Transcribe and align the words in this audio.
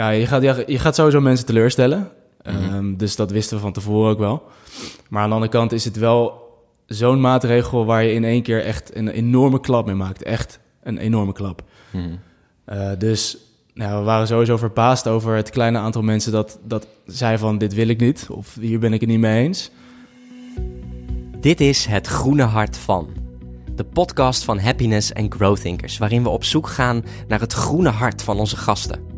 Ja, 0.00 0.10
je 0.10 0.26
gaat, 0.26 0.42
je, 0.42 0.64
je 0.66 0.78
gaat 0.78 0.94
sowieso 0.94 1.20
mensen 1.20 1.46
teleurstellen. 1.46 2.10
Mhm. 2.42 2.56
Ehm, 2.56 2.96
dus 2.96 3.16
dat 3.16 3.30
wisten 3.30 3.56
we 3.56 3.62
van 3.62 3.72
tevoren 3.72 4.10
ook 4.10 4.18
wel. 4.18 4.42
Maar 5.08 5.22
aan 5.22 5.28
de 5.28 5.34
andere 5.34 5.52
kant 5.52 5.72
is 5.72 5.84
het 5.84 5.96
wel 5.96 6.48
zo'n 6.86 7.20
maatregel 7.20 7.84
waar 7.84 8.04
je 8.04 8.12
in 8.12 8.24
één 8.24 8.42
keer 8.42 8.64
echt 8.64 8.96
een 8.96 9.08
enorme 9.08 9.60
klap 9.60 9.86
mee 9.86 9.94
maakt. 9.94 10.22
Echt 10.22 10.60
een 10.82 10.98
enorme 10.98 11.32
klap. 11.32 11.62
Mhm. 11.90 12.08
Eh, 12.64 12.90
dus 12.98 13.36
nou, 13.74 13.98
we 13.98 14.04
waren 14.04 14.26
sowieso 14.26 14.56
verbaasd 14.56 15.06
over 15.06 15.36
het 15.36 15.50
kleine 15.50 15.78
aantal 15.78 16.02
mensen 16.02 16.32
dat, 16.32 16.58
dat 16.64 16.86
zei 17.06 17.38
van 17.38 17.58
dit 17.58 17.74
wil 17.74 17.88
ik 17.88 18.00
niet. 18.00 18.26
Of 18.30 18.56
hier 18.60 18.78
ben 18.78 18.92
ik 18.92 19.00
het 19.00 19.08
niet 19.08 19.20
mee 19.20 19.42
eens. 19.42 19.70
Dit 21.40 21.60
is 21.60 21.84
Het 21.84 22.06
Groene 22.06 22.42
Hart 22.42 22.76
van. 22.76 23.08
De 23.74 23.84
podcast 23.84 24.44
van 24.44 24.58
Happiness 24.58 25.12
en 25.12 25.32
Growth 25.32 25.60
Thinkers, 25.60 25.98
waarin 25.98 26.22
we 26.22 26.28
op 26.28 26.44
zoek 26.44 26.66
gaan 26.68 27.04
naar 27.28 27.40
het 27.40 27.52
groene 27.52 27.90
hart 27.90 28.22
van 28.22 28.38
onze 28.38 28.56
gasten. 28.56 29.09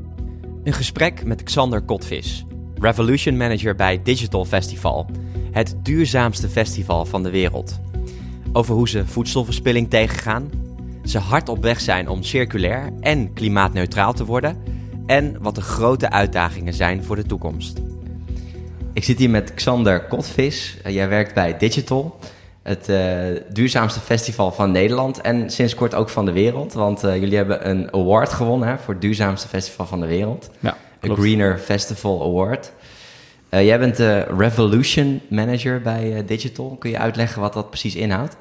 Een 0.64 0.72
gesprek 0.72 1.24
met 1.24 1.42
Xander 1.42 1.80
Kotvis, 1.80 2.44
Revolution 2.74 3.36
Manager 3.36 3.74
bij 3.74 4.02
Digital 4.02 4.44
Festival, 4.44 5.06
het 5.50 5.74
duurzaamste 5.82 6.48
festival 6.48 7.04
van 7.04 7.22
de 7.22 7.30
wereld. 7.30 7.80
Over 8.52 8.74
hoe 8.74 8.88
ze 8.88 9.06
voedselverspilling 9.06 9.90
tegengaan, 9.90 10.50
ze 11.04 11.18
hard 11.18 11.48
op 11.48 11.62
weg 11.62 11.80
zijn 11.80 12.08
om 12.08 12.22
circulair 12.22 12.92
en 13.00 13.32
klimaatneutraal 13.32 14.12
te 14.12 14.24
worden 14.24 14.56
en 15.06 15.36
wat 15.40 15.54
de 15.54 15.60
grote 15.60 16.10
uitdagingen 16.10 16.74
zijn 16.74 17.04
voor 17.04 17.16
de 17.16 17.26
toekomst. 17.26 17.80
Ik 18.92 19.04
zit 19.04 19.18
hier 19.18 19.30
met 19.30 19.54
Xander 19.54 20.06
Kotvis. 20.06 20.76
Jij 20.84 21.08
werkt 21.08 21.34
bij 21.34 21.58
Digital, 21.58 22.18
het 22.62 22.88
uh, 22.88 22.98
duurzaamste 23.52 24.00
festival 24.00 24.52
van 24.52 24.70
Nederland 24.70 25.20
en 25.20 25.50
sinds 25.50 25.74
kort 25.74 25.94
ook 25.94 26.08
van 26.08 26.24
de 26.24 26.32
wereld. 26.32 26.72
Want 26.72 27.04
uh, 27.04 27.16
jullie 27.16 27.36
hebben 27.36 27.68
een 27.70 27.94
award 27.94 28.32
gewonnen 28.32 28.68
hè, 28.68 28.78
voor 28.78 28.92
het 28.94 29.02
duurzaamste 29.02 29.48
festival 29.48 29.86
van 29.86 30.00
de 30.00 30.06
wereld. 30.06 30.50
Ja, 30.60 30.76
de 31.00 31.14
Greener 31.14 31.58
Festival 31.58 32.22
Award. 32.22 32.72
jij 33.48 33.78
bent 33.78 33.96
de 33.96 34.26
Revolution 34.38 35.20
Manager 35.28 35.80
bij 35.80 36.24
Digital. 36.24 36.76
Kun 36.78 36.90
je 36.90 36.98
uitleggen 36.98 37.40
wat 37.40 37.52
dat 37.52 37.68
precies 37.70 37.94
inhoudt? 37.94 38.36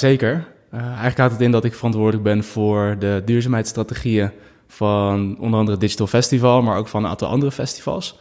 zeker. 0.00 0.46
eigenlijk 0.72 1.18
houdt 1.18 1.32
het 1.32 1.42
in 1.42 1.50
dat 1.50 1.64
ik 1.64 1.74
verantwoordelijk 1.74 2.22
ben 2.22 2.44
voor 2.44 2.96
de 2.98 3.22
duurzaamheidsstrategieën 3.24 4.30
van 4.68 5.36
onder 5.40 5.58
andere 5.60 5.78
Digital 5.78 6.06
Festival, 6.06 6.62
maar 6.62 6.76
ook 6.76 6.88
van 6.88 7.04
een 7.04 7.10
aantal 7.10 7.28
andere 7.28 7.52
festivals. 7.52 8.20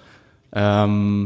Um, 0.51 1.17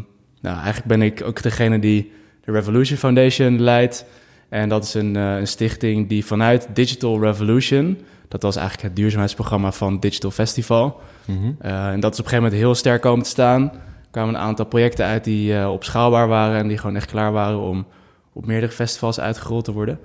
nou, 0.41 0.55
eigenlijk 0.55 0.85
ben 0.85 1.01
ik 1.01 1.21
ook 1.25 1.41
degene 1.41 1.79
die 1.79 2.11
de 2.45 2.51
Revolution 2.51 2.97
Foundation 2.97 3.61
leidt. 3.61 4.05
En 4.49 4.69
dat 4.69 4.83
is 4.83 4.93
een, 4.93 5.15
uh, 5.15 5.37
een, 5.37 5.47
stichting 5.47 6.09
die 6.09 6.25
vanuit 6.25 6.67
Digital 6.73 7.19
Revolution, 7.19 7.97
dat 8.27 8.41
was 8.41 8.55
eigenlijk 8.55 8.87
het 8.87 8.95
duurzaamheidsprogramma 8.95 9.71
van 9.71 9.99
Digital 9.99 10.31
Festival. 10.31 11.01
Mm 11.25 11.37
-hmm. 11.37 11.57
uh, 11.61 11.87
en 11.87 11.99
dat 11.99 12.13
is 12.13 12.19
op 12.19 12.25
een 12.25 12.31
gegeven 12.31 12.43
moment 12.43 12.53
heel 12.53 12.75
sterk 12.75 13.01
komen 13.01 13.23
te 13.23 13.29
staan. 13.29 13.61
Er 13.61 14.17
kwamen 14.17 14.35
een 14.35 14.41
aantal 14.41 14.65
projecten 14.65 15.05
uit 15.05 15.23
die 15.23 15.53
uh, 15.53 15.71
opschaalbaar 15.71 16.27
waren 16.27 16.59
en 16.59 16.67
die 16.67 16.77
gewoon 16.77 16.95
echt 16.95 17.11
klaar 17.11 17.31
waren 17.31 17.59
om 17.59 17.85
op 18.33 18.45
meerdere 18.45 18.71
festivals 18.71 19.19
uitgerold 19.19 19.63
te 19.63 19.71
worden. 19.71 19.99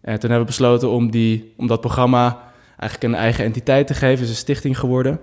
En 0.00 0.18
toen 0.18 0.30
hebben 0.30 0.38
we 0.38 0.52
besloten 0.52 0.90
om, 0.90 1.10
die, 1.10 1.52
om 1.56 1.66
dat 1.66 1.80
programma 1.80 2.52
eigenlijk 2.76 3.12
een 3.12 3.20
eigen 3.20 3.44
entiteit 3.44 3.86
te 3.86 3.94
geven. 3.94 4.10
Het 4.10 4.20
is 4.20 4.28
een 4.28 4.34
stichting 4.34 4.78
geworden. 4.78 5.20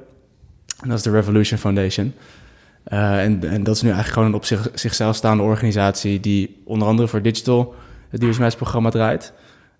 En 0.82 0.90
dat 0.90 0.98
is 0.98 1.04
de 1.04 1.12
Revolution 1.12 1.60
Foundation. 1.60 2.14
Uh, 2.88 3.24
en, 3.24 3.50
en, 3.50 3.64
dat 3.64 3.76
is 3.76 3.82
nu 3.82 3.90
eigenlijk 3.90 4.18
gewoon 4.18 4.28
een 4.28 4.36
op 4.36 4.46
zich, 4.46 4.70
zichzelf 4.74 5.16
staande 5.16 5.44
organisatie 5.44 6.20
die 6.20 6.62
onder 6.66 6.88
andere 6.88 7.08
voor 7.08 7.22
digital 7.22 7.76
het 8.10 8.22
duurzaamheidsprogramma 8.22 8.90
draait. 8.90 9.34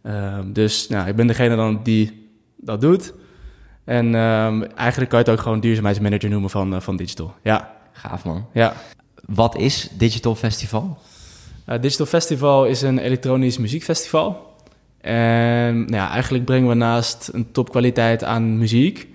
Uh, 0.04 0.38
dus 0.46 0.88
nou, 0.88 1.08
ik 1.08 1.16
ben 1.16 1.28
degene 1.28 1.56
dan 1.56 1.80
die 1.84 2.30
dat 2.58 2.82
doet. 2.82 3.14
En 3.84 4.06
um, 4.16 4.64
eigenlijk 4.64 5.10
kan 5.10 5.20
je 5.20 5.26
het 5.26 5.30
ook 5.30 5.40
gewoon 5.40 5.60
duurzaamheidsmanager 5.60 6.30
noemen 6.30 6.50
van, 6.50 6.74
uh, 6.74 6.80
van 6.80 6.96
digital. 6.96 7.34
Ja. 7.44 7.78
Gaaf 7.92 8.26
man. 8.26 8.46
Ja. 8.54 8.74
Wat 9.26 9.58
is 9.58 9.90
Digital 9.98 10.36
Festival? 10.36 10.98
digital 11.82 12.06
Festival 12.06 12.66
is 12.66 12.82
een 12.82 12.98
elektronisch 12.98 13.58
muziekfestival. 13.58 14.56
En 15.02 15.80
nou 15.80 15.96
ja, 15.96 16.10
eigenlijk 16.12 16.46
brengen 16.46 16.70
we 16.70 16.76
naast 16.76 17.30
een 17.34 17.52
topkwaliteit 17.52 18.24
aan 18.24 18.58
muziek 18.58 19.08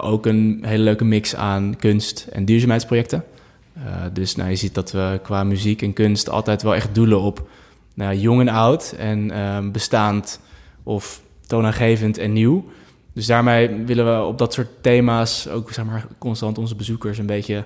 ook 0.00 0.26
een 0.26 0.62
hele 0.62 0.82
leuke 0.82 1.04
mix 1.04 1.34
aan 1.36 1.76
kunst 1.76 2.26
en 2.32 2.44
duurzaamheidsprojecten. 2.44 3.24
Uh, 3.76 3.84
dus 4.12 4.36
nou, 4.36 4.50
je 4.50 4.56
ziet 4.56 4.74
dat 4.74 4.92
we 4.92 5.20
qua 5.22 5.44
muziek 5.44 5.82
en 5.82 5.92
kunst 5.92 6.30
altijd 6.30 6.62
wel 6.62 6.74
echt 6.74 6.94
doelen 6.94 7.20
op 7.20 7.48
nou, 7.94 8.14
jong 8.14 8.40
en 8.40 8.48
oud 8.48 8.94
en 8.98 9.32
uh, 9.32 9.58
bestaand 9.72 10.40
of 10.82 11.22
toonaangevend 11.46 12.18
en 12.18 12.32
nieuw. 12.32 12.64
Dus 13.12 13.26
daarmee 13.26 13.68
willen 13.68 14.18
we 14.18 14.24
op 14.24 14.38
dat 14.38 14.52
soort 14.52 14.68
thema's 14.80 15.48
ook 15.48 15.72
zeg 15.72 15.84
maar, 15.84 16.06
constant 16.18 16.58
onze 16.58 16.74
bezoekers 16.74 17.18
een 17.18 17.26
beetje 17.26 17.64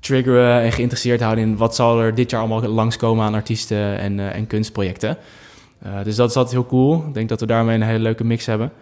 triggeren 0.00 0.60
en 0.60 0.72
geïnteresseerd 0.72 1.20
houden 1.20 1.44
in 1.44 1.56
wat 1.56 1.74
zal 1.74 2.00
er 2.00 2.14
dit 2.14 2.30
jaar 2.30 2.40
allemaal 2.40 2.62
langskomen 2.62 3.24
aan 3.24 3.34
artiesten 3.34 3.98
en, 3.98 4.18
uh, 4.18 4.34
en 4.34 4.46
kunstprojecten. 4.46 5.16
dus 6.04 6.16
dat 6.16 6.30
is 6.30 6.36
altijd 6.36 6.54
heel 6.54 6.66
cool. 6.66 7.04
Ik 7.08 7.14
denk 7.14 7.28
dat 7.28 7.40
we 7.40 7.46
daarmee 7.46 7.74
een 7.74 7.82
hele 7.82 7.98
leuke 7.98 8.24
mix 8.24 8.46
hebben. 8.46 8.72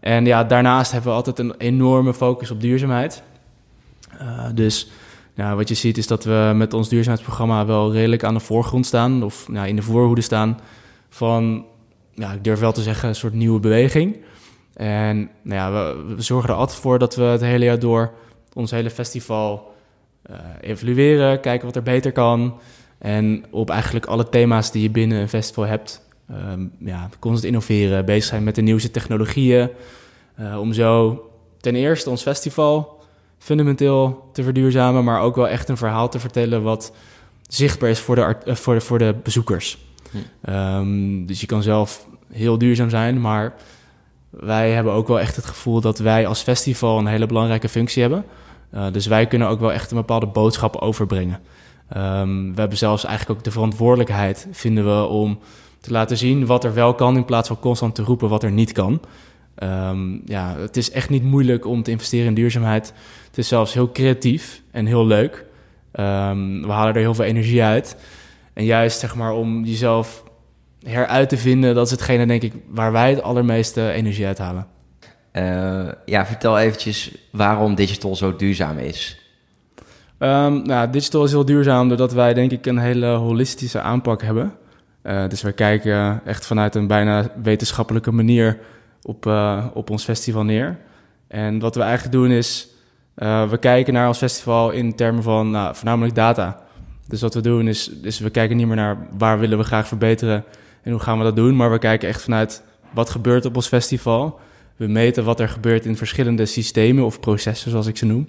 En 0.00 0.26
ja, 0.26 0.44
daarnaast 0.44 0.92
hebben 0.92 1.10
we 1.10 1.16
altijd 1.16 1.38
een 1.38 1.54
enorme 1.56 2.14
focus 2.14 2.50
op 2.50 2.60
duurzaamheid. 2.60 3.22
Uh, 4.20 4.46
dus 4.54 4.90
wat 5.34 5.68
je 5.68 5.74
ziet 5.74 5.98
is 5.98 6.06
dat 6.06 6.24
we 6.24 6.52
met 6.54 6.74
ons 6.74 6.88
duurzaamheidsprogramma 6.88 7.66
wel 7.66 7.92
redelijk 7.92 8.24
aan 8.24 8.34
de 8.34 8.40
voorgrond 8.40 8.86
staan, 8.86 9.22
of 9.22 9.48
in 9.64 9.76
de 9.76 9.82
voorhoede 9.82 10.20
staan 10.20 10.60
van, 11.08 11.64
ja, 12.14 12.32
ik 12.32 12.44
durf 12.44 12.60
wel 12.60 12.72
te 12.72 12.82
zeggen, 12.82 13.08
een 13.08 13.14
soort 13.14 13.32
nieuwe 13.32 13.60
beweging. 13.60 14.16
En 14.74 15.30
nou 15.42 15.74
we, 15.74 16.14
we 16.14 16.22
zorgen 16.22 16.50
er 16.50 16.56
altijd 16.56 16.78
voor 16.78 16.98
dat 16.98 17.14
we 17.14 17.22
het 17.22 17.40
hele 17.40 17.64
jaar 17.64 17.78
door 17.78 18.12
ons 18.52 18.70
hele 18.70 18.90
festival 18.90 19.74
uh, 20.30 20.36
evalueren, 20.60 21.40
kijken 21.40 21.66
wat 21.66 21.76
er 21.76 21.82
beter 21.82 22.12
kan. 22.12 22.58
En 22.98 23.44
op 23.50 23.70
eigenlijk 23.70 24.06
alle 24.06 24.28
thema's 24.28 24.72
die 24.72 24.82
je 24.82 24.90
binnen 24.90 25.20
een 25.20 25.28
festival 25.28 25.66
hebt, 25.66 26.08
um, 26.32 26.72
ja, 26.78 27.08
constant 27.18 27.46
innoveren, 27.46 28.04
bezig 28.04 28.24
zijn 28.24 28.44
met 28.44 28.54
de 28.54 28.62
nieuwste 28.62 28.90
technologieën. 28.90 29.70
Uh, 30.40 30.60
om 30.60 30.72
zo 30.72 31.22
ten 31.60 31.74
eerste 31.74 32.10
ons 32.10 32.22
festival 32.22 33.00
fundamenteel 33.38 34.28
te 34.32 34.42
verduurzamen, 34.42 35.04
maar 35.04 35.20
ook 35.20 35.36
wel 35.36 35.48
echt 35.48 35.68
een 35.68 35.76
verhaal 35.76 36.08
te 36.08 36.18
vertellen 36.18 36.62
wat 36.62 36.92
zichtbaar 37.48 37.90
is 37.90 38.00
voor 38.00 38.14
de, 38.14 38.36
uh, 38.46 38.54
voor 38.54 38.74
de, 38.74 38.80
voor 38.80 38.98
de 38.98 39.14
bezoekers. 39.22 39.78
Hm. 40.10 40.52
Um, 40.54 41.26
dus 41.26 41.40
je 41.40 41.46
kan 41.46 41.62
zelf 41.62 42.06
heel 42.32 42.58
duurzaam 42.58 42.90
zijn, 42.90 43.20
maar 43.20 43.54
wij 44.30 44.70
hebben 44.70 44.92
ook 44.92 45.08
wel 45.08 45.20
echt 45.20 45.36
het 45.36 45.44
gevoel 45.44 45.80
dat 45.80 45.98
wij 45.98 46.26
als 46.26 46.42
festival 46.42 46.98
een 46.98 47.06
hele 47.06 47.26
belangrijke 47.26 47.68
functie 47.68 48.02
hebben. 48.02 48.24
Uh, 48.74 48.86
dus 48.92 49.06
wij 49.06 49.26
kunnen 49.26 49.48
ook 49.48 49.60
wel 49.60 49.72
echt 49.72 49.90
een 49.90 49.96
bepaalde 49.96 50.26
boodschap 50.26 50.76
overbrengen. 50.76 51.40
Um, 51.96 52.54
we 52.54 52.60
hebben 52.60 52.78
zelfs 52.78 53.04
eigenlijk 53.04 53.38
ook 53.38 53.44
de 53.44 53.50
verantwoordelijkheid, 53.50 54.48
vinden 54.50 54.84
we, 54.84 55.06
om 55.06 55.38
te 55.80 55.90
laten 55.90 56.16
zien 56.16 56.46
wat 56.46 56.64
er 56.64 56.74
wel 56.74 56.94
kan 56.94 57.16
in 57.16 57.24
plaats 57.24 57.48
van 57.48 57.60
constant 57.60 57.94
te 57.94 58.02
roepen 58.02 58.28
wat 58.28 58.42
er 58.42 58.50
niet 58.50 58.72
kan. 58.72 59.00
Um, 59.62 60.22
ja, 60.24 60.56
het 60.58 60.76
is 60.76 60.90
echt 60.90 61.10
niet 61.10 61.22
moeilijk 61.22 61.66
om 61.66 61.82
te 61.82 61.90
investeren 61.90 62.26
in 62.26 62.34
duurzaamheid. 62.34 62.92
Het 63.26 63.38
is 63.38 63.48
zelfs 63.48 63.74
heel 63.74 63.92
creatief 63.92 64.62
en 64.70 64.86
heel 64.86 65.06
leuk. 65.06 65.44
Um, 65.92 66.62
we 66.62 66.72
halen 66.72 66.94
er 66.94 67.00
heel 67.00 67.14
veel 67.14 67.24
energie 67.24 67.62
uit. 67.62 67.96
En 68.52 68.64
juist 68.64 68.98
zeg 68.98 69.14
maar 69.14 69.32
om 69.32 69.64
jezelf 69.64 70.24
heruit 70.82 71.28
te 71.28 71.36
vinden, 71.36 71.74
dat 71.74 71.84
is 71.84 71.92
hetgene 71.92 72.26
denk 72.26 72.42
ik 72.42 72.52
waar 72.68 72.92
wij 72.92 73.10
het 73.10 73.22
allermeeste 73.22 73.90
energie 73.90 74.26
uit 74.26 74.38
halen. 74.38 74.66
Uh, 75.32 75.92
ja, 76.04 76.26
vertel 76.26 76.58
eventjes 76.58 77.14
waarom 77.32 77.74
digital 77.74 78.16
zo 78.16 78.36
duurzaam 78.36 78.78
is. 78.78 79.20
Um, 80.18 80.62
nou, 80.62 80.90
digital 80.90 81.24
is 81.24 81.30
heel 81.30 81.44
duurzaam 81.44 81.88
doordat 81.88 82.12
wij 82.12 82.34
denk 82.34 82.50
ik 82.50 82.66
een 82.66 82.78
hele 82.78 83.06
holistische 83.06 83.80
aanpak 83.80 84.22
hebben. 84.22 84.52
Uh, 85.02 85.28
dus 85.28 85.42
we 85.42 85.52
kijken 85.52 86.20
echt 86.24 86.46
vanuit 86.46 86.74
een 86.74 86.86
bijna 86.86 87.30
wetenschappelijke 87.42 88.10
manier 88.10 88.58
op, 89.02 89.26
uh, 89.26 89.66
op 89.74 89.90
ons 89.90 90.04
festival 90.04 90.44
neer. 90.44 90.78
En 91.28 91.58
wat 91.58 91.74
we 91.74 91.82
eigenlijk 91.82 92.12
doen 92.12 92.30
is, 92.30 92.68
uh, 93.16 93.48
we 93.48 93.58
kijken 93.58 93.92
naar 93.92 94.08
ons 94.08 94.18
festival 94.18 94.70
in 94.70 94.94
termen 94.94 95.22
van 95.22 95.50
nou, 95.50 95.74
voornamelijk 95.74 96.14
data. 96.14 96.62
Dus 97.08 97.20
wat 97.20 97.34
we 97.34 97.40
doen 97.40 97.68
is, 97.68 97.90
is, 98.02 98.18
we 98.18 98.30
kijken 98.30 98.56
niet 98.56 98.66
meer 98.66 98.76
naar 98.76 99.06
waar 99.18 99.38
willen 99.38 99.58
we 99.58 99.64
graag 99.64 99.88
verbeteren 99.88 100.44
en 100.82 100.90
hoe 100.90 101.00
gaan 101.00 101.18
we 101.18 101.24
dat 101.24 101.36
doen, 101.36 101.56
maar 101.56 101.70
we 101.70 101.78
kijken 101.78 102.08
echt 102.08 102.22
vanuit 102.22 102.62
wat 102.94 103.10
gebeurt 103.10 103.44
op 103.44 103.56
ons 103.56 103.68
festival. 103.68 104.40
We 104.76 104.86
meten 104.86 105.24
wat 105.24 105.40
er 105.40 105.48
gebeurt 105.48 105.84
in 105.84 105.96
verschillende 105.96 106.46
systemen 106.46 107.04
of 107.04 107.20
processen, 107.20 107.70
zoals 107.70 107.86
ik 107.86 107.96
ze 107.96 108.06
noem. 108.06 108.28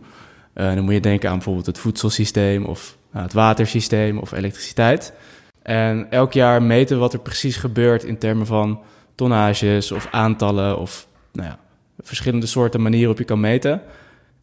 Dan 0.54 0.80
moet 0.80 0.94
je 0.94 1.00
denken 1.00 1.30
aan 1.30 1.36
bijvoorbeeld 1.36 1.66
het 1.66 1.78
voedselsysteem 1.78 2.66
of 2.66 2.98
uh, 3.16 3.22
het 3.22 3.34
watersysteem 3.34 4.18
of 4.18 4.32
elektriciteit. 4.32 5.14
En 5.62 6.08
elk 6.10 6.34
jaar 6.34 6.64
meten 6.64 7.00
wat 7.00 7.14
er 7.14 7.20
precies 7.20 7.56
gebeurt 7.56 8.04
in 8.04 8.18
termen 8.18 8.46
van 8.46 8.80
tonnages 9.16 9.92
of 9.92 10.08
aantallen 10.12 10.78
of 10.78 11.08
nou 11.32 11.48
ja, 11.48 11.58
verschillende 12.00 12.46
soorten 12.46 12.82
manieren 12.82 13.08
waarop 13.08 13.28
je 13.28 13.34
kan 13.34 13.40
meten. 13.40 13.82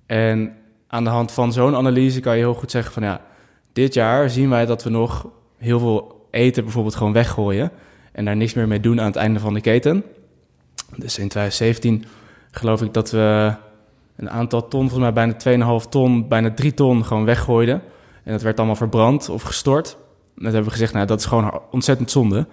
En 0.06 0.56
aan 0.86 1.04
de 1.04 1.10
hand 1.10 1.32
van 1.32 1.52
zo'n 1.52 1.76
analyse 1.76 2.20
kan 2.20 2.36
je 2.36 2.42
heel 2.42 2.54
goed 2.54 2.70
zeggen 2.70 2.92
van 2.92 3.02
ja, 3.02 3.20
dit 3.72 3.94
jaar 3.94 4.30
zien 4.30 4.50
wij 4.50 4.66
dat 4.66 4.82
we 4.82 4.90
nog 4.90 5.26
heel 5.58 5.78
veel 5.78 6.26
eten 6.30 6.64
bijvoorbeeld 6.64 6.94
gewoon 6.94 7.12
weggooien 7.12 7.70
en 8.12 8.24
daar 8.24 8.36
niks 8.36 8.54
meer 8.54 8.68
mee 8.68 8.80
doen 8.80 9.00
aan 9.00 9.06
het 9.06 9.16
einde 9.16 9.40
van 9.40 9.54
de 9.54 9.60
keten. 9.60 10.04
Dus 10.96 11.18
in 11.18 11.28
2017 11.28 12.04
geloof 12.50 12.82
ik 12.82 12.94
dat 12.94 13.10
we 13.10 13.54
een 14.16 14.30
aantal 14.30 14.68
ton, 14.68 14.88
volgens 14.88 15.12
mij 15.12 15.34
bijna 15.44 15.80
2,5 15.82 15.88
ton, 15.88 16.28
bijna 16.28 16.50
3 16.50 16.74
ton 16.74 17.04
gewoon 17.04 17.24
weggooiden. 17.24 17.82
En 18.24 18.32
dat 18.32 18.42
werd 18.42 18.56
allemaal 18.58 18.76
verbrand 18.76 19.28
of 19.28 19.42
gestort. 19.42 19.96
Dat 20.38 20.52
hebben 20.52 20.64
we 20.64 20.70
gezegd, 20.70 20.92
nou, 20.92 21.06
dat 21.06 21.18
is 21.18 21.26
gewoon 21.26 21.60
ontzettend 21.70 22.10
zonde. 22.10 22.36
Uh, 22.36 22.44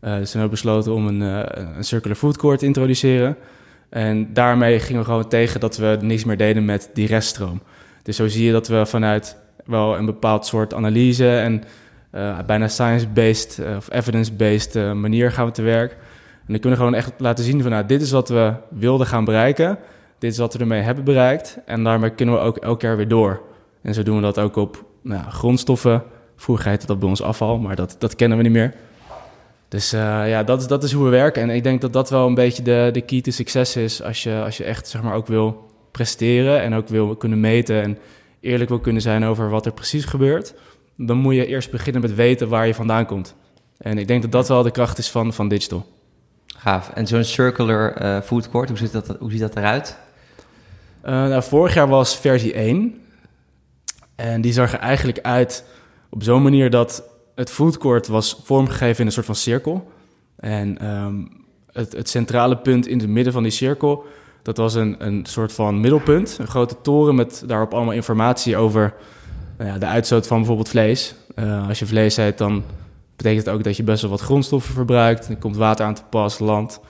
dus 0.00 0.30
toen 0.30 0.40
hebben 0.40 0.42
we 0.42 0.48
besloten 0.48 0.92
om 0.92 1.06
een, 1.06 1.20
uh, 1.20 1.42
een 1.76 1.84
circular 1.84 2.16
food 2.16 2.36
court 2.36 2.58
te 2.58 2.66
introduceren. 2.66 3.36
En 3.88 4.32
daarmee 4.32 4.80
gingen 4.80 5.00
we 5.00 5.06
gewoon 5.06 5.28
tegen 5.28 5.60
dat 5.60 5.76
we 5.76 5.98
niks 6.00 6.24
meer 6.24 6.36
deden 6.36 6.64
met 6.64 6.90
die 6.94 7.06
reststroom. 7.06 7.62
Dus 8.02 8.16
zo 8.16 8.28
zie 8.28 8.44
je 8.44 8.52
dat 8.52 8.68
we 8.68 8.86
vanuit 8.86 9.36
wel 9.64 9.96
een 9.96 10.06
bepaald 10.06 10.46
soort 10.46 10.74
analyse 10.74 11.38
en 11.38 11.62
uh, 12.14 12.38
bijna 12.46 12.68
science-based 12.68 13.60
of 13.76 13.92
evidence-based 13.92 14.94
manier 14.94 15.32
gaan 15.32 15.46
we 15.46 15.52
te 15.52 15.62
werk. 15.62 15.90
En 15.92 16.54
dan 16.54 16.58
kunnen 16.58 16.78
we 16.78 16.84
gewoon 16.84 17.00
echt 17.00 17.12
laten 17.18 17.44
zien 17.44 17.62
van 17.62 17.70
nou, 17.70 17.86
dit 17.86 18.02
is 18.02 18.10
wat 18.10 18.28
we 18.28 18.52
wilden 18.70 19.06
gaan 19.06 19.24
bereiken. 19.24 19.78
Dit 20.18 20.32
is 20.32 20.38
wat 20.38 20.52
we 20.52 20.58
ermee 20.58 20.80
hebben 20.80 21.04
bereikt. 21.04 21.58
En 21.66 21.84
daarmee 21.84 22.10
kunnen 22.10 22.34
we 22.34 22.40
ook 22.40 22.56
elk 22.56 22.80
jaar 22.80 22.96
weer 22.96 23.08
door. 23.08 23.42
En 23.82 23.94
zo 23.94 24.02
doen 24.02 24.16
we 24.16 24.22
dat 24.22 24.38
ook 24.38 24.56
op 24.56 24.84
nou, 25.02 25.30
grondstoffen. 25.30 26.02
Vroeger 26.40 26.68
heette 26.68 26.86
dat 26.86 26.98
bij 26.98 27.08
ons 27.08 27.22
afval, 27.22 27.58
maar 27.58 27.76
dat, 27.76 27.96
dat 27.98 28.16
kennen 28.16 28.36
we 28.36 28.42
niet 28.42 28.52
meer. 28.52 28.74
Dus 29.68 29.94
uh, 29.94 30.00
ja, 30.28 30.42
dat 30.42 30.60
is, 30.60 30.66
dat 30.66 30.82
is 30.82 30.92
hoe 30.92 31.04
we 31.04 31.10
werken. 31.10 31.42
En 31.42 31.50
ik 31.50 31.62
denk 31.62 31.80
dat 31.80 31.92
dat 31.92 32.10
wel 32.10 32.26
een 32.26 32.34
beetje 32.34 32.62
de, 32.62 32.90
de 32.92 33.00
key 33.00 33.20
to 33.20 33.30
succes 33.30 33.76
is. 33.76 34.02
Als 34.02 34.22
je, 34.22 34.42
als 34.44 34.56
je 34.56 34.64
echt 34.64 34.88
zeg 34.88 35.02
maar, 35.02 35.14
ook 35.14 35.26
wil 35.26 35.70
presteren 35.90 36.62
en 36.62 36.74
ook 36.74 36.88
wil 36.88 37.16
kunnen 37.16 37.40
meten 37.40 37.82
en 37.82 37.98
eerlijk 38.40 38.68
wil 38.68 38.80
kunnen 38.80 39.02
zijn 39.02 39.24
over 39.24 39.50
wat 39.50 39.66
er 39.66 39.72
precies 39.72 40.04
gebeurt. 40.04 40.54
Dan 40.96 41.16
moet 41.16 41.34
je 41.34 41.46
eerst 41.46 41.70
beginnen 41.70 42.02
met 42.02 42.14
weten 42.14 42.48
waar 42.48 42.66
je 42.66 42.74
vandaan 42.74 43.06
komt. 43.06 43.34
En 43.78 43.98
ik 43.98 44.08
denk 44.08 44.22
dat 44.22 44.32
dat 44.32 44.48
wel 44.48 44.62
de 44.62 44.70
kracht 44.70 44.98
is 44.98 45.10
van, 45.10 45.32
van 45.32 45.48
digital. 45.48 45.86
Gaaf. 46.46 46.90
En 46.90 47.06
zo'n 47.06 47.24
circular 47.24 48.02
uh, 48.02 48.20
food 48.20 48.50
court, 48.50 48.68
hoe 48.68 48.78
ziet 48.78 48.92
dat, 48.92 49.16
hoe 49.18 49.30
ziet 49.30 49.40
dat 49.40 49.56
eruit? 49.56 49.98
Uh, 51.04 51.10
nou, 51.10 51.42
vorig 51.42 51.74
jaar 51.74 51.88
was 51.88 52.16
versie 52.16 52.52
1. 52.52 53.00
En 54.14 54.40
die 54.40 54.52
zag 54.52 54.72
er 54.72 54.78
eigenlijk 54.78 55.20
uit 55.20 55.64
op 56.10 56.22
zo'n 56.22 56.42
manier 56.42 56.70
dat 56.70 57.02
het 57.34 57.50
food 57.50 57.78
court 57.78 58.06
was 58.06 58.40
vormgegeven 58.44 59.00
in 59.00 59.06
een 59.06 59.12
soort 59.12 59.26
van 59.26 59.34
cirkel. 59.34 59.90
En 60.36 60.90
um, 60.90 61.28
het, 61.72 61.92
het, 61.92 62.08
centrale 62.08 62.56
punt 62.56 62.86
in 62.86 62.98
het 62.98 63.08
midden 63.08 63.32
van 63.32 63.42
die 63.42 63.52
cirkel, 63.52 64.04
dat 64.42 64.56
was 64.56 64.74
een, 64.74 64.96
een 64.98 65.26
soort 65.26 65.52
van 65.52 65.80
middelpunt. 65.80 66.36
Een 66.40 66.46
grote 66.46 66.76
toren 66.82 67.14
met 67.14 67.42
daarop 67.46 67.74
allemaal 67.74 67.94
informatie 67.94 68.56
over 68.56 68.94
nou 69.58 69.70
ja, 69.70 69.78
de 69.78 69.86
uitstoot 69.86 70.26
van 70.26 70.36
bijvoorbeeld 70.36 70.68
vlees. 70.68 71.14
Uh, 71.34 71.68
als 71.68 71.78
je 71.78 71.86
vlees 71.86 72.16
eet, 72.16 72.38
dan 72.38 72.62
betekent 73.16 73.46
het 73.46 73.54
ook 73.54 73.64
dat 73.64 73.76
je 73.76 73.82
best 73.82 74.02
wel 74.02 74.10
wat 74.10 74.20
grondstoffen 74.20 74.74
verbruikt. 74.74 75.28
Er 75.28 75.36
komt 75.36 75.56
water 75.56 75.86
aan 75.86 75.94
te 75.94 76.02
pas, 76.10 76.38
land, 76.38 76.80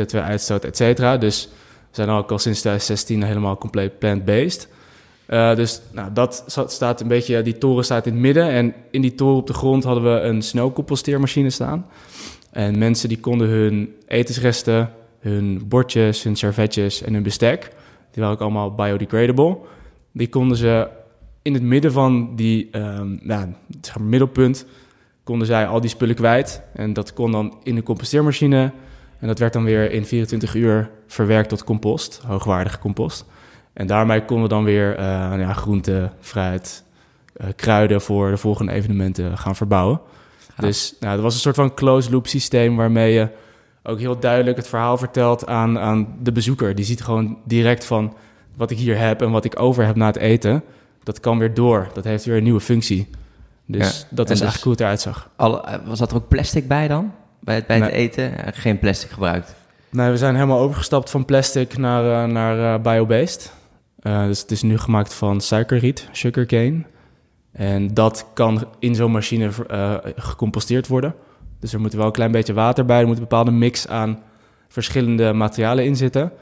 CO2-uitstoot, 0.00 0.64
et 0.64 0.76
cetera. 0.76 1.16
Dus 1.16 1.48
we 1.90 1.94
zijn 1.94 2.08
ook 2.08 2.30
al 2.30 2.38
sinds 2.38 2.60
2016 2.60 3.22
helemaal 3.22 3.58
compleet 3.58 3.98
plant-based. 3.98 4.68
Uh, 5.28 5.54
dus 5.54 5.80
nou, 5.92 6.12
dat 6.12 6.44
staat 6.66 7.00
een 7.00 7.08
beetje, 7.08 7.42
die 7.42 7.58
toren 7.58 7.84
staat 7.84 8.06
in 8.06 8.12
het 8.12 8.20
midden. 8.20 8.50
En 8.50 8.74
in 8.90 9.00
die 9.00 9.14
toren 9.14 9.36
op 9.36 9.46
de 9.46 9.52
grond 9.52 9.84
hadden 9.84 10.04
we 10.04 10.20
een 10.20 10.42
snelcomposteermachine 10.42 11.50
staan. 11.50 11.86
En 12.50 12.78
mensen 12.78 13.08
die 13.08 13.20
konden 13.20 13.48
hun 13.48 13.94
etensresten, 14.06 14.90
hun 15.20 15.62
bordjes, 15.68 16.22
hun 16.22 16.36
servetjes 16.36 17.02
en 17.02 17.14
hun 17.14 17.22
bestek, 17.22 17.62
die 18.10 18.22
waren 18.22 18.34
ook 18.34 18.40
allemaal 18.40 18.74
biodegradable, 18.74 19.56
die 20.12 20.28
konden 20.28 20.56
ze 20.56 20.88
in 21.42 21.54
het 21.54 21.62
midden 21.62 21.92
van 21.92 22.36
die 22.36 22.68
um, 22.72 23.18
nou, 23.22 23.48
zeg 23.80 23.98
middelpunt 23.98 24.66
konden 25.28 25.46
zij 25.46 25.66
al 25.66 25.80
die 25.80 25.90
spullen 25.90 26.14
kwijt. 26.14 26.62
En 26.72 26.92
dat 26.92 27.12
kon 27.12 27.32
dan 27.32 27.58
in 27.62 27.74
de 27.74 27.82
composteermachine. 27.82 28.72
En 29.18 29.26
dat 29.26 29.38
werd 29.38 29.52
dan 29.52 29.64
weer 29.64 29.90
in 29.90 30.04
24 30.04 30.54
uur 30.54 30.90
verwerkt 31.06 31.48
tot 31.48 31.64
compost, 31.64 32.20
hoogwaardige 32.26 32.78
compost. 32.78 33.24
En 33.78 33.86
daarmee 33.86 34.24
konden 34.24 34.48
we 34.48 34.54
dan 34.54 34.64
weer 34.64 34.98
uh, 34.98 35.04
ja, 35.38 35.52
groente, 35.52 36.10
fruit, 36.20 36.84
uh, 37.36 37.46
kruiden 37.56 38.00
voor 38.00 38.30
de 38.30 38.36
volgende 38.36 38.72
evenementen 38.72 39.38
gaan 39.38 39.56
verbouwen. 39.56 40.00
Dus 40.56 40.94
nou, 41.00 41.14
dat 41.14 41.22
was 41.22 41.34
een 41.34 41.40
soort 41.40 41.54
van 41.54 41.74
closed 41.74 42.12
loop 42.12 42.26
systeem 42.26 42.76
waarmee 42.76 43.12
je 43.12 43.28
ook 43.82 43.98
heel 43.98 44.18
duidelijk 44.18 44.56
het 44.56 44.68
verhaal 44.68 44.96
vertelt 44.96 45.46
aan, 45.46 45.78
aan 45.78 46.16
de 46.22 46.32
bezoeker. 46.32 46.74
Die 46.74 46.84
ziet 46.84 47.02
gewoon 47.02 47.38
direct 47.44 47.84
van 47.84 48.14
wat 48.56 48.70
ik 48.70 48.78
hier 48.78 48.98
heb 48.98 49.22
en 49.22 49.30
wat 49.30 49.44
ik 49.44 49.60
over 49.60 49.86
heb 49.86 49.96
na 49.96 50.06
het 50.06 50.16
eten. 50.16 50.62
Dat 51.02 51.20
kan 51.20 51.38
weer 51.38 51.54
door. 51.54 51.88
Dat 51.92 52.04
heeft 52.04 52.24
weer 52.24 52.36
een 52.36 52.42
nieuwe 52.42 52.60
functie. 52.60 53.10
Dus 53.66 53.98
ja. 54.00 54.06
dat 54.10 54.30
is 54.30 54.38
dus 54.38 54.40
eigenlijk 54.40 54.62
hoe 54.62 54.72
het 54.72 54.80
eruit 54.80 55.00
zag. 55.00 55.30
Alle, 55.36 55.80
was 55.84 55.98
dat 55.98 56.10
er 56.10 56.16
ook 56.16 56.28
plastic 56.28 56.68
bij 56.68 56.88
dan? 56.88 57.12
Bij 57.40 57.54
het, 57.54 57.66
bij 57.66 57.78
het 57.78 57.90
eten? 57.90 58.32
Geen 58.52 58.78
plastic 58.78 59.10
gebruikt? 59.10 59.54
Nee, 59.90 60.10
we 60.10 60.16
zijn 60.16 60.34
helemaal 60.34 60.58
overgestapt 60.58 61.10
van 61.10 61.24
plastic 61.24 61.76
naar, 61.76 62.04
uh, 62.04 62.32
naar 62.32 62.56
uh, 62.58 62.82
biobased. 62.82 63.56
Uh, 64.02 64.26
dus 64.26 64.40
het 64.40 64.50
is 64.50 64.62
nu 64.62 64.78
gemaakt 64.78 65.14
van 65.14 65.40
suikerriet, 65.40 66.08
sugarcane. 66.12 66.82
En 67.52 67.94
dat 67.94 68.26
kan 68.34 68.66
in 68.78 68.94
zo'n 68.94 69.12
machine 69.12 69.50
gecomposteerd 70.16 70.86
worden. 70.86 71.14
Dus 71.60 71.72
er 71.72 71.80
moet 71.80 71.92
wel 71.92 72.06
een 72.06 72.12
klein 72.12 72.32
beetje 72.32 72.52
water 72.52 72.84
bij. 72.84 73.00
Er 73.00 73.06
moet 73.06 73.16
een 73.16 73.22
bepaalde 73.22 73.50
mix 73.50 73.88
aan 73.88 74.18
verschillende 74.68 75.32
materialen 75.32 75.84
in 75.84 75.96
zitten. 75.96 76.32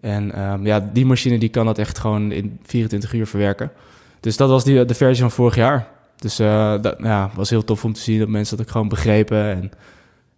En 0.00 0.42
um, 0.42 0.66
ja, 0.66 0.90
die 0.92 1.06
machine 1.06 1.38
die 1.38 1.48
kan 1.48 1.66
dat 1.66 1.78
echt 1.78 1.98
gewoon 1.98 2.32
in 2.32 2.58
24 2.62 3.12
uur 3.12 3.26
verwerken. 3.26 3.72
Dus 4.20 4.36
dat 4.36 4.48
was 4.48 4.64
die, 4.64 4.84
de 4.84 4.94
versie 4.94 5.22
van 5.22 5.30
vorig 5.30 5.54
jaar. 5.54 5.88
Dus 6.16 6.40
uh, 6.40 6.74
dat 6.80 6.96
ja, 6.98 7.30
was 7.34 7.50
heel 7.50 7.64
tof 7.64 7.84
om 7.84 7.92
te 7.92 8.00
zien 8.00 8.18
dat 8.18 8.28
mensen 8.28 8.56
dat 8.56 8.66
ook 8.66 8.72
gewoon 8.72 8.88
begrepen. 8.88 9.44
En 9.44 9.70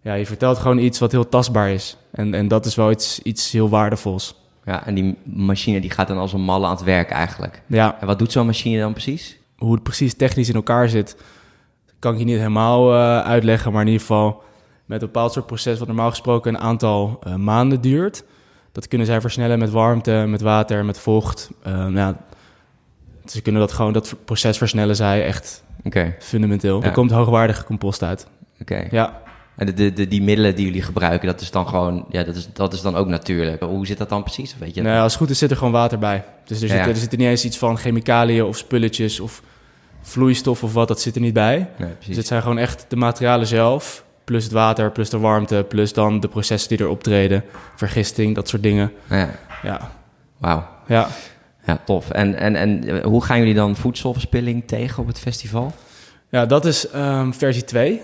ja, 0.01 0.13
je 0.13 0.25
vertelt 0.25 0.57
gewoon 0.57 0.77
iets 0.77 0.99
wat 0.99 1.11
heel 1.11 1.29
tastbaar 1.29 1.69
is. 1.69 1.97
En, 2.11 2.33
en 2.33 2.47
dat 2.47 2.65
is 2.65 2.75
wel 2.75 2.91
iets, 2.91 3.21
iets 3.21 3.51
heel 3.51 3.69
waardevols. 3.69 4.46
Ja, 4.67 4.85
en 4.85 4.95
die 4.95 5.17
machine 5.23 5.81
die 5.81 5.89
gaat 5.89 6.07
dan 6.07 6.17
als 6.17 6.33
een 6.33 6.41
malle 6.41 6.65
aan 6.65 6.71
het 6.71 6.83
werk 6.83 7.09
eigenlijk. 7.09 7.61
Ja. 7.65 7.97
En 7.99 8.07
wat 8.07 8.19
doet 8.19 8.31
zo'n 8.31 8.45
machine 8.45 8.79
dan 8.79 8.91
precies? 8.91 9.37
Hoe 9.57 9.73
het 9.73 9.83
precies 9.83 10.13
technisch 10.13 10.49
in 10.49 10.55
elkaar 10.55 10.89
zit, 10.89 11.17
kan 11.99 12.13
ik 12.13 12.19
je 12.19 12.25
niet 12.25 12.37
helemaal 12.37 12.93
uh, 12.93 13.19
uitleggen. 13.19 13.71
Maar 13.71 13.81
in 13.81 13.87
ieder 13.87 14.01
geval 14.01 14.43
met 14.85 15.01
een 15.01 15.07
bepaald 15.07 15.33
soort 15.33 15.45
proces 15.45 15.79
wat 15.79 15.87
normaal 15.87 16.09
gesproken 16.09 16.53
een 16.53 16.59
aantal 16.59 17.19
uh, 17.27 17.35
maanden 17.35 17.81
duurt. 17.81 18.23
Dat 18.71 18.87
kunnen 18.87 19.07
zij 19.07 19.21
versnellen 19.21 19.59
met 19.59 19.69
warmte, 19.69 20.25
met 20.27 20.41
water, 20.41 20.85
met 20.85 20.99
vocht. 20.99 21.49
Uh, 21.67 21.85
nou, 21.85 22.15
ze 23.25 23.41
kunnen 23.41 23.61
dat 23.61 23.71
gewoon, 23.71 23.93
dat 23.93 24.15
proces 24.25 24.57
versnellen 24.57 24.95
zij 24.95 25.25
echt 25.25 25.63
okay. 25.83 26.15
fundamenteel. 26.19 26.79
Ja. 26.79 26.85
Er 26.85 26.91
komt 26.91 27.11
hoogwaardige 27.11 27.63
compost 27.63 28.03
uit. 28.03 28.27
Oké. 28.61 28.73
Okay. 28.73 28.87
Ja. 28.91 29.21
En 29.57 29.65
de, 29.65 29.73
de, 29.73 29.93
de, 29.93 30.07
die 30.07 30.21
middelen 30.21 30.55
die 30.55 30.65
jullie 30.65 30.81
gebruiken, 30.81 31.27
dat 31.27 31.41
is 31.41 31.51
dan 31.51 31.67
gewoon, 31.67 32.05
ja, 32.09 32.23
dat 32.23 32.35
is, 32.35 32.49
dat 32.53 32.73
is 32.73 32.81
dan 32.81 32.95
ook 32.95 33.07
natuurlijk. 33.07 33.61
Hoe 33.61 33.85
zit 33.85 33.97
dat 33.97 34.09
dan 34.09 34.23
precies? 34.23 34.55
Weet 34.57 34.75
je 34.75 34.81
nou, 34.81 35.01
als 35.01 35.13
het 35.13 35.21
goed 35.21 35.29
is, 35.29 35.37
zit 35.37 35.51
er 35.51 35.57
gewoon 35.57 35.71
water 35.73 35.99
bij. 35.99 36.23
Dus 36.45 36.61
er, 36.61 36.67
ja, 36.67 36.83
zit, 36.83 36.93
er 36.93 36.99
zit 36.99 37.11
er 37.11 37.17
niet 37.17 37.27
eens 37.27 37.45
iets 37.45 37.57
van 37.57 37.77
chemicaliën 37.77 38.43
of 38.43 38.57
spulletjes 38.57 39.19
of 39.19 39.41
vloeistof 40.01 40.63
of 40.63 40.73
wat, 40.73 40.87
dat 40.87 41.01
zit 41.01 41.15
er 41.15 41.21
niet 41.21 41.33
bij. 41.33 41.69
Nee, 41.77 41.89
dus 42.07 42.17
het 42.17 42.27
zijn 42.27 42.41
gewoon 42.41 42.57
echt 42.57 42.85
de 42.87 42.95
materialen 42.95 43.47
zelf, 43.47 44.03
plus 44.23 44.43
het 44.43 44.53
water, 44.53 44.91
plus 44.91 45.09
de 45.09 45.19
warmte, 45.19 45.65
plus 45.67 45.93
dan 45.93 46.19
de 46.19 46.27
processen 46.27 46.69
die 46.69 46.85
er 46.85 46.91
optreden, 46.91 47.43
vergisting, 47.75 48.35
dat 48.35 48.47
soort 48.47 48.63
dingen. 48.63 48.91
Ja. 49.09 49.29
ja. 49.63 49.91
Wauw. 50.37 50.67
Ja. 50.87 51.07
Ja, 51.65 51.79
tof. 51.85 52.09
En, 52.09 52.35
en, 52.35 52.55
en 52.55 53.01
hoe 53.03 53.23
gaan 53.23 53.39
jullie 53.39 53.53
dan 53.53 53.75
voedselverspilling 53.75 54.63
tegen 54.65 55.01
op 55.01 55.07
het 55.07 55.19
festival? 55.19 55.73
Ja, 56.29 56.45
dat 56.45 56.65
is 56.65 56.93
um, 56.95 57.33
versie 57.33 57.63
2. 57.63 58.01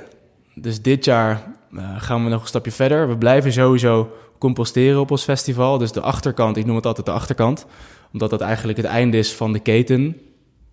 Dus 0.55 0.81
dit 0.81 1.05
jaar 1.05 1.43
uh, 1.71 2.01
gaan 2.01 2.23
we 2.23 2.29
nog 2.29 2.41
een 2.41 2.47
stapje 2.47 2.71
verder. 2.71 3.09
We 3.09 3.17
blijven 3.17 3.53
sowieso 3.53 4.11
composteren 4.37 4.99
op 4.99 5.11
ons 5.11 5.23
festival. 5.23 5.77
Dus 5.77 5.91
de 5.91 6.01
achterkant, 6.01 6.57
ik 6.57 6.65
noem 6.65 6.75
het 6.75 6.85
altijd 6.85 7.05
de 7.05 7.11
achterkant. 7.11 7.65
Omdat 8.13 8.29
dat 8.29 8.41
eigenlijk 8.41 8.77
het 8.77 8.87
einde 8.87 9.17
is 9.17 9.33
van 9.33 9.53
de 9.53 9.59
keten, 9.59 10.17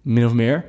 min 0.02 0.26
of 0.26 0.32
meer. 0.32 0.64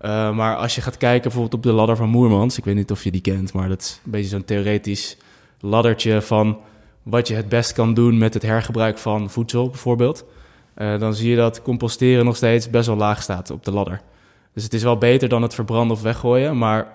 Uh, 0.00 0.34
maar 0.34 0.56
als 0.56 0.74
je 0.74 0.80
gaat 0.80 0.96
kijken 0.96 1.22
bijvoorbeeld 1.22 1.54
op 1.54 1.62
de 1.62 1.72
ladder 1.72 1.96
van 1.96 2.08
Moermans... 2.08 2.58
ik 2.58 2.64
weet 2.64 2.74
niet 2.74 2.90
of 2.90 3.04
je 3.04 3.10
die 3.10 3.20
kent, 3.20 3.52
maar 3.52 3.68
dat 3.68 3.80
is 3.80 4.00
een 4.04 4.10
beetje 4.10 4.28
zo'n 4.28 4.44
theoretisch 4.44 5.16
laddertje... 5.60 6.22
van 6.22 6.58
wat 7.02 7.28
je 7.28 7.34
het 7.34 7.48
best 7.48 7.72
kan 7.72 7.94
doen 7.94 8.18
met 8.18 8.34
het 8.34 8.42
hergebruik 8.42 8.98
van 8.98 9.30
voedsel 9.30 9.68
bijvoorbeeld... 9.68 10.24
Uh, 10.76 10.98
dan 10.98 11.14
zie 11.14 11.30
je 11.30 11.36
dat 11.36 11.62
composteren 11.62 12.24
nog 12.24 12.36
steeds 12.36 12.70
best 12.70 12.86
wel 12.86 12.96
laag 12.96 13.22
staat 13.22 13.50
op 13.50 13.64
de 13.64 13.72
ladder. 13.72 14.00
Dus 14.54 14.62
het 14.62 14.74
is 14.74 14.82
wel 14.82 14.98
beter 14.98 15.28
dan 15.28 15.42
het 15.42 15.54
verbranden 15.54 15.96
of 15.96 16.02
weggooien. 16.02 16.58
Maar 16.58 16.92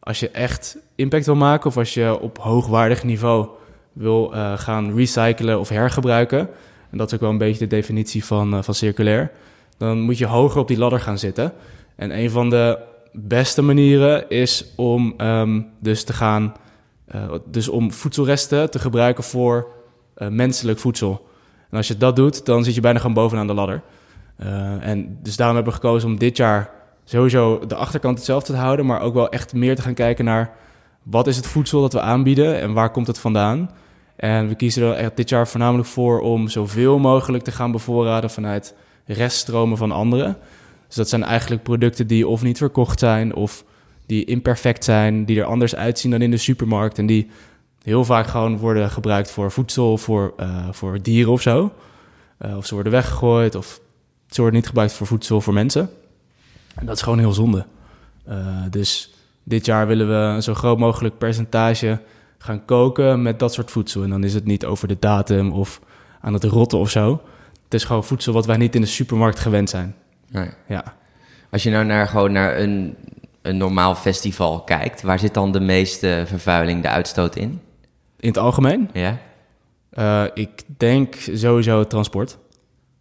als 0.00 0.20
je 0.20 0.30
echt 0.30 0.76
impact 0.94 1.26
wil 1.26 1.34
maken 1.34 1.66
of 1.66 1.76
als 1.76 1.94
je 1.94 2.20
op 2.20 2.38
hoogwaardig 2.38 3.04
niveau 3.04 3.48
wil 3.92 4.34
uh, 4.34 4.58
gaan 4.58 4.94
recyclen 4.94 5.58
of 5.58 5.68
hergebruiken, 5.68 6.48
en 6.90 6.98
dat 6.98 7.06
is 7.06 7.14
ook 7.14 7.20
wel 7.20 7.30
een 7.30 7.38
beetje 7.38 7.58
de 7.58 7.76
definitie 7.76 8.24
van, 8.24 8.54
uh, 8.54 8.62
van 8.62 8.74
circulair, 8.74 9.30
dan 9.76 10.00
moet 10.00 10.18
je 10.18 10.26
hoger 10.26 10.60
op 10.60 10.68
die 10.68 10.78
ladder 10.78 11.00
gaan 11.00 11.18
zitten. 11.18 11.52
En 11.96 12.18
een 12.18 12.30
van 12.30 12.50
de 12.50 12.78
beste 13.12 13.62
manieren 13.62 14.28
is 14.28 14.72
om 14.76 15.14
um, 15.18 15.66
dus 15.80 16.04
te 16.04 16.12
gaan, 16.12 16.54
uh, 17.14 17.32
dus 17.46 17.68
om 17.68 17.92
voedselresten 17.92 18.70
te 18.70 18.78
gebruiken 18.78 19.24
voor 19.24 19.66
menselijk 20.28 20.78
voedsel. 20.78 21.28
En 21.70 21.76
als 21.76 21.88
je 21.88 21.96
dat 21.96 22.16
doet, 22.16 22.46
dan 22.46 22.64
zit 22.64 22.74
je 22.74 22.80
bijna 22.80 22.98
gewoon 22.98 23.14
bovenaan 23.14 23.46
de 23.46 23.54
ladder. 23.54 23.82
En 24.80 25.18
dus 25.22 25.36
daarom 25.36 25.56
hebben 25.56 25.74
we 25.74 25.80
gekozen 25.80 26.08
om 26.08 26.18
dit 26.18 26.36
jaar 26.36 26.70
sowieso 27.10 27.66
de 27.66 27.74
achterkant 27.74 28.16
hetzelfde 28.16 28.52
te 28.52 28.58
houden, 28.58 28.86
maar 28.86 29.00
ook 29.00 29.14
wel 29.14 29.28
echt 29.28 29.54
meer 29.54 29.76
te 29.76 29.82
gaan 29.82 29.94
kijken 29.94 30.24
naar 30.24 30.56
wat 31.02 31.26
is 31.26 31.36
het 31.36 31.46
voedsel 31.46 31.80
dat 31.80 31.92
we 31.92 32.00
aanbieden 32.00 32.60
en 32.60 32.72
waar 32.72 32.90
komt 32.90 33.06
het 33.06 33.18
vandaan. 33.18 33.70
En 34.16 34.48
we 34.48 34.54
kiezen 34.54 34.96
er 34.96 35.12
dit 35.14 35.28
jaar 35.28 35.48
voornamelijk 35.48 35.88
voor 35.88 36.20
om 36.20 36.48
zoveel 36.48 36.98
mogelijk 36.98 37.44
te 37.44 37.52
gaan 37.52 37.72
bevoorraden 37.72 38.30
vanuit 38.30 38.74
reststromen 39.06 39.76
van 39.76 39.92
anderen. 39.92 40.36
Dus 40.86 40.96
dat 40.96 41.08
zijn 41.08 41.22
eigenlijk 41.22 41.62
producten 41.62 42.06
die 42.06 42.28
of 42.28 42.42
niet 42.42 42.58
verkocht 42.58 42.98
zijn 42.98 43.34
of 43.34 43.64
die 44.06 44.24
imperfect 44.24 44.84
zijn, 44.84 45.24
die 45.24 45.40
er 45.40 45.46
anders 45.46 45.74
uitzien 45.74 46.10
dan 46.10 46.22
in 46.22 46.30
de 46.30 46.36
supermarkt 46.36 46.98
en 46.98 47.06
die 47.06 47.30
heel 47.82 48.04
vaak 48.04 48.26
gewoon 48.26 48.58
worden 48.58 48.90
gebruikt 48.90 49.30
voor 49.30 49.52
voedsel, 49.52 49.98
voor, 49.98 50.34
uh, 50.40 50.68
voor 50.70 51.02
dieren 51.02 51.32
of 51.32 51.42
zo. 51.42 51.72
Uh, 52.46 52.56
of 52.56 52.66
ze 52.66 52.74
worden 52.74 52.92
weggegooid 52.92 53.54
of 53.54 53.80
ze 54.26 54.40
worden 54.40 54.58
niet 54.58 54.68
gebruikt 54.68 54.92
voor 54.92 55.06
voedsel 55.06 55.40
voor 55.40 55.54
mensen. 55.54 55.90
En 56.80 56.86
dat 56.86 56.96
is 56.96 57.02
gewoon 57.02 57.18
heel 57.18 57.32
zonde. 57.32 57.66
Uh, 58.28 58.36
dus 58.70 59.14
dit 59.44 59.66
jaar 59.66 59.86
willen 59.86 60.08
we 60.08 60.14
een 60.14 60.42
zo 60.42 60.54
groot 60.54 60.78
mogelijk 60.78 61.18
percentage 61.18 62.00
gaan 62.38 62.64
koken 62.64 63.22
met 63.22 63.38
dat 63.38 63.52
soort 63.52 63.70
voedsel. 63.70 64.02
En 64.02 64.10
dan 64.10 64.24
is 64.24 64.34
het 64.34 64.44
niet 64.44 64.64
over 64.64 64.88
de 64.88 64.96
datum 64.98 65.52
of 65.52 65.80
aan 66.20 66.32
het 66.32 66.44
rotten 66.44 66.78
of 66.78 66.90
zo. 66.90 67.22
Het 67.64 67.74
is 67.74 67.84
gewoon 67.84 68.04
voedsel 68.04 68.32
wat 68.32 68.46
wij 68.46 68.56
niet 68.56 68.74
in 68.74 68.80
de 68.80 68.86
supermarkt 68.86 69.38
gewend 69.38 69.70
zijn. 69.70 69.94
Nee. 70.28 70.48
Ja. 70.68 70.84
Als 71.50 71.62
je 71.62 71.70
nou 71.70 71.84
naar, 71.84 72.08
gewoon 72.08 72.32
naar 72.32 72.58
een, 72.58 72.96
een 73.42 73.56
normaal 73.56 73.94
festival 73.94 74.60
kijkt, 74.60 75.02
waar 75.02 75.18
zit 75.18 75.34
dan 75.34 75.52
de 75.52 75.60
meeste 75.60 76.24
vervuiling, 76.26 76.82
de 76.82 76.88
uitstoot 76.88 77.36
in? 77.36 77.60
In 78.16 78.28
het 78.28 78.38
algemeen? 78.38 78.90
Ja. 78.92 79.18
Uh, 79.98 80.24
ik 80.34 80.62
denk 80.76 81.14
sowieso 81.14 81.78
het 81.78 81.90
transport. 81.90 82.38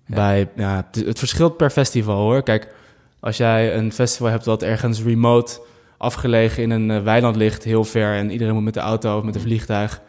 Ja. 0.05 0.15
Bij, 0.15 0.49
ja, 0.55 0.75
het, 0.75 1.05
het, 1.05 1.19
verschilt 1.19 1.57
per 1.57 1.69
festival 1.69 2.17
hoor. 2.17 2.43
Kijk, 2.43 2.73
als 3.19 3.37
jij 3.37 3.75
een 3.75 3.91
festival 3.91 4.29
hebt 4.29 4.43
dat 4.43 4.63
ergens 4.63 5.03
remote 5.03 5.61
afgelegen 5.97 6.63
in 6.63 6.69
een 6.69 6.89
uh, 6.89 7.03
weiland 7.03 7.35
ligt, 7.35 7.63
heel 7.63 7.83
ver, 7.83 8.13
en 8.13 8.31
iedereen 8.31 8.53
moet 8.53 8.63
met 8.63 8.73
de 8.73 8.79
auto 8.79 9.17
of 9.17 9.23
met 9.23 9.35
een 9.35 9.41
vliegtuig 9.41 10.01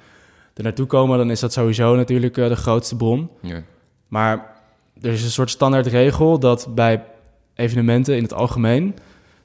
er 0.61 0.67
naartoe 0.67 0.87
komen, 0.87 1.19
dan 1.19 1.31
is 1.31 1.41
dat 1.41 1.53
sowieso 1.53 1.97
natuurlijk 1.97 2.37
uh, 2.37 2.49
de 2.49 2.57
grootste 2.57 2.97
bron. 2.97 3.31
Ja. 3.41 3.63
Maar 4.09 4.57
er 5.01 5.13
is 5.13 5.25
een 5.25 5.31
soort 5.31 5.51
standaardregel 5.51 6.39
dat 6.39 6.69
bij 6.75 7.05
evenementen 7.55 8.17
in 8.17 8.23
het 8.23 8.33
algemeen 8.33 8.97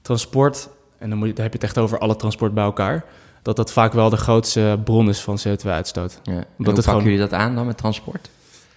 transport, 0.02 0.70
en 0.98 1.10
dan, 1.10 1.18
moet 1.18 1.28
je, 1.28 1.34
dan 1.34 1.44
heb 1.44 1.54
je 1.54 1.60
het 1.60 1.68
echt 1.68 1.78
over 1.78 2.00
alle 2.00 2.16
transport 2.16 2.54
bij 2.54 2.64
elkaar, 2.64 3.06
dat 3.42 3.56
dat 3.56 3.72
vaak 3.72 3.94
wel 3.94 4.10
de 4.10 4.18
grootste 4.18 4.80
bron 4.84 5.10
is 5.10 5.22
van 5.22 5.38
CO2-uitstoot. 5.48 6.20
Ja. 6.24 6.32
Omdat 6.34 6.46
hoe 6.58 6.66
pakken 6.66 6.84
gewoon... 6.84 7.04
jullie 7.04 7.20
dat 7.20 7.34
aan 7.34 7.56
dan 7.56 7.66
met 7.66 7.78
transport? 7.78 8.30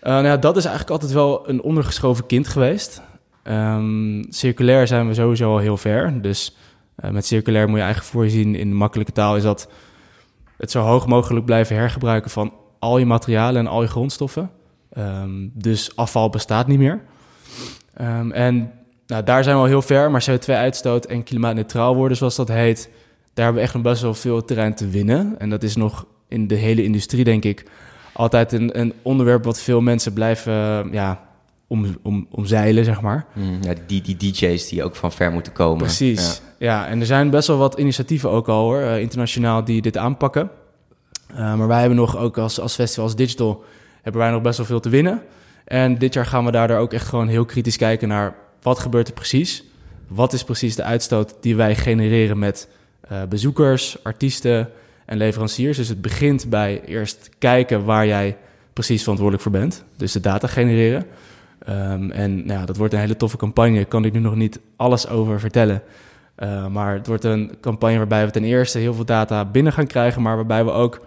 Uh, 0.02 0.09
nou 0.09 0.25
ja, 0.25 0.37
dat 0.37 0.57
is 0.57 0.64
eigenlijk 0.64 0.92
altijd 0.92 1.12
wel 1.12 1.49
een 1.49 1.62
ondergeschoven 1.62 2.26
kind 2.26 2.49
geweest. 2.49 3.02
Um, 3.50 4.25
circulair 4.28 4.87
zijn 4.87 5.09
we 5.09 5.14
sowieso 5.14 5.50
al 5.50 5.59
heel 5.59 5.76
ver. 5.76 6.23
Dus 6.23 6.57
uh, 7.05 7.11
met 7.11 7.26
circulair 7.26 7.69
moet 7.69 7.78
je 7.78 7.85
eigenlijk 7.85 8.12
voorzien 8.12 8.55
in 8.55 8.75
makkelijke 8.75 9.12
taal 9.12 9.37
is 9.37 9.43
dat 9.43 9.69
het 10.57 10.71
zo 10.71 10.81
hoog 10.81 11.07
mogelijk 11.07 11.45
blijven 11.45 11.76
hergebruiken 11.76 12.31
van 12.31 12.52
al 12.78 12.99
je 12.99 13.07
materialen 13.07 13.61
en 13.61 13.67
al 13.67 13.83
je 13.83 13.88
grondstoffen. 13.88 14.50
Um, 14.99 15.50
dus 15.55 15.97
afval 15.97 16.31
bestaat 16.31 16.67
niet 16.67 16.78
meer. 16.78 17.00
Um, 18.00 18.33
en 18.33 18.73
nou, 19.07 19.25
daar 19.25 19.45
zijn 19.45 19.57
we 19.57 19.62
al 19.62 19.69
heel 19.69 19.83
ver, 19.83 20.11
maar 20.11 20.26
CO2-uitstoot 20.31 21.05
en 21.05 21.23
klimaatneutraal 21.23 21.95
worden, 21.97 22.17
zoals 22.17 22.37
dat 22.37 22.49
heet, 22.49 22.90
daar 23.35 23.45
hebben 23.45 23.55
we 23.55 23.61
echt 23.61 23.75
nog 23.75 23.83
best 23.83 24.02
wel 24.02 24.14
veel 24.14 24.45
terrein 24.45 24.75
te 24.75 24.88
winnen. 24.88 25.35
En 25.38 25.50
dat 25.50 25.62
is 25.62 25.76
nog 25.76 26.07
in 26.28 26.47
de 26.47 26.55
hele 26.55 26.83
industrie, 26.83 27.25
denk 27.25 27.45
ik, 27.45 27.64
altijd 28.12 28.52
een, 28.52 28.81
een 28.81 28.93
onderwerp 29.02 29.45
wat 29.45 29.61
veel 29.61 29.81
mensen 29.81 30.12
blijven 30.12 30.88
ja, 30.93 31.27
om, 31.68 31.96
om, 32.02 32.26
omzeilen, 32.30 32.84
zeg 32.84 33.00
maar. 33.00 33.26
Mm, 33.34 33.58
ja, 33.62 33.75
die, 33.87 34.02
die 34.02 34.16
DJ's 34.16 34.68
die 34.68 34.84
ook 34.84 34.96
van 34.96 35.12
ver 35.12 35.32
moeten 35.32 35.52
komen. 35.52 35.78
Precies, 35.78 36.40
ja. 36.58 36.87
en 36.87 37.00
er 37.00 37.06
zijn 37.06 37.30
best 37.30 37.48
wel 37.48 37.58
wat 37.58 37.78
initiatieven 37.78 38.30
ook 38.30 38.48
al 38.48 38.62
hoor, 38.62 38.80
uh, 38.80 39.00
internationaal 39.00 39.64
die 39.64 39.82
dit 39.82 39.96
aanpakken. 39.96 40.50
Uh, 41.30 41.54
maar 41.54 41.68
wij 41.68 41.80
hebben 41.80 41.98
nog 41.98 42.16
ook 42.16 42.38
als, 42.38 42.60
als 42.60 42.75
festival, 42.75 43.04
als 43.04 43.16
digital, 43.16 43.64
hebben 44.02 44.20
wij 44.20 44.30
nog 44.30 44.42
best 44.42 44.56
wel 44.56 44.66
veel 44.66 44.80
te 44.80 44.88
winnen. 44.88 45.22
En 45.64 45.98
dit 45.98 46.14
jaar 46.14 46.26
gaan 46.26 46.44
we 46.44 46.50
daardoor 46.50 46.78
ook 46.78 46.92
echt 46.92 47.06
gewoon 47.08 47.28
heel 47.28 47.44
kritisch 47.44 47.76
kijken 47.76 48.08
naar 48.08 48.34
wat 48.62 48.78
gebeurt 48.78 49.08
er 49.08 49.14
precies. 49.14 49.64
Wat 50.06 50.32
is 50.32 50.44
precies 50.44 50.76
de 50.76 50.82
uitstoot 50.82 51.34
die 51.40 51.56
wij 51.56 51.76
genereren 51.76 52.38
met 52.38 52.68
uh, 53.12 53.22
bezoekers, 53.25 54.04
artiesten 54.04 54.70
en 55.04 55.16
leveranciers. 55.16 55.76
Dus 55.76 55.88
het 55.88 56.00
begint 56.00 56.50
bij 56.50 56.82
eerst 56.84 57.30
kijken 57.38 57.84
waar 57.84 58.06
jij 58.06 58.37
precies 58.72 59.00
verantwoordelijk 59.00 59.42
voor 59.42 59.52
bent. 59.60 59.84
Dus 59.96 60.12
de 60.12 60.20
data 60.20 60.46
genereren. 60.46 61.06
Um, 61.68 62.10
en 62.10 62.46
nou 62.46 62.66
dat 62.66 62.76
wordt 62.76 62.94
een 62.94 63.00
hele 63.00 63.16
toffe 63.16 63.36
campagne. 63.36 63.84
Kan 63.84 64.04
ik 64.04 64.12
nu 64.12 64.18
nog 64.18 64.34
niet 64.34 64.60
alles 64.76 65.08
over 65.08 65.40
vertellen. 65.40 65.82
Uh, 66.38 66.66
maar 66.66 66.94
het 66.94 67.06
wordt 67.06 67.24
een 67.24 67.56
campagne 67.60 67.96
waarbij 67.96 68.24
we 68.24 68.30
ten 68.30 68.44
eerste 68.44 68.78
heel 68.78 68.94
veel 68.94 69.04
data 69.04 69.44
binnen 69.44 69.72
gaan 69.72 69.86
krijgen, 69.86 70.22
maar 70.22 70.36
waarbij 70.36 70.64
we 70.64 70.70
ook 70.70 71.06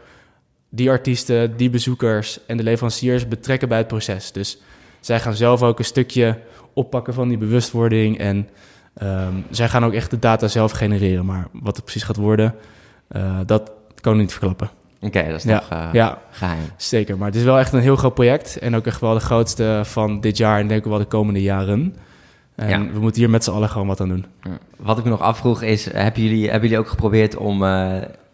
die 0.69 0.89
artiesten, 0.89 1.57
die 1.57 1.69
bezoekers 1.69 2.45
en 2.45 2.57
de 2.57 2.63
leveranciers 2.63 3.27
betrekken 3.27 3.67
bij 3.67 3.77
het 3.77 3.87
proces. 3.87 4.31
Dus 4.31 4.61
zij 4.99 5.19
gaan 5.19 5.33
zelf 5.33 5.63
ook 5.63 5.79
een 5.79 5.85
stukje 5.85 6.39
oppakken 6.73 7.13
van 7.13 7.27
die 7.27 7.37
bewustwording 7.37 8.17
en 8.17 8.49
um, 9.03 9.45
zij 9.49 9.69
gaan 9.69 9.85
ook 9.85 9.93
echt 9.93 10.11
de 10.11 10.19
data 10.19 10.47
zelf 10.47 10.71
genereren. 10.71 11.25
Maar 11.25 11.47
wat 11.51 11.75
het 11.75 11.85
precies 11.85 12.03
gaat 12.03 12.15
worden, 12.15 12.55
uh, 13.15 13.39
dat 13.45 13.71
kan 14.01 14.13
ik 14.13 14.19
niet 14.19 14.31
verklappen. 14.31 14.69
Oké, 15.01 15.25
dat 15.27 15.35
is 15.35 15.43
nog 15.43 15.67
ja, 15.69 15.87
uh, 15.87 15.93
ja, 15.93 16.21
geheim. 16.31 16.63
Zeker, 16.77 17.17
maar 17.17 17.27
het 17.27 17.35
is 17.35 17.43
wel 17.43 17.59
echt 17.59 17.73
een 17.73 17.79
heel 17.79 17.95
groot 17.95 18.13
project. 18.13 18.57
En 18.57 18.75
ook 18.75 18.85
echt 18.85 19.01
wel 19.01 19.13
de 19.13 19.19
grootste 19.19 19.81
van 19.83 20.19
dit 20.19 20.37
jaar 20.37 20.59
en 20.59 20.67
denk 20.67 20.83
ik 20.83 20.89
wel 20.89 20.97
de 20.97 21.05
komende 21.05 21.41
jaren. 21.41 21.95
En 22.55 22.83
ja. 22.83 22.91
we 22.91 22.99
moeten 22.99 23.21
hier 23.21 23.29
met 23.29 23.43
z'n 23.43 23.51
allen 23.51 23.69
gewoon 23.69 23.87
wat 23.87 23.99
aan 23.99 24.07
doen. 24.07 24.25
Wat 24.77 24.97
ik 24.97 25.03
me 25.03 25.09
nog 25.09 25.21
afvroeg 25.21 25.61
is, 25.61 25.91
hebben 25.91 26.23
jullie, 26.23 26.49
hebben 26.49 26.69
jullie 26.69 26.83
ook 26.83 26.89
geprobeerd 26.89 27.35
om 27.35 27.63
uh, 27.63 27.93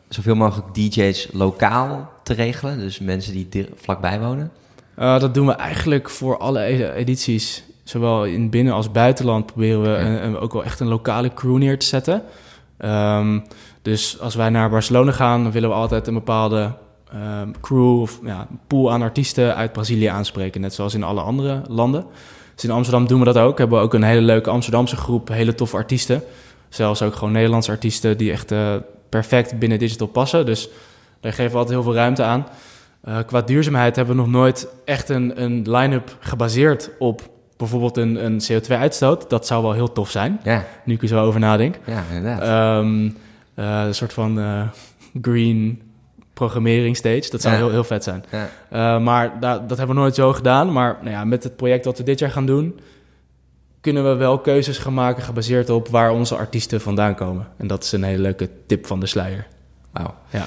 zoveel 0.09 0.36
mogelijk 0.36 0.74
DJ's 0.74 1.29
lokaal 1.31 2.12
te 2.24 2.33
regelen? 2.33 2.79
Dus 2.79 3.00
mensen 3.00 3.33
die 3.33 3.67
vlakbij 3.75 4.19
wonen? 4.19 4.51
Uh, 5.00 5.19
dat 5.19 5.33
doen 5.33 5.47
we 5.47 5.53
eigenlijk 5.53 6.09
voor 6.09 6.38
alle 6.38 6.62
e-, 6.62 6.91
edities. 6.91 7.63
Zowel 7.83 8.25
in 8.25 8.50
binnen- 8.50 8.74
als 8.74 8.91
buitenland 8.91 9.45
proberen 9.45 9.81
we 9.81 9.89
een, 9.89 10.24
een, 10.24 10.38
ook 10.38 10.53
wel 10.53 10.63
echt 10.63 10.79
een 10.79 10.88
lokale 10.88 11.33
crew 11.33 11.57
neer 11.57 11.79
te 11.79 11.86
zetten. 11.86 12.24
Um, 12.79 13.43
dus 13.88 14.20
als 14.20 14.36
wij 14.36 14.50
naar 14.50 14.70
Barcelona 14.70 15.12
gaan, 15.12 15.44
dan 15.44 15.51
willen 15.51 15.70
we 15.70 15.75
altijd 15.75 16.08
een 16.08 16.13
bepaalde 16.13 16.72
um, 17.13 17.53
crew 17.62 18.01
of 18.01 18.20
ja, 18.24 18.48
pool 18.67 18.91
aan 18.91 19.01
artiesten 19.01 19.56
uit 19.56 19.72
Brazilië 19.72 20.06
aanspreken. 20.06 20.62
Net 20.62 20.74
zoals 20.74 20.94
in 20.94 21.03
alle 21.03 21.22
andere 21.22 21.62
landen. 21.67 22.06
Dus 22.56 22.63
in 22.63 22.72
Amsterdam 22.72 23.08
doen 23.08 23.20
we 23.20 23.25
dat 23.25 23.38
ook. 23.38 23.58
Hebben 23.58 23.77
we 23.77 23.84
ook 23.84 23.94
een 23.94 24.03
hele 24.03 24.22
leuke 24.22 24.50
Amsterdamse 24.50 24.96
groep, 24.96 25.27
hele 25.27 25.56
toffe 25.56 25.75
artiesten. 25.75 26.24
Zelfs 26.70 27.01
ook 27.01 27.15
gewoon 27.15 27.34
Nederlandse 27.34 27.72
artiesten 27.72 28.17
die 28.17 28.32
echt 28.32 28.51
uh, 28.51 28.75
perfect 29.10 29.60
binnen 29.60 29.79
digital 29.79 30.08
passen. 30.08 30.46
Dus 30.46 30.70
daar 31.20 31.34
geven 31.34 31.51
we 31.51 31.58
altijd 31.58 31.75
heel 31.75 31.84
veel 31.84 31.96
ruimte 31.96 32.24
aan. 32.24 32.48
Uh, 33.08 33.17
qua 33.25 33.41
duurzaamheid 33.41 33.96
hebben 33.96 34.15
we 34.15 34.22
nog 34.22 34.32
nooit 34.32 34.67
echt 34.86 35.10
een, 35.10 35.41
een 35.41 35.72
line-up 35.72 36.17
gebaseerd 36.20 36.89
op 37.00 37.22
bijvoorbeeld 37.58 37.98
een, 37.98 38.25
een 38.25 38.41
CO2-uitstoot. 38.51 39.29
Dat 39.29 39.48
zou 39.48 39.63
wel 39.63 39.74
heel 39.74 39.91
tof 39.91 40.10
zijn, 40.10 40.39
ja. 40.44 40.65
nu 40.86 40.94
ik 40.94 41.01
er 41.01 41.08
zo 41.08 41.24
over 41.25 41.39
nadenk. 41.39 41.79
Ja, 41.86 42.03
inderdaad. 42.13 42.79
Um, 42.84 43.17
uh, 43.60 43.84
een 43.86 43.96
soort 43.96 44.14
van 44.14 44.40
uh, 44.40 44.62
green 45.22 45.82
programmering 46.34 46.98
stage. 46.98 47.30
Dat 47.30 47.42
zou 47.42 47.54
ja. 47.54 47.60
heel, 47.60 47.70
heel 47.72 47.84
vet 47.84 48.04
zijn. 48.04 48.24
Ja. 48.32 48.50
Uh, 48.72 49.04
maar 49.04 49.40
da 49.40 49.60
dat 49.60 49.78
hebben 49.78 49.96
we 49.96 50.02
nooit 50.02 50.16
zo 50.16 50.34
gedaan. 50.34 50.72
Maar 50.72 50.98
nou 51.02 51.10
ja, 51.10 51.24
met 51.26 51.44
het 51.44 51.56
project 51.56 51.84
dat 51.84 51.98
we 51.98 52.04
dit 52.04 52.20
jaar 52.20 52.32
gaan 52.32 52.46
doen... 52.46 52.80
kunnen 53.82 54.04
we 54.04 54.16
wel 54.16 54.40
keuzes 54.40 54.78
gaan 54.78 54.94
maken 54.94 55.24
gebaseerd 55.24 55.70
op 55.70 55.88
waar 55.88 56.12
onze 56.12 56.36
artiesten 56.36 56.82
vandaan 56.82 57.16
komen. 57.16 57.48
En 57.58 57.68
dat 57.68 57.84
is 57.84 57.92
een 57.92 58.04
hele 58.04 58.22
leuke 58.22 58.50
tip 58.66 58.86
van 58.86 59.00
de 59.00 59.06
sluier. 59.06 59.48
Wauw. 59.92 60.16
Ja. 60.30 60.46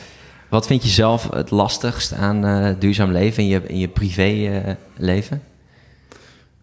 Wat 0.49 0.67
vind 0.67 0.83
je 0.83 0.89
zelf 0.89 1.31
het 1.31 1.51
lastigst 1.51 2.13
aan 2.13 2.77
duurzaam 2.79 3.11
leven 3.11 3.43
in 3.43 3.49
je, 3.49 3.63
in 3.67 3.79
je 3.79 3.89
privéleven? 3.89 5.43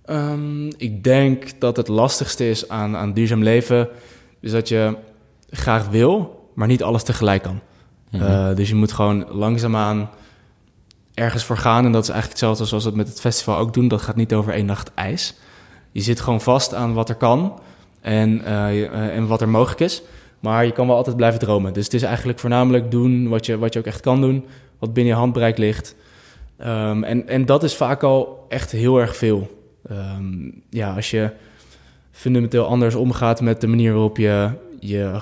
Um, 0.09 0.67
ik 0.77 1.03
denk 1.03 1.59
dat 1.59 1.77
het 1.77 1.87
lastigste 1.87 2.49
is 2.49 2.69
aan, 2.69 2.95
aan 2.95 3.13
duurzaam 3.13 3.43
leven... 3.43 3.87
is 4.39 4.51
dat 4.51 4.67
je 4.67 4.95
graag 5.49 5.89
wil, 5.89 6.36
maar 6.57 6.67
niet 6.67 6.83
alles 6.83 7.03
tegelijk 7.03 7.41
kan. 7.41 7.59
Mm 8.11 8.19
-hmm. 8.19 8.29
uh, 8.29 8.55
dus 8.55 8.69
je 8.69 8.75
moet 8.75 8.91
gewoon 8.91 9.25
langzaamaan 9.29 10.09
ergens 11.13 11.43
voor 11.43 11.57
gaan. 11.57 11.85
En 11.85 11.91
dat 11.91 12.03
is 12.03 12.09
eigenlijk 12.09 12.39
hetzelfde 12.39 12.65
zoals 12.65 12.83
we 12.83 12.89
het 12.89 12.97
met 12.97 13.07
het 13.07 13.19
festival 13.19 13.57
ook 13.57 13.73
doen. 13.73 13.87
Dat 13.87 14.01
gaat 14.01 14.15
niet 14.15 14.33
over 14.33 14.53
één 14.53 14.65
nacht 14.65 14.91
ijs. 14.93 15.35
Je 15.91 16.01
zit 16.01 16.19
gewoon 16.19 16.41
vast 16.41 16.73
aan 16.73 16.93
wat 16.93 17.09
er 17.09 17.15
kan 17.15 17.59
en, 18.01 18.41
uh, 18.41 19.15
en 19.15 19.27
wat 19.27 19.41
er 19.41 19.49
mogelijk 19.49 19.79
is. 19.79 20.01
Maar 20.39 20.65
je 20.65 20.71
kan 20.71 20.87
wel 20.87 20.95
altijd 20.95 21.15
blijven 21.15 21.39
dromen. 21.39 21.73
Dus 21.73 21.83
het 21.83 21.93
is 21.93 22.03
eigenlijk 22.03 22.39
voornamelijk 22.39 22.91
doen 22.91 23.27
wat 23.27 23.45
je, 23.45 23.57
wat 23.57 23.73
je 23.73 23.79
ook 23.79 23.85
echt 23.85 24.01
kan 24.01 24.21
doen. 24.21 24.45
Wat 24.79 24.93
binnen 24.93 25.13
je 25.13 25.19
handbereik 25.19 25.57
ligt. 25.57 25.95
Um, 26.59 27.03
en, 27.03 27.27
en 27.27 27.45
dat 27.45 27.63
is 27.63 27.75
vaak 27.75 28.03
al 28.03 28.45
echt 28.49 28.71
heel 28.71 28.97
erg 28.97 29.15
veel. 29.15 29.61
Um, 29.91 30.61
ja, 30.69 30.93
als 30.93 31.11
je 31.11 31.31
fundamenteel 32.11 32.65
anders 32.65 32.95
omgaat 32.95 33.41
met 33.41 33.61
de 33.61 33.67
manier 33.67 33.91
waarop 33.91 34.17
je 34.17 34.49
je 34.79 35.21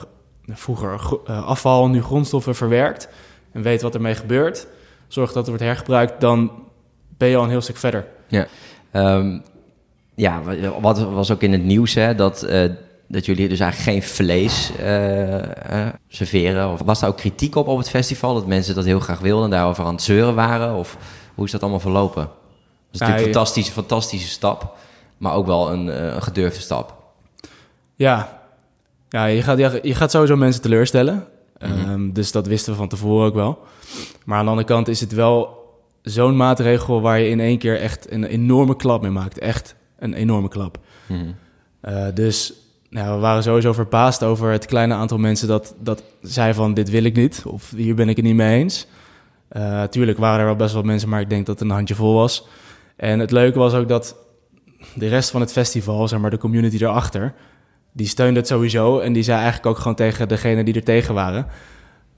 vroeger 0.52 1.20
uh, 1.30 1.46
afval, 1.46 1.90
nu 1.90 2.02
grondstoffen 2.02 2.56
verwerkt 2.56 3.08
en 3.52 3.62
weet 3.62 3.82
wat 3.82 3.96
ermee 3.96 4.16
gebeurt, 4.16 4.68
zorgt 5.08 5.34
dat 5.34 5.42
het 5.42 5.48
wordt 5.48 5.64
hergebruikt, 5.64 6.22
dan 6.22 6.52
ben 7.18 7.30
je 7.30 7.36
al 7.36 7.44
een 7.44 7.50
heel 7.50 7.62
stuk 7.62 7.78
verder. 7.78 8.06
Ja, 8.28 8.48
um, 8.94 9.44
ja 10.16 10.42
wat 10.82 11.00
was 11.00 11.32
ook 11.32 11.42
in 11.42 11.52
het 11.52 11.64
nieuws, 11.64 11.94
hè, 11.94 12.16
dat, 12.16 12.46
uh, 12.50 12.70
dat 13.08 13.26
jullie 13.26 13.50
dus 13.50 13.60
eigenlijk 13.60 13.92
geen 13.92 14.10
vlees 14.10 14.72
uh, 14.80 15.88
serveren. 16.08 16.72
Of 16.72 16.82
was 16.86 17.00
daar 17.00 17.10
ook 17.10 17.18
kritiek 17.18 17.56
op 17.56 17.68
op 17.68 17.78
het 17.78 17.90
festival, 17.90 18.34
dat 18.34 18.48
mensen 18.48 18.76
dat 18.76 18.86
heel 18.86 19.00
graag 19.00 19.20
wilden 19.20 19.46
en 19.46 19.52
daarover 19.52 19.86
aan 19.86 19.94
het 19.94 20.04
zeuren 20.04 20.36
waren? 20.36 20.76
Of 20.76 20.98
hoe 21.36 21.46
is 21.46 21.52
dat 21.52 21.62
allemaal 21.62 21.80
verlopen? 21.80 22.24
Dat 22.24 22.30
is 22.92 23.00
natuurlijk 23.00 23.28
een 23.28 23.34
fantastische, 23.34 23.72
fantastische 23.72 24.30
stap. 24.30 24.78
maar 25.18 25.34
ook 25.34 25.46
wel 25.46 25.72
een, 25.72 25.90
eh, 25.90 26.14
een 26.14 26.24
gedurfde 26.24 26.62
stap. 26.62 26.94
Ja, 27.96 28.42
ja 29.16 29.26
je, 29.26 29.42
gaat, 29.42 29.58
je, 29.84 29.96
gaat 29.96 30.12
sowieso 30.12 30.36
mensen 30.36 30.62
teleurstellen. 30.62 31.28
Ehm, 31.58 32.12
dus 32.12 32.32
dat 32.32 32.48
wisten 32.48 32.72
we 32.72 32.78
van 32.78 32.88
tevoren 32.88 33.26
ook 33.26 33.34
wel. 33.34 33.60
Maar 34.26 34.38
aan 34.38 34.44
de 34.44 34.50
andere 34.50 34.68
kant 34.68 34.88
is 34.88 35.00
het 35.00 35.14
wel 35.14 35.64
zo'n 36.02 36.36
maatregel 36.36 37.02
waar 37.02 37.20
je 37.20 37.30
in 37.30 37.40
één 37.40 37.58
keer 37.58 37.80
echt 37.80 38.12
een 38.12 38.24
enorme 38.24 38.76
klap 38.76 39.02
mee 39.02 39.12
maakt. 39.12 39.40
Echt 39.40 39.76
een 40.00 40.14
enorme 40.14 40.48
klap. 40.48 40.78
Eh, 41.82 42.06
dus 42.14 42.54
nou, 42.90 43.16
we 43.16 43.22
waren 43.22 43.44
sowieso 43.44 43.74
verbaasd 43.74 44.24
over 44.24 44.52
het 44.52 44.66
kleine 44.66 44.94
aantal 44.94 45.18
mensen 45.18 45.48
dat, 45.48 45.76
dat 45.80 46.04
zei 46.22 46.54
van 46.54 46.74
dit 46.74 46.90
wil 46.90 47.04
ik 47.04 47.16
niet. 47.16 47.44
Of 47.48 47.72
hier 47.76 47.96
ben 47.96 48.10
ik 48.10 48.16
het 48.16 48.26
niet 48.26 48.36
mee 48.36 48.60
eens. 48.60 48.88
Uh, 49.52 49.84
tuurlijk 49.84 50.18
waren 50.18 50.40
er 50.40 50.46
wel 50.46 50.56
best 50.56 50.74
wel 50.74 50.84
mensen, 50.84 51.10
maar 51.10 51.22
ik 51.22 51.30
denk 51.30 51.46
dat 51.46 51.60
het 51.60 51.70
een 51.70 51.76
handje 51.76 51.96
vol 51.96 52.14
was. 52.14 52.48
En 52.96 53.20
het 53.20 53.32
leuke 53.32 53.60
was 53.60 53.74
ook 53.74 53.88
dat 53.88 54.16
de 54.96 55.08
rest 55.08 55.30
van 55.30 55.42
het 55.42 55.52
festival, 55.52 56.08
zeg 56.08 56.20
maar 56.20 56.30
de 56.30 56.38
community 56.38 56.84
erachter, 56.84 57.34
die 57.96 58.08
steunde 58.08 58.40
het 58.40 58.48
sowieso. 58.48 59.00
En 59.00 59.14
die 59.14 59.24
zei 59.24 59.38
eigenlijk 59.38 59.66
ook 59.66 59.78
gewoon 59.78 59.96
tegen 59.96 60.28
degene 60.28 60.64
die 60.64 60.74
er 60.74 60.84
tegen 60.84 61.14
waren: 61.14 61.48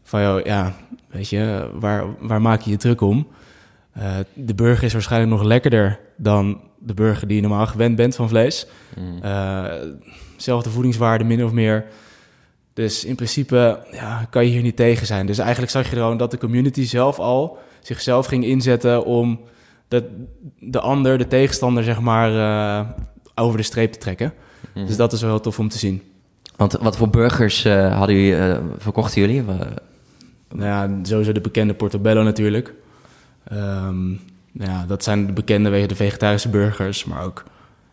van 0.04 0.22
joh, 0.22 0.46
ja, 0.46 0.74
weet 1.10 1.30
je, 1.30 1.70
waar, 1.74 2.06
waar 2.20 2.42
maak 2.42 2.62
je 2.62 2.70
je 2.70 2.78
druk 2.78 3.02
om? 3.02 3.28
Uh, 3.98 4.04
de 4.34 4.56
burger 4.56 4.84
is 4.84 4.94
waarschijnlijk 4.94 5.32
nog 5.32 5.44
lekkerder 5.44 6.00
dan 6.16 6.62
de 6.80 6.94
burger 6.94 7.28
die 7.28 7.36
je 7.36 7.48
normaal 7.48 7.68
gewend 7.68 7.96
bent 7.96 8.16
van 8.16 8.30
vlees. 8.30 8.68
Mm. 8.98 9.20
Uh, 9.24 9.66
zelfde 10.36 10.70
voedingswaarde, 10.70 11.24
min 11.24 11.44
of 11.44 11.52
meer. 11.52 11.86
Dus 12.74 13.06
in 13.06 13.16
principe 13.16 13.80
ja, 13.92 14.28
kan 14.30 14.46
je 14.46 14.52
hier 14.52 14.62
niet 14.62 14.76
tegen 14.76 15.08
zijn. 15.08 15.26
Dus 15.26 15.38
eigenlijk 15.38 15.72
zag 15.72 15.90
je 15.90 15.96
gewoon 15.96 16.18
dat 16.18 16.32
de 16.32 16.38
community 16.38 16.86
zelf 16.86 17.20
al 17.20 17.58
zichzelf 17.82 18.26
ging 18.26 18.46
inzetten 18.46 19.06
om 19.06 19.40
de, 19.88 20.26
de 20.60 20.80
ander, 20.80 21.18
de 21.18 21.28
tegenstander, 21.28 21.84
zeg 21.84 22.00
maar, 22.00 22.32
uh, 22.32 22.90
over 23.36 23.58
de 23.58 23.64
streep 23.64 23.92
te 23.92 24.00
trekken. 24.00 24.34
Mhm. 24.78 24.86
Dus 24.86 24.98
dat 24.98 25.14
is 25.14 25.22
wel 25.22 25.30
heel 25.30 25.40
tof 25.40 25.60
om 25.60 25.70
te 25.70 25.78
zien. 25.78 26.02
Want 26.56 26.74
wat 26.74 26.98
voor 26.98 27.10
burgers 27.10 27.66
uh, 27.66 27.98
hadden 27.98 28.16
jullie, 28.16 28.32
uh, 28.32 28.58
verkochten 28.78 29.22
jullie? 29.22 29.44
Nou 29.44 30.66
ja, 30.66 30.90
sowieso 31.04 31.32
de 31.32 31.42
bekende 31.42 31.74
Portobello 31.74 32.24
natuurlijk. 32.24 32.74
Um, 33.54 34.20
nou 34.52 34.72
ja, 34.72 34.86
dat 34.86 35.04
zijn 35.04 35.26
de 35.26 35.34
bekende 35.34 35.70
wegen 35.70 35.88
de 35.88 35.96
vegetarische 35.96 36.50
burgers, 36.50 37.06
maar 37.06 37.24
ook 37.24 37.44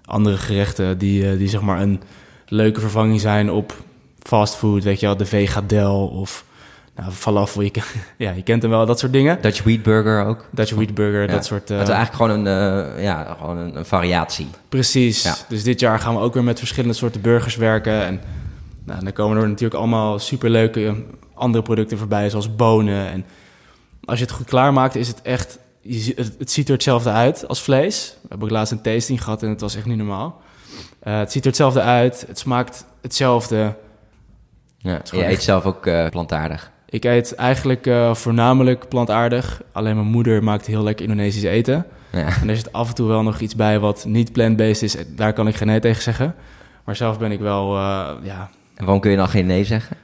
andere 0.04 0.36
gerechten 0.36 0.98
die, 0.98 1.36
die 1.36 1.48
zeg 1.48 1.60
maar 1.60 1.80
een 1.80 2.02
leuke 2.48 2.80
vervanging 2.80 3.20
zijn 3.20 3.50
op 3.50 3.82
fastfood, 4.18 4.84
weet 4.84 5.00
je 5.00 5.06
wel, 5.06 5.16
de 5.16 5.26
Vegadel 5.26 6.06
of 6.06 6.44
nou, 6.96 7.12
falafel, 7.12 7.62
je, 7.62 7.70
ja, 8.16 8.30
je 8.30 8.42
kent 8.42 8.62
hem 8.62 8.70
wel, 8.70 8.86
dat 8.86 8.98
soort 8.98 9.12
dingen. 9.12 9.38
Dutch 9.40 9.62
Wheat 9.62 9.82
Burger 9.82 10.24
ook. 10.24 10.48
Dutch 10.50 10.74
Wheat 10.74 10.94
Burger, 10.94 11.28
dat 11.28 11.44
soort... 11.44 11.70
Uh, 11.70 11.78
het 11.78 11.88
is 11.88 11.94
eigenlijk 11.94 12.24
gewoon 12.24 12.46
een, 12.46 12.94
uh, 12.96 13.02
ja, 13.02 13.36
gewoon 13.38 13.56
een, 13.56 13.76
een 13.76 13.86
variatie. 13.86 14.48
Precies. 14.68 15.22
Ja. 15.22 15.34
Dus 15.48 15.62
dit 15.62 15.80
jaar 15.80 15.98
gaan 15.98 16.14
we 16.14 16.20
ook 16.20 16.34
weer 16.34 16.44
met 16.44 16.58
verschillende 16.58 16.94
soorten 16.94 17.20
burgers 17.20 17.56
werken. 17.56 18.04
En 18.04 18.20
nou, 18.84 19.04
dan 19.04 19.12
komen 19.12 19.36
er 19.36 19.48
natuurlijk 19.48 19.80
allemaal 19.80 20.18
superleuke 20.18 21.04
andere 21.34 21.64
producten 21.64 21.98
voorbij, 21.98 22.30
zoals 22.30 22.56
bonen. 22.56 23.08
En 23.08 23.24
als 24.04 24.18
je 24.18 24.24
het 24.24 24.34
goed 24.34 24.46
klaarmaakt, 24.46 24.94
is 24.94 25.08
het 25.08 25.22
echt... 25.22 25.58
Je, 25.80 26.12
het, 26.16 26.34
het, 26.38 26.50
ziet 26.50 26.66
er 26.66 26.74
hetzelfde 26.74 27.10
uit 27.10 27.48
als 27.48 27.62
vlees. 27.62 28.16
We 28.22 28.28
hebben 28.28 28.46
ook 28.46 28.54
laatst 28.54 28.72
een 28.72 28.82
tasting 28.82 29.22
gehad 29.22 29.42
en 29.42 29.48
het 29.48 29.60
was 29.60 29.76
echt 29.76 29.86
niet 29.86 29.96
normaal. 29.96 30.42
Uh, 31.04 31.18
het 31.18 31.32
ziet 31.32 31.42
er 31.42 31.48
hetzelfde 31.48 31.80
uit, 31.80 32.24
het 32.26 32.38
smaakt 32.38 32.84
hetzelfde. 33.00 33.76
Ja, 34.78 35.00
je 35.10 35.28
eet 35.28 35.42
zelf 35.42 35.64
ook 35.64 36.10
plantaardig? 36.10 36.72
Ik 36.94 37.04
eet 37.04 37.34
eigenlijk 37.34 37.86
uh, 37.86 38.14
voornamelijk 38.14 38.88
plantaardig. 38.88 39.62
Alleen 39.72 39.94
mijn 39.94 40.06
moeder 40.06 40.44
maakt 40.44 40.66
heel 40.66 40.82
lekker 40.82 41.04
Indonesisch 41.04 41.42
eten. 41.42 41.86
Ja. 42.12 42.26
En 42.40 42.48
er 42.48 42.56
zit 42.56 42.72
af 42.72 42.88
en 42.88 42.94
toe 42.94 43.08
wel 43.08 43.22
nog 43.22 43.40
iets 43.40 43.54
bij 43.54 43.78
wat 43.78 44.04
niet 44.08 44.32
plant-based 44.32 44.82
is. 44.82 44.96
Daar 45.16 45.32
kan 45.32 45.48
ik 45.48 45.56
geen 45.56 45.66
nee 45.66 45.80
tegen 45.80 46.02
zeggen. 46.02 46.34
Maar 46.84 46.96
zelf 46.96 47.18
ben 47.18 47.32
ik 47.32 47.40
wel, 47.40 47.76
uh, 47.76 48.08
ja... 48.22 48.50
En 48.74 48.84
waarom 48.84 49.00
kun 49.00 49.10
je 49.10 49.16
dan 49.16 49.28
geen 49.28 49.46
nee 49.46 49.64
zeggen? 49.64 49.96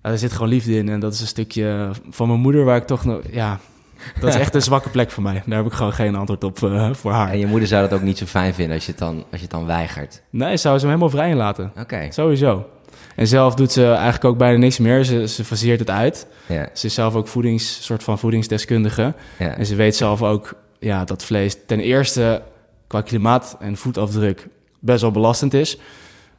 er 0.00 0.18
zit 0.18 0.32
gewoon 0.32 0.48
liefde 0.48 0.76
in. 0.76 0.88
En 0.88 1.00
dat 1.00 1.12
is 1.12 1.20
een 1.20 1.26
stukje 1.26 1.90
van 2.10 2.28
mijn 2.28 2.40
moeder 2.40 2.64
waar 2.64 2.76
ik 2.76 2.86
toch 2.86 3.04
nog... 3.04 3.20
Ja, 3.30 3.58
dat 4.20 4.28
is 4.28 4.40
echt 4.40 4.54
een 4.54 4.62
zwakke 4.62 4.88
plek 4.88 5.10
voor 5.10 5.22
mij. 5.22 5.42
Daar 5.46 5.56
heb 5.56 5.66
ik 5.66 5.72
gewoon 5.72 5.92
geen 5.92 6.14
antwoord 6.14 6.44
op 6.44 6.60
uh, 6.60 6.92
voor 6.92 7.12
haar. 7.12 7.30
En 7.30 7.38
je 7.38 7.46
moeder 7.46 7.68
zou 7.68 7.88
dat 7.88 7.98
ook 7.98 8.04
niet 8.04 8.18
zo 8.18 8.26
fijn 8.26 8.54
vinden 8.54 8.74
als 8.74 8.84
je 8.84 8.90
het 8.90 9.00
dan, 9.00 9.14
als 9.16 9.40
je 9.40 9.46
het 9.46 9.50
dan 9.50 9.66
weigert? 9.66 10.22
Nee, 10.30 10.56
zou 10.56 10.78
ze 10.78 10.86
hem 10.86 10.94
helemaal 10.94 11.18
vrij 11.18 11.34
laten. 11.34 11.72
Oké. 11.78 12.06
Sowieso. 12.10 12.66
En 13.18 13.26
zelf 13.26 13.54
doet 13.54 13.72
ze 13.72 13.84
eigenlijk 13.84 14.24
ook 14.24 14.38
bijna 14.38 14.58
niks 14.58 14.78
meer. 14.78 15.04
Ze, 15.04 15.28
ze 15.28 15.44
faseert 15.44 15.78
het 15.78 15.90
uit. 15.90 16.26
Ja. 16.46 16.68
Ze 16.72 16.86
is 16.86 16.94
zelf 16.94 17.14
ook 17.14 17.28
voedings, 17.28 17.84
soort 17.84 18.02
van 18.02 18.18
voedingsdeskundige. 18.18 19.14
Ja. 19.38 19.56
En 19.56 19.66
ze 19.66 19.74
weet 19.74 19.96
zelf 19.96 20.22
ook 20.22 20.54
ja, 20.78 21.04
dat 21.04 21.24
vlees 21.24 21.56
ten 21.66 21.80
eerste 21.80 22.42
qua 22.86 23.00
klimaat 23.00 23.56
en 23.60 23.76
voetafdruk 23.76 24.48
best 24.78 25.00
wel 25.00 25.10
belastend 25.10 25.54
is. 25.54 25.78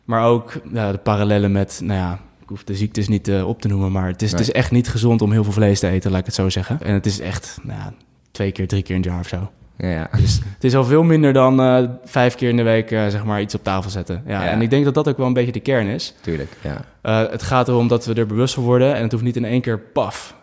Maar 0.03 0.25
ook 0.25 0.53
ja, 0.73 0.91
de 0.91 0.97
parallellen 0.97 1.51
met, 1.51 1.79
nou 1.83 1.99
ja, 1.99 2.19
ik 2.41 2.49
hoef 2.49 2.63
de 2.63 2.75
ziektes 2.75 3.07
niet 3.07 3.27
uh, 3.27 3.47
op 3.47 3.61
te 3.61 3.67
noemen, 3.67 3.91
maar 3.91 4.07
het 4.07 4.21
is, 4.21 4.31
het 4.31 4.39
is 4.39 4.51
echt 4.51 4.71
niet 4.71 4.89
gezond 4.89 5.21
om 5.21 5.31
heel 5.31 5.43
veel 5.43 5.53
vlees 5.53 5.79
te 5.79 5.87
eten, 5.87 6.11
laat 6.11 6.19
ik 6.19 6.25
het 6.25 6.35
zo 6.35 6.49
zeggen. 6.49 6.81
En 6.81 6.93
het 6.93 7.05
is 7.05 7.19
echt 7.19 7.59
nou 7.63 7.79
ja, 7.79 7.93
twee 8.31 8.51
keer, 8.51 8.67
drie 8.67 8.83
keer 8.83 8.95
in 8.95 9.01
het 9.01 9.09
jaar 9.09 9.19
of 9.19 9.27
zo. 9.27 9.51
Ja, 9.87 10.09
Dus 10.17 10.41
het 10.53 10.63
is 10.63 10.75
al 10.75 10.83
veel 10.83 11.03
minder 11.03 11.33
dan 11.33 11.61
uh, 11.61 11.89
vijf 12.05 12.35
keer 12.35 12.49
in 12.49 12.57
de 12.57 12.63
week 12.63 12.91
uh, 12.91 13.07
zeg 13.07 13.23
maar 13.23 13.41
iets 13.41 13.55
op 13.55 13.63
tafel 13.63 13.89
zetten. 13.89 14.23
Ja, 14.25 14.43
ja, 14.43 14.49
En 14.49 14.61
ik 14.61 14.69
denk 14.69 14.85
dat 14.85 14.93
dat 14.93 15.07
ook 15.07 15.17
wel 15.17 15.27
een 15.27 15.33
beetje 15.33 15.51
de 15.51 15.59
kern 15.59 15.87
is. 15.87 16.15
Tuurlijk, 16.21 16.57
ja. 16.61 16.85
Uh, 17.03 17.31
het 17.31 17.43
gaat 17.43 17.67
erom 17.67 17.87
dat 17.87 18.05
we 18.05 18.13
er 18.13 18.25
bewust 18.27 18.53
van 18.53 18.63
worden. 18.63 18.95
En 18.95 19.01
het 19.01 19.11
hoeft 19.11 19.23
niet 19.23 19.35
in 19.35 19.45
één 19.45 19.61
keer 19.61 19.79
paf 19.79 20.35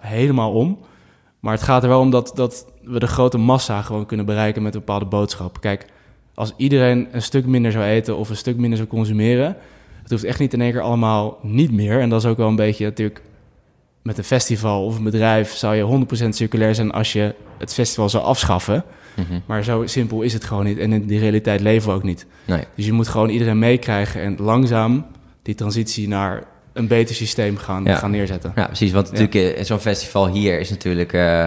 helemaal 0.00 0.52
om. 0.52 0.78
Maar 1.40 1.52
het 1.52 1.62
gaat 1.62 1.82
er 1.82 1.88
wel 1.88 2.00
om 2.00 2.10
dat, 2.10 2.32
dat 2.34 2.66
we 2.82 2.98
de 2.98 3.06
grote 3.06 3.38
massa 3.38 3.82
gewoon 3.82 4.06
kunnen 4.06 4.26
bereiken 4.26 4.62
met 4.62 4.74
een 4.74 4.80
bepaalde 4.80 5.04
boodschap. 5.04 5.60
Kijk, 5.60 5.86
als 6.34 6.52
iedereen 6.56 7.08
een 7.12 7.22
stuk 7.22 7.46
minder 7.46 7.72
zou 7.72 7.84
eten 7.84 8.16
of 8.16 8.30
een 8.30 8.36
stuk 8.36 8.56
minder 8.56 8.76
zou 8.76 8.88
consumeren... 8.88 9.56
het 10.02 10.10
hoeft 10.10 10.24
echt 10.24 10.38
niet 10.38 10.52
in 10.52 10.60
één 10.60 10.72
keer 10.72 10.80
allemaal 10.80 11.38
niet 11.42 11.72
meer. 11.72 12.00
En 12.00 12.08
dat 12.08 12.22
is 12.22 12.30
ook 12.30 12.36
wel 12.36 12.48
een 12.48 12.56
beetje 12.56 12.84
natuurlijk 12.84 13.22
met 14.02 14.18
een 14.18 14.24
festival 14.24 14.84
of 14.84 14.96
een 14.96 15.04
bedrijf 15.04 15.54
zou 15.54 15.74
je 15.74 16.06
100% 16.24 16.28
circulair 16.28 16.74
zijn 16.74 16.90
als 16.90 17.12
je 17.12 17.34
het 17.58 17.74
festival 17.74 18.08
zou 18.08 18.24
afschaffen. 18.24 18.84
Mm-hmm. 19.16 19.42
Maar 19.46 19.64
zo 19.64 19.86
simpel 19.86 20.22
is 20.22 20.32
het 20.32 20.44
gewoon 20.44 20.64
niet. 20.64 20.78
En 20.78 20.92
in 20.92 21.06
die 21.06 21.18
realiteit 21.18 21.60
leven 21.60 21.88
we 21.88 21.94
ook 21.94 22.02
niet. 22.02 22.26
Nee. 22.44 22.64
Dus 22.74 22.86
je 22.86 22.92
moet 22.92 23.08
gewoon 23.08 23.28
iedereen 23.28 23.58
meekrijgen 23.58 24.22
en 24.22 24.36
langzaam 24.38 25.06
die 25.42 25.54
transitie 25.54 26.08
naar 26.08 26.44
een 26.72 26.86
beter 26.86 27.14
systeem 27.14 27.56
gaan, 27.56 27.84
ja. 27.84 27.94
gaan 27.94 28.10
neerzetten. 28.10 28.52
Ja, 28.54 28.66
precies. 28.66 28.92
Want 28.92 29.12
natuurlijk, 29.12 29.58
ja. 29.58 29.64
zo'n 29.64 29.78
festival 29.78 30.28
hier 30.28 30.60
is 30.60 30.70
natuurlijk. 30.70 31.12
Uh, 31.12 31.46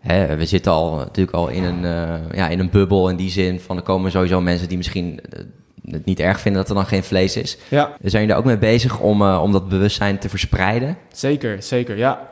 hè, 0.00 0.36
we 0.36 0.46
zitten 0.46 0.72
al 0.72 0.96
natuurlijk 0.96 1.36
al 1.36 1.48
in 1.48 1.64
een, 1.64 1.82
uh, 1.82 2.14
ja, 2.32 2.48
in 2.48 2.58
een 2.58 2.70
bubbel 2.70 3.08
in 3.08 3.16
die 3.16 3.30
zin 3.30 3.60
van 3.60 3.76
er 3.76 3.82
komen 3.82 4.10
sowieso 4.10 4.40
mensen 4.40 4.68
die 4.68 4.76
misschien. 4.76 5.20
Uh, 5.36 5.44
het 5.90 6.04
niet 6.04 6.20
erg 6.20 6.40
vinden 6.40 6.60
dat 6.60 6.70
er 6.70 6.76
dan 6.76 6.86
geen 6.86 7.04
vlees 7.04 7.36
is. 7.36 7.58
Ja. 7.68 7.96
Zijn 8.00 8.22
jullie 8.22 8.30
er 8.30 8.36
ook 8.36 8.44
mee 8.44 8.58
bezig 8.58 8.98
om, 8.98 9.22
uh, 9.22 9.40
om 9.42 9.52
dat 9.52 9.68
bewustzijn 9.68 10.18
te 10.18 10.28
verspreiden? 10.28 10.96
Zeker, 11.12 11.62
zeker, 11.62 11.96
ja. 11.96 12.28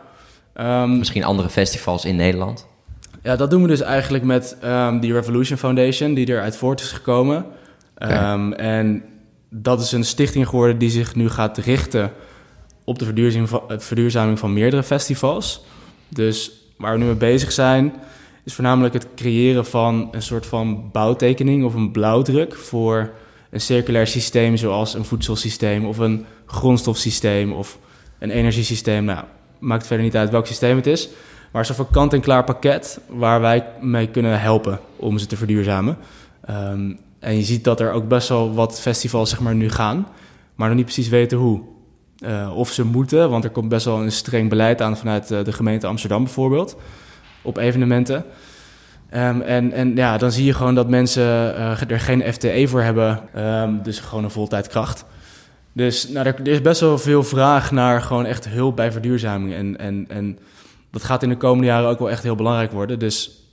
Um, 0.60 0.98
Misschien 0.98 1.24
andere 1.24 1.48
festivals 1.48 2.04
in 2.04 2.16
Nederland? 2.16 2.66
Ja, 3.22 3.36
dat 3.36 3.50
doen 3.50 3.62
we 3.62 3.68
dus 3.68 3.80
eigenlijk 3.80 4.24
met 4.24 4.56
um, 4.64 5.00
die 5.00 5.12
Revolution 5.12 5.58
Foundation, 5.58 6.14
die 6.14 6.28
eruit 6.28 6.56
voort 6.56 6.80
is 6.80 6.92
gekomen. 6.92 7.46
Okay. 7.98 8.32
Um, 8.32 8.52
en 8.52 9.04
dat 9.48 9.80
is 9.80 9.92
een 9.92 10.04
stichting 10.04 10.48
geworden 10.48 10.78
die 10.78 10.90
zich 10.90 11.14
nu 11.14 11.28
gaat 11.28 11.58
richten 11.58 12.12
op 12.84 12.98
de 12.98 13.04
verduurzaming 13.04 13.48
van, 13.48 13.62
verduurzaming 13.68 14.38
van 14.38 14.52
meerdere 14.52 14.82
festivals. 14.82 15.64
Dus 16.08 16.52
waar 16.76 16.92
we 16.92 16.98
nu 16.98 17.04
mee 17.04 17.14
bezig 17.14 17.52
zijn, 17.52 17.92
is 18.44 18.54
voornamelijk 18.54 18.94
het 18.94 19.06
creëren 19.16 19.66
van 19.66 20.08
een 20.12 20.22
soort 20.22 20.46
van 20.46 20.90
bouwtekening 20.92 21.64
of 21.64 21.74
een 21.74 21.90
blauwdruk 21.90 22.54
voor 22.54 23.10
een 23.54 23.60
circulair 23.60 24.06
systeem 24.06 24.56
zoals 24.56 24.94
een 24.94 25.04
voedselsysteem 25.04 25.86
of 25.86 25.98
een 25.98 26.26
grondstofsysteem 26.46 27.52
of 27.52 27.78
een 28.18 28.30
energiesysteem. 28.30 29.04
Nou, 29.04 29.24
maakt 29.58 29.86
verder 29.86 30.04
niet 30.04 30.16
uit 30.16 30.30
welk 30.30 30.46
systeem 30.46 30.76
het 30.76 30.86
is. 30.86 31.08
Maar 31.52 31.66
zo'n 31.66 31.90
kant-en-klaar 31.90 32.44
pakket 32.44 33.00
waar 33.08 33.40
wij 33.40 33.66
mee 33.80 34.08
kunnen 34.08 34.40
helpen 34.40 34.80
om 34.96 35.18
ze 35.18 35.26
te 35.26 35.36
verduurzamen. 35.36 35.96
Um, 36.50 36.98
en 37.18 37.36
je 37.36 37.42
ziet 37.42 37.64
dat 37.64 37.80
er 37.80 37.92
ook 37.92 38.08
best 38.08 38.28
wel 38.28 38.54
wat 38.54 38.80
festivals 38.80 39.30
zeg 39.30 39.40
maar, 39.40 39.54
nu 39.54 39.70
gaan, 39.70 40.06
maar 40.54 40.68
nog 40.68 40.76
niet 40.76 40.86
precies 40.86 41.08
weten 41.08 41.38
hoe. 41.38 41.60
Uh, 42.18 42.56
of 42.56 42.70
ze 42.70 42.84
moeten, 42.84 43.30
want 43.30 43.44
er 43.44 43.50
komt 43.50 43.68
best 43.68 43.84
wel 43.84 44.02
een 44.02 44.12
streng 44.12 44.48
beleid 44.48 44.82
aan 44.82 44.96
vanuit 44.96 45.30
uh, 45.30 45.44
de 45.44 45.52
gemeente 45.52 45.86
Amsterdam 45.86 46.24
bijvoorbeeld, 46.24 46.76
op 47.42 47.56
evenementen. 47.56 48.24
Um, 49.16 49.40
en, 49.40 49.72
en 49.72 49.96
ja, 49.96 50.18
dan 50.18 50.32
zie 50.32 50.44
je 50.44 50.54
gewoon 50.54 50.74
dat 50.74 50.88
mensen 50.88 51.22
uh, 51.22 51.90
er 51.90 52.00
geen 52.00 52.32
FTE 52.32 52.64
voor 52.68 52.82
hebben, 52.82 53.20
um, 53.36 53.82
dus 53.82 53.98
gewoon 53.98 54.24
een 54.24 54.30
voltijdkracht. 54.30 55.04
Dus 55.72 56.08
nou, 56.08 56.26
er, 56.26 56.34
er, 56.34 56.48
is 56.48 56.60
best 56.60 56.80
wel 56.80 56.98
veel 56.98 57.22
vraag 57.22 57.70
naar 57.70 58.02
gewoon 58.02 58.26
echt 58.26 58.48
hulp 58.48 58.76
bij 58.76 58.92
verduurzaming. 58.92 59.54
En, 59.54 59.78
en, 59.78 60.04
en 60.08 60.38
dat 60.90 61.04
gaat 61.04 61.22
in 61.22 61.28
de 61.28 61.36
komende 61.36 61.66
jaren 61.66 61.88
ook 61.88 61.98
wel 61.98 62.10
echt 62.10 62.22
heel 62.22 62.34
belangrijk 62.34 62.72
worden. 62.72 62.98
Dus 62.98 63.44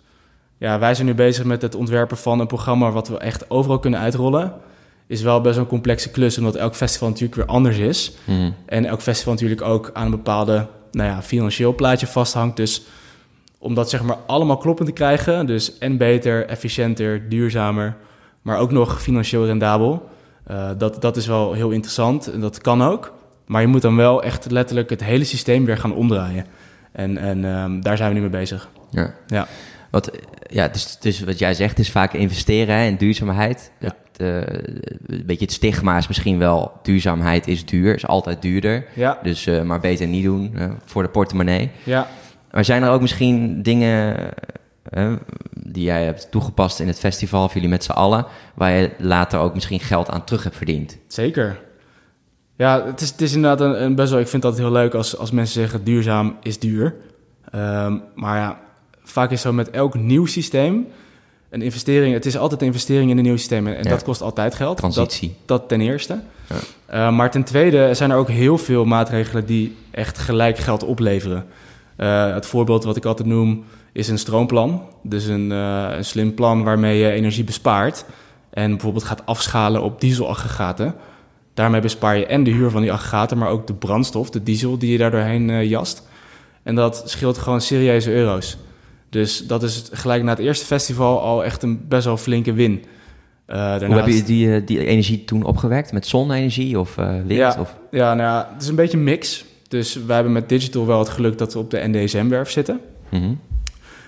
ja, 0.58 0.80
wij 0.80 0.93
zijn 0.93 1.08
nu 1.08 1.13
bezig 1.13 1.45
met 1.45 1.62
het 1.62 1.76
ontwerpen 1.76 2.17
van 2.17 2.39
een 2.39 2.47
programma 2.47 2.91
wat 2.91 3.08
we 3.08 3.17
echt 3.17 3.50
overal 3.50 3.80
kunnen 3.80 4.00
uitrollen. 4.00 4.54
Is 5.08 5.21
wel 5.21 5.41
best 5.41 5.58
een 5.58 5.67
complexe 5.67 6.12
klus, 6.12 6.38
omdat 6.38 6.56
elk 6.56 6.76
festival 6.76 7.10
natuurlijk 7.10 7.36
weer 7.36 7.45
anders 7.45 7.78
is. 7.78 8.12
Mm. 8.26 8.56
En 8.65 8.86
elk 8.86 9.02
festival 9.02 9.34
natuurlijk 9.34 9.62
ook 9.62 9.89
aan 9.93 10.06
een 10.06 10.12
bepaalde 10.12 10.67
nou 10.91 11.10
ja, 11.10 11.21
financieel 11.21 11.76
plaatje 11.76 12.08
vasthangt. 12.08 12.58
Dus 12.58 12.82
om 13.62 13.74
dat 13.74 13.89
zeg 13.89 14.04
maar 14.04 14.17
allemaal 14.26 14.58
kloppend 14.58 14.88
te 14.88 14.93
krijgen, 14.93 15.45
dus 15.45 15.78
en 15.78 15.97
beter, 15.97 16.45
efficiënter, 16.45 17.30
duurzamer, 17.30 17.95
maar 18.41 18.58
ook 18.58 18.71
nog 18.71 19.02
financieel 19.02 19.45
rendabel. 19.45 20.10
Uh, 20.52 20.69
dat, 20.78 21.02
dat 21.02 21.17
is 21.17 21.28
wel 21.28 21.54
heel 21.54 21.69
interessant 21.69 22.32
en 22.32 22.39
dat 22.41 22.62
kan 22.62 22.82
ook. 22.82 23.13
Maar 23.45 23.62
je 23.62 23.67
moet 23.67 23.82
dan 23.82 23.95
wel 23.95 24.24
echt 24.24 24.52
letterlijk 24.52 24.89
het 24.89 25.04
hele 25.04 25.24
systeem 25.24 25.65
weer 25.65 25.78
gaan 25.78 25.93
omdraaien. 25.93 26.45
En, 26.91 27.17
en 27.17 27.43
um, 27.43 27.82
daar 27.82 27.97
zijn 27.97 28.10
we 28.10 28.15
nu 28.15 28.21
mee 28.21 28.30
bezig. 28.30 28.69
Ja. 28.89 29.13
ja. 29.28 29.47
Wat, 29.91 30.12
ja, 30.50 30.67
dus, 30.67 30.97
dus 31.00 31.24
wat 31.24 31.39
jij 31.39 31.54
zegt 31.54 31.80
is 31.80 31.91
vaak 31.91 32.13
investeren 32.13 32.76
hè, 32.76 32.86
in 32.86 32.95
duurzaamheid. 32.95 33.71
Ja. 33.80 33.95
Het, 34.12 34.21
uh, 34.21 34.38
een 35.08 35.24
beetje 35.26 35.45
het 35.45 35.54
stigma 35.54 35.97
is 35.97 36.08
misschien 36.08 36.38
wel 36.38 36.71
duurzaamheid 36.82 37.47
is 37.47 37.65
duur, 37.65 37.95
is 37.95 38.08
altijd 38.08 38.41
duurder. 38.41 38.86
Ja. 38.93 39.19
Dus 39.24 39.47
uh, 39.47 39.62
maar 39.62 39.80
beter 39.80 40.08
niet 40.08 40.24
doen 40.24 40.56
voor 40.86 41.04
de 41.04 41.10
portemonnee. 41.10 41.71
Ja. 41.84 42.08
Maar 42.52 42.66
zijn 42.66 42.84
er 42.84 42.90
ook 42.90 43.02
misschien 43.02 43.64
dingen 43.64 44.16
die 45.54 45.84
jij 45.84 46.06
hebt 46.06 46.32
toegepast 46.32 46.80
in 46.80 46.88
het 46.88 47.00
festival, 47.00 47.44
of 47.44 47.54
jullie 47.54 47.70
met 47.70 47.84
z'n 47.84 47.92
allen, 47.92 48.26
waar 48.54 48.72
je 48.72 48.92
later 48.98 49.40
ook 49.40 49.54
misschien 49.54 49.80
geld 49.80 50.10
aan 50.10 50.24
terug 50.24 50.44
hebt 50.44 50.56
verdiend? 50.56 50.98
Zeker. 51.08 51.60
Ja, 52.56 52.86
het 52.86 53.02
is, 53.02 53.10
het 53.10 53.22
is 53.22 53.34
inderdaad 53.34 53.62
een, 53.62 53.84
een 53.84 53.96
best 53.96 54.12
wel. 54.12 54.20
Ik 54.20 54.28
vind 54.28 54.42
dat 54.42 54.58
heel 54.58 54.72
leuk 54.72 54.94
als, 54.94 55.18
als 55.18 55.32
mensen 55.32 55.62
zeggen 55.62 55.84
duurzaam 55.84 56.36
is 56.44 56.60
duur. 56.60 56.96
Um, 57.56 58.04
maar 58.16 58.38
ja, 58.38 58.60
vaak 59.04 59.32
is 59.32 59.42
zo 59.42 59.54
met 59.54 59.70
elk 59.70 59.96
nieuw 59.96 60.26
systeem 60.26 60.88
een 61.50 61.62
investering. 61.62 62.14
Het 62.14 62.26
is 62.26 62.38
altijd 62.38 62.62
een 62.62 62.68
investering 62.68 63.12
in 63.12 63.18
een 63.18 63.24
nieuw 63.24 63.38
systeem 63.38 63.68
en, 63.68 63.84
dat 63.84 64.04
kost 64.04 64.22
altijd 64.22 64.56
geld. 64.56 64.78
Transitie. 64.78 65.28
Dat, 65.28 65.60
dat 65.60 65.70
ten 65.70 65.82
eerste. 65.82 66.20
Ja. 66.50 67.08
Uh, 67.08 67.16
maar 67.16 67.32
ten 67.32 67.44
tweede 67.44 67.94
zijn 67.94 68.12
er 68.12 68.18
ook 68.18 68.30
heel 68.30 68.58
veel 68.58 68.86
maatregelen 68.86 69.46
die 69.46 69.76
echt 69.92 70.18
gelijk 70.18 70.58
geld 70.58 70.84
opleveren. 70.84 71.46
Uh, 72.02 72.34
het 72.34 72.46
voorbeeld 72.46 72.84
wat 72.84 72.96
ik 72.96 73.06
altijd 73.06 73.28
noem 73.28 73.64
is 73.94 74.08
een 74.08 74.18
stroomplan. 74.18 74.82
Dus 75.04 75.26
een, 75.26 75.52
uh, 75.52 75.88
een 75.90 76.06
slim 76.06 76.34
plan 76.34 76.64
waarmee 76.64 76.98
je 76.98 77.12
energie 77.12 77.44
bespaart. 77.44 78.06
En 78.50 78.72
bijvoorbeeld 78.72 79.04
gaat 79.04 79.26
afschalen 79.26 79.82
op 79.82 80.02
dieselaggregaten. 80.02 80.96
Daarmee 81.54 81.82
bespaar 81.82 82.18
je 82.18 82.26
en 82.26 82.44
de 82.44 82.52
huur 82.52 82.70
van 82.70 82.82
die 82.82 82.92
aggregaten, 82.92 83.38
maar 83.38 83.50
ook 83.50 83.68
de 83.68 83.74
brandstof, 83.74 84.30
de 84.30 84.44
diesel 84.44 84.78
die 84.78 84.92
je 84.92 84.98
daar 84.98 85.12
doorheen 85.12 85.50
uh, 85.50 85.70
jast. 85.70 86.08
En 86.64 86.76
dat 86.76 87.04
scheelt 87.06 87.38
gewoon 87.38 87.62
serieuze 87.62 88.12
euro's. 88.12 88.58
Dus 89.10 89.48
dat 89.48 89.64
is 89.64 89.90
gelijk 89.92 90.24
na 90.24 90.30
het 90.30 90.40
eerste 90.40 90.66
festival 90.66 91.22
al 91.22 91.44
echt 91.44 91.64
een 91.64 91.88
best 91.88 92.06
wel 92.06 92.18
flinke 92.18 92.54
win. 92.54 92.86
Uh, 93.48 93.76
Hoe 93.76 93.96
heb 93.96 94.08
je 94.08 94.24
die, 94.24 94.64
die 94.64 94.86
energie 94.86 95.26
toen 95.26 95.44
opgewekt? 95.44 95.92
Met 95.92 96.08
zonne-energie 96.08 96.80
of 96.80 96.98
uh, 96.98 97.12
wind? 97.12 97.40
Ja, 97.40 97.56
of? 97.60 97.76
ja, 97.92 98.14
nou 98.14 98.30
ja, 98.30 98.50
het 98.54 98.62
is 98.62 98.68
een 98.68 98.76
beetje 98.76 98.98
een 98.98 99.04
mix. 99.04 99.46
Dus 99.71 99.95
wij 100.05 100.15
hebben 100.15 100.34
met 100.34 100.49
Digital 100.49 100.86
wel 100.86 100.99
het 100.99 101.10
geluk 101.10 101.38
dat 101.38 101.53
we 101.53 101.60
op 101.60 101.69
de 101.69 101.88
NDSM-werf 101.88 102.49
zitten. 102.49 102.79
Mm 103.10 103.19
-hmm. 103.19 103.39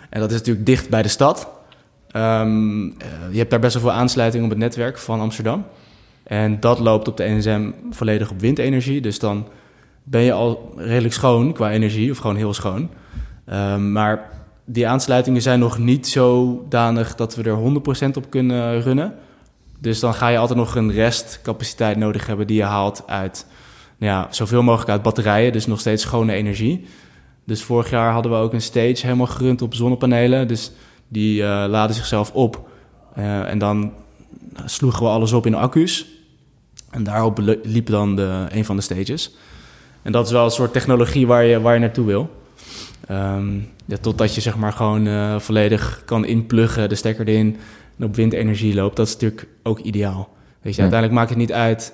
En 0.10 0.20
dat 0.20 0.32
is 0.32 0.38
natuurlijk 0.38 0.66
dicht 0.66 0.90
bij 0.90 1.02
de 1.02 1.08
stad. 1.08 1.48
Um, 2.16 2.84
je 3.32 3.38
hebt 3.38 3.50
daar 3.50 3.60
best 3.60 3.74
wel 3.74 3.82
veel 3.84 3.92
aansluiting 3.92 4.44
op 4.44 4.50
het 4.50 4.60
netwerk 4.60 4.98
van 4.98 5.20
Amsterdam. 5.20 5.66
En 6.24 6.60
dat 6.60 6.80
loopt 6.80 7.08
op 7.08 7.18
de 7.18 7.24
NSM 7.24 7.72
volledig 7.90 8.32
op 8.32 8.40
windenergie. 8.40 9.02
Dus 9.02 9.20
dan 9.20 9.48
ben 10.04 10.22
je 10.22 10.34
al 10.34 10.74
redelijk 10.76 11.14
schoon 11.14 11.54
qua 11.54 11.72
energie, 11.72 12.12
of 12.12 12.18
gewoon 12.18 12.36
heel 12.36 12.54
schoon. 12.54 12.90
Um, 13.54 13.92
maar 13.92 14.30
die 14.66 14.88
aansluitingen 14.88 15.42
zijn 15.42 15.60
nog 15.60 15.78
niet 15.78 16.08
zodanig 16.08 17.16
dat 17.16 17.36
we 17.36 17.44
er 17.44 17.58
100% 18.08 18.18
op 18.18 18.30
kunnen 18.30 18.82
runnen. 18.82 19.16
Dus 19.80 20.00
dan 20.00 20.14
ga 20.14 20.28
je 20.28 20.38
altijd 20.38 20.60
nog 20.60 20.76
een 20.76 20.92
restcapaciteit 20.92 21.98
nodig 21.98 22.28
hebben 22.28 22.48
die 22.48 22.58
je 22.58 22.64
haalt 22.64 23.04
uit 23.08 23.46
ja, 24.04 24.28
zoveel 24.30 24.64
mogelijk 24.64 24.90
uit 24.90 25.02
batterijen, 25.02 25.52
dus 25.52 25.66
nog 25.66 25.80
steeds 25.80 26.04
schone 26.04 26.34
energie. 26.34 26.86
Dus 27.46 27.64
vorig 27.64 27.90
jaar 27.90 28.12
hadden 28.12 28.32
we 28.32 28.38
ook 28.38 28.54
een 28.54 28.62
stage 28.62 29.00
helemaal 29.02 29.28
gerund 29.28 29.62
op 29.62 29.74
zonnepanelen. 29.74 30.48
Dus 30.48 30.72
die 31.08 31.42
uh, 31.42 31.66
laden 31.68 31.96
zichzelf 31.96 32.32
op. 32.32 32.70
Uh, 33.18 33.50
en 33.50 33.58
dan 33.58 33.94
sloegen 34.66 35.04
we 35.04 35.10
alles 35.10 35.32
op 35.32 35.46
in 35.46 35.56
accu's. 35.56 36.06
En 36.90 37.04
daarop 37.04 37.40
liep 37.64 37.88
dan 37.88 38.16
de, 38.16 38.46
een 38.50 38.66
van 38.66 38.76
de 38.76 38.82
stages. 38.82 39.36
En 40.02 40.12
dat 40.12 40.26
is 40.26 40.32
wel 40.32 40.46
een 40.46 40.52
soort 40.52 40.74
technologie 40.74 41.28
waar 41.28 41.44
je, 41.44 41.62
waar 41.62 41.74
je 41.74 41.80
naartoe 41.80 42.06
wil. 42.06 42.30
Um, 43.12 43.70
ja, 43.86 43.98
totdat 44.02 44.36
je 44.36 44.42
zeg 44.42 44.58
maar 44.58 44.74
gewoon 44.74 45.08
uh, 45.08 45.40
volledig 45.40 46.02
kan 46.06 46.26
inpluggen, 46.26 46.90
de 46.90 46.96
stekker 46.96 47.28
erin 47.28 47.58
en 47.98 48.06
op 48.06 48.16
windenergie 48.16 48.76
loopt. 48.76 48.96
Dat 48.96 49.08
is 49.08 49.14
natuurlijk 49.14 49.48
ook 49.64 49.80
ideaal. 49.80 50.30
Weet 50.62 50.76
je, 50.76 50.82
ja. 50.82 50.90
uiteindelijk 50.90 51.14
maakt 51.14 51.30
het 51.30 51.38
niet 51.38 51.54
uit 51.54 51.94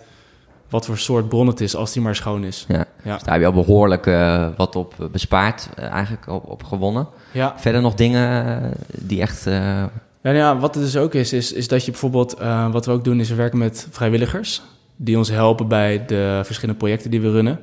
wat 0.70 0.86
voor 0.86 0.98
soort 0.98 1.30
bron 1.30 1.48
het 1.48 1.62
is, 1.62 1.76
als 1.76 1.94
die 1.94 2.02
maar 2.02 2.16
schoon 2.16 2.44
is. 2.44 2.66
Ja, 2.68 2.86
ja. 3.04 3.14
Dus 3.14 3.24
daar 3.24 3.34
heb 3.34 3.42
je 3.42 3.48
al 3.48 3.64
behoorlijk 3.64 4.06
uh, 4.06 4.48
wat 4.58 4.76
op 4.76 5.10
bespaard, 5.12 5.70
uh, 5.80 5.86
eigenlijk 5.86 6.28
op, 6.28 6.50
op, 6.50 6.64
gewonnen. 6.64 7.08
Ja. 7.32 7.54
Verder 7.58 7.82
nog 7.82 7.94
dingen 7.94 8.74
die 8.88 9.22
echt... 9.22 9.44
Ja, 9.44 9.90
nou 10.22 10.36
ja, 10.36 10.58
wat 10.58 10.76
het 10.76 10.84
dus 10.84 10.98
ook 10.98 11.14
is, 11.14 11.34
is, 11.34 11.54
is 11.54 11.68
dat 11.68 11.86
je 11.86 11.92
bijvoorbeeld... 11.92 12.38
wat 12.72 12.86
we 12.86 12.92
ook 12.92 13.04
doen, 13.04 13.20
is 13.20 13.30
we 13.30 13.36
werken 13.36 13.58
met 13.60 13.88
vrijwilligers... 13.92 14.62
die 14.96 15.18
ons 15.18 15.30
helpen 15.30 15.68
bij 15.68 16.06
de 16.06 16.42
verschillende 16.44 16.80
projecten 16.80 17.12
die 17.12 17.22
we 17.22 17.32
runnen. 17.32 17.60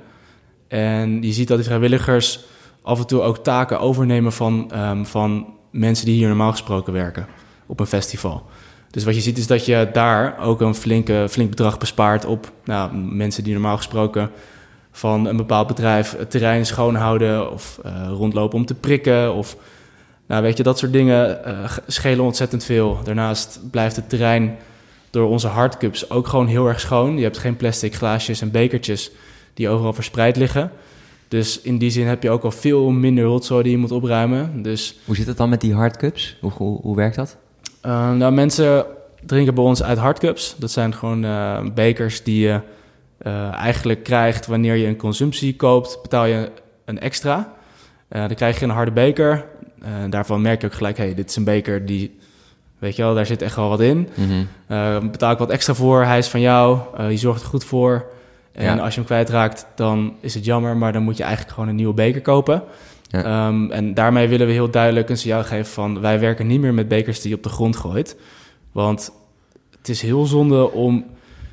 En 0.68 1.22
je 1.22 1.32
ziet 1.32 1.48
dat 1.48 1.56
die 1.56 1.66
vrijwilligers 1.66 2.44
af 2.82 2.98
en 2.98 3.06
toe 3.06 3.20
ook 3.20 3.38
taken 3.38 3.80
overnemen 3.80 4.32
van, 4.32 4.70
um, 4.74 5.06
van 5.06 5.46
mensen 5.70 6.06
die 6.06 6.14
hier 6.14 6.28
normaal 6.28 6.50
gesproken 6.50 6.92
werken 6.92 7.26
op 7.66 7.80
een 7.80 7.86
festival. 7.86 8.42
Dus 8.96 9.04
wat 9.04 9.14
je 9.14 9.20
ziet 9.20 9.38
is 9.38 9.46
dat 9.46 9.66
je 9.66 9.88
daar 9.92 10.38
ook 10.38 10.60
een 10.60 10.74
flinke, 10.74 11.26
flink 11.30 11.50
bedrag 11.50 11.78
bespaart 11.78 12.24
op 12.24 12.52
nou, 12.64 12.94
mensen 12.94 13.44
die 13.44 13.52
normaal 13.52 13.76
gesproken 13.76 14.30
van 14.90 15.26
een 15.26 15.36
bepaald 15.36 15.66
bedrijf 15.66 16.16
het 16.16 16.30
terrein 16.30 16.66
schoonhouden 16.66 17.52
of 17.52 17.80
uh, 17.86 18.08
rondlopen 18.08 18.58
om 18.58 18.66
te 18.66 18.74
prikken. 18.74 19.34
Of 19.34 19.56
nou, 20.26 20.42
weet 20.42 20.56
je, 20.56 20.62
dat 20.62 20.78
soort 20.78 20.92
dingen 20.92 21.40
uh, 21.46 21.72
schelen 21.86 22.24
ontzettend 22.24 22.64
veel. 22.64 22.98
Daarnaast 23.04 23.60
blijft 23.70 23.96
het 23.96 24.08
terrein 24.08 24.56
door 25.10 25.28
onze 25.28 25.48
hardcups 25.48 26.10
ook 26.10 26.28
gewoon 26.28 26.46
heel 26.46 26.66
erg 26.66 26.80
schoon. 26.80 27.16
Je 27.16 27.22
hebt 27.22 27.38
geen 27.38 27.56
plastic 27.56 27.94
glaasjes 27.94 28.40
en 28.40 28.50
bekertjes 28.50 29.10
die 29.54 29.68
overal 29.68 29.92
verspreid 29.92 30.36
liggen. 30.36 30.70
Dus 31.28 31.60
in 31.60 31.78
die 31.78 31.90
zin 31.90 32.06
heb 32.06 32.22
je 32.22 32.30
ook 32.30 32.42
al 32.42 32.50
veel 32.50 32.90
minder 32.90 33.24
rotzooi 33.24 33.62
die 33.62 33.72
je 33.72 33.78
moet 33.78 33.92
opruimen. 33.92 34.62
Dus, 34.62 34.98
hoe 35.04 35.16
zit 35.16 35.26
het 35.26 35.36
dan 35.36 35.48
met 35.48 35.60
die 35.60 35.74
hardcups? 35.74 36.36
Hoe, 36.40 36.52
hoe, 36.52 36.80
hoe 36.80 36.96
werkt 36.96 37.16
dat? 37.16 37.36
Uh, 37.86 38.12
nou, 38.12 38.32
mensen 38.32 38.86
drinken 39.26 39.54
bij 39.54 39.64
ons 39.64 39.82
uit 39.82 39.98
hardcups. 39.98 40.54
Dat 40.58 40.70
zijn 40.70 40.94
gewoon 40.94 41.24
uh, 41.24 41.60
bekers 41.74 42.22
die 42.22 42.40
je 42.40 42.60
uh, 43.22 43.52
eigenlijk 43.52 44.02
krijgt 44.02 44.46
wanneer 44.46 44.74
je 44.74 44.86
een 44.86 44.96
consumptie 44.96 45.56
koopt. 45.56 45.98
Betaal 46.02 46.24
je 46.24 46.50
een 46.84 47.00
extra. 47.00 47.52
dan 48.08 48.34
krijg 48.34 48.58
je 48.58 48.64
een 48.64 48.70
harde 48.70 48.90
beker. 48.90 49.44
daarvan 50.10 50.42
merk 50.42 50.60
je 50.60 50.66
ook 50.66 50.74
gelijk, 50.74 50.96
hey, 50.96 51.14
dit 51.14 51.30
is 51.30 51.36
een 51.36 51.44
beker 51.44 51.86
die... 51.86 52.18
Weet 52.78 52.96
je 52.96 53.02
wel, 53.02 53.14
daar 53.14 53.26
zit 53.26 53.42
echt 53.42 53.56
wel 53.56 53.68
wat 53.68 53.80
in. 53.80 54.08
Mm 54.14 54.46
-hmm. 54.66 55.10
betaal 55.10 55.32
ik 55.32 55.38
wat 55.38 55.50
extra 55.50 55.74
voor, 55.74 56.04
hij 56.04 56.18
is 56.18 56.28
van 56.28 56.40
jou, 56.40 56.78
je 57.08 57.16
zorgt 57.16 57.42
er 57.42 57.48
goed 57.48 57.64
voor. 57.64 58.06
En 58.52 58.78
als 58.78 58.94
je 58.94 59.00
hem 59.00 59.08
kwijtraakt, 59.08 59.66
dan 59.74 60.16
is 60.20 60.34
het 60.34 60.44
jammer, 60.44 60.76
maar 60.76 60.92
dan 60.92 61.02
moet 61.02 61.16
je 61.16 61.22
eigenlijk 61.22 61.54
gewoon 61.54 61.68
een 61.68 61.76
nieuwe 61.76 61.94
beker 61.94 62.22
kopen. 62.22 62.62
Ja. 63.08 63.46
Um, 63.46 63.70
en 63.70 63.94
daarmee 63.94 64.28
willen 64.28 64.46
we 64.46 64.52
heel 64.52 64.70
duidelijk 64.70 65.08
een 65.08 65.16
signaal 65.16 65.44
geven 65.44 65.72
van... 65.72 66.00
wij 66.00 66.20
werken 66.20 66.46
niet 66.46 66.60
meer 66.60 66.74
met 66.74 66.88
bekers 66.88 67.20
die 67.20 67.30
je 67.30 67.36
op 67.36 67.42
de 67.42 67.48
grond 67.48 67.76
gooit. 67.76 68.16
Want 68.72 69.12
het 69.78 69.88
is 69.88 70.02
heel 70.02 70.24
zonde 70.24 70.70
om 70.70 71.04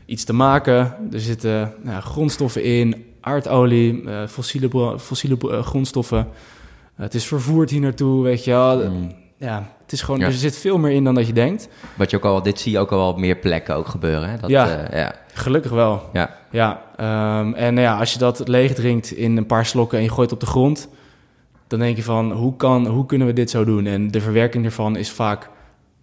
iets 0.06 0.24
te 0.24 0.34
maken. 0.34 0.96
Er 1.12 1.20
zitten 1.20 1.74
nou, 1.82 2.02
grondstoffen 2.02 2.64
in, 2.64 3.06
aardolie, 3.22 4.02
uh, 4.02 4.28
fossiele, 4.28 5.00
fossiele 5.00 5.38
uh, 5.42 5.64
grondstoffen. 5.64 6.18
Uh, 6.18 6.26
het 6.96 7.14
is 7.14 7.26
vervoerd 7.26 7.70
hier 7.70 7.82
naartoe, 7.82 8.24
weet 8.24 8.44
je 8.44 8.52
wel. 8.52 8.90
Mm. 8.90 9.12
Ja, 9.38 9.70
het 9.82 9.92
is 9.92 10.02
gewoon, 10.02 10.22
er 10.22 10.32
zit 10.32 10.58
veel 10.58 10.78
meer 10.78 10.92
in 10.92 11.04
dan 11.04 11.16
dat 11.16 11.28
je 11.28 11.34
denkt. 11.34 11.70
Wat 11.96 12.10
je 12.10 12.18
ook 12.18 12.26
al, 12.26 12.42
dit 12.42 12.60
zie 12.60 12.72
je 12.72 12.80
ook 12.80 12.92
al 12.92 13.10
op 13.10 13.18
meer 13.18 13.36
plekken 13.36 13.76
ook 13.76 13.88
gebeuren. 13.88 14.30
Hè? 14.30 14.38
Dat, 14.38 14.50
ja, 14.50 14.88
ja, 14.92 15.16
gelukkig 15.34 15.72
wel. 15.72 16.10
Ja. 16.14 16.42
Ja, 16.52 16.82
um, 17.40 17.54
en 17.54 17.74
nou 17.74 17.88
ja, 17.88 17.98
als 17.98 18.14
je 18.14 18.20
dat 18.20 18.48
leeg 18.48 18.74
drinkt 18.74 19.12
in 19.12 19.38
een 19.38 19.46
paar 19.46 19.66
slokken 19.66 19.98
en 19.98 20.04
je 20.04 20.10
gooit 20.10 20.32
op 20.32 20.40
de 20.40 20.46
grond, 20.46 20.88
dan 21.68 21.80
denk 21.80 21.96
je 21.96 22.04
van 22.04 22.32
hoe, 22.32 22.56
kan, 22.56 22.88
hoe 22.88 23.06
kunnen 23.06 23.28
we 23.28 23.34
dit 23.34 23.50
zo 23.50 23.66
doen? 23.66 23.86
En 23.86 24.12
de 24.12 24.22
verwerking 24.22 24.66
ervan 24.66 24.96
is 24.96 25.10
vaak 25.10 25.50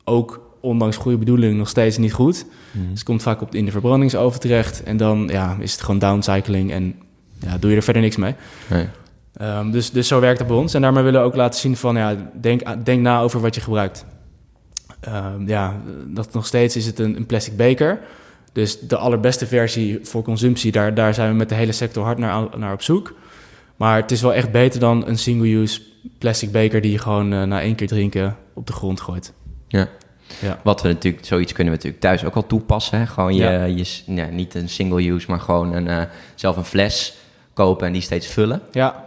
ook, 0.05 0.40
ondanks 0.61 0.96
goede 0.96 1.18
bedoelingen, 1.18 1.57
nog 1.57 1.68
steeds 1.68 1.99
niet 1.99 2.12
goed. 2.12 2.46
Mm. 2.73 2.81
Dus 2.81 2.99
het 2.99 3.03
komt 3.03 3.23
vaak 3.23 3.40
op, 3.40 3.55
in 3.55 3.64
de 3.64 3.70
verbrandingsoven 3.70 4.40
terecht 4.40 4.83
en 4.83 4.96
dan 4.96 5.29
ja, 5.33 5.57
is 5.61 5.73
het 5.73 5.81
gewoon 5.81 6.01
downcycling 6.01 6.73
en 6.73 6.94
ja, 7.38 7.59
doe 7.59 7.70
je 7.70 7.77
er 7.77 7.83
verder 7.83 8.03
niks 8.03 8.16
mee. 8.16 8.35
Nee. 8.70 8.87
Um, 9.42 9.70
dus, 9.70 9.90
dus 9.90 10.09
zo 10.09 10.20
werkt 10.20 10.38
het 10.38 10.49
bij 10.49 10.57
ons. 10.57 10.75
En 10.75 10.83
daarmee 10.83 11.03
willen 11.03 11.20
we 11.20 11.27
ook 11.27 11.37
laten 11.37 11.61
zien 11.61 11.77
van 11.77 11.96
ja, 11.96 12.16
denk, 12.40 12.85
denk 12.85 13.01
na 13.01 13.20
over 13.20 13.40
wat 13.40 13.55
je 13.55 13.61
gebruikt. 13.61 14.05
Um, 15.09 15.49
ja, 15.49 15.81
dat 16.07 16.33
nog 16.33 16.46
steeds 16.46 16.77
is 16.77 16.87
het 16.87 16.99
een, 16.99 17.16
een 17.16 17.27
plastic 17.27 17.57
beker. 17.57 18.01
Dus 18.53 18.81
de 18.81 18.96
allerbeste 18.96 19.46
versie 19.46 19.99
voor 20.03 20.23
consumptie, 20.23 20.73
daar, 20.73 20.94
daar 20.94 21.14
zijn 21.14 21.31
we 21.31 21.37
met 21.37 21.49
de 21.49 21.55
hele 21.55 21.73
sector 21.73 22.05
hard 22.05 22.18
naar, 22.18 22.46
naar 22.57 22.73
op 22.73 22.83
zoek. 22.83 23.14
Maar 23.81 23.97
het 23.97 24.11
is 24.11 24.21
wel 24.21 24.35
echt 24.35 24.51
beter 24.51 24.81
dan 24.81 25.07
een 25.07 25.19
single-use 25.19 25.81
plastic 26.19 26.53
beker 26.53 26.81
die 26.81 26.93
je 26.93 26.99
gewoon 26.99 27.33
uh, 27.33 27.43
na 27.43 27.61
één 27.61 27.75
keer 27.75 27.87
drinken 27.87 28.37
op 28.55 28.66
de 28.66 28.73
grond 28.73 29.01
gooit. 29.01 29.33
Ja. 29.69 29.88
ja. 30.40 30.61
Wat 30.62 30.83
we 30.83 30.88
natuurlijk, 30.88 31.25
zoiets 31.25 31.53
kunnen 31.53 31.73
we 31.73 31.79
natuurlijk 31.79 32.03
thuis 32.03 32.25
ook 32.25 32.35
al 32.35 32.47
toepassen. 32.47 32.99
Hè? 32.99 33.07
Gewoon 33.07 33.35
je, 33.35 33.43
ja. 33.43 33.64
je 33.64 34.23
niet 34.31 34.55
een 34.55 34.69
single-use, 34.69 35.31
maar 35.31 35.40
gewoon 35.40 35.73
een, 35.75 35.87
uh, 35.87 36.03
zelf 36.35 36.57
een 36.57 36.64
fles 36.64 37.14
kopen 37.53 37.87
en 37.87 37.93
die 37.93 38.03
steeds 38.03 38.27
vullen. 38.27 38.62
Ja. 38.71 39.07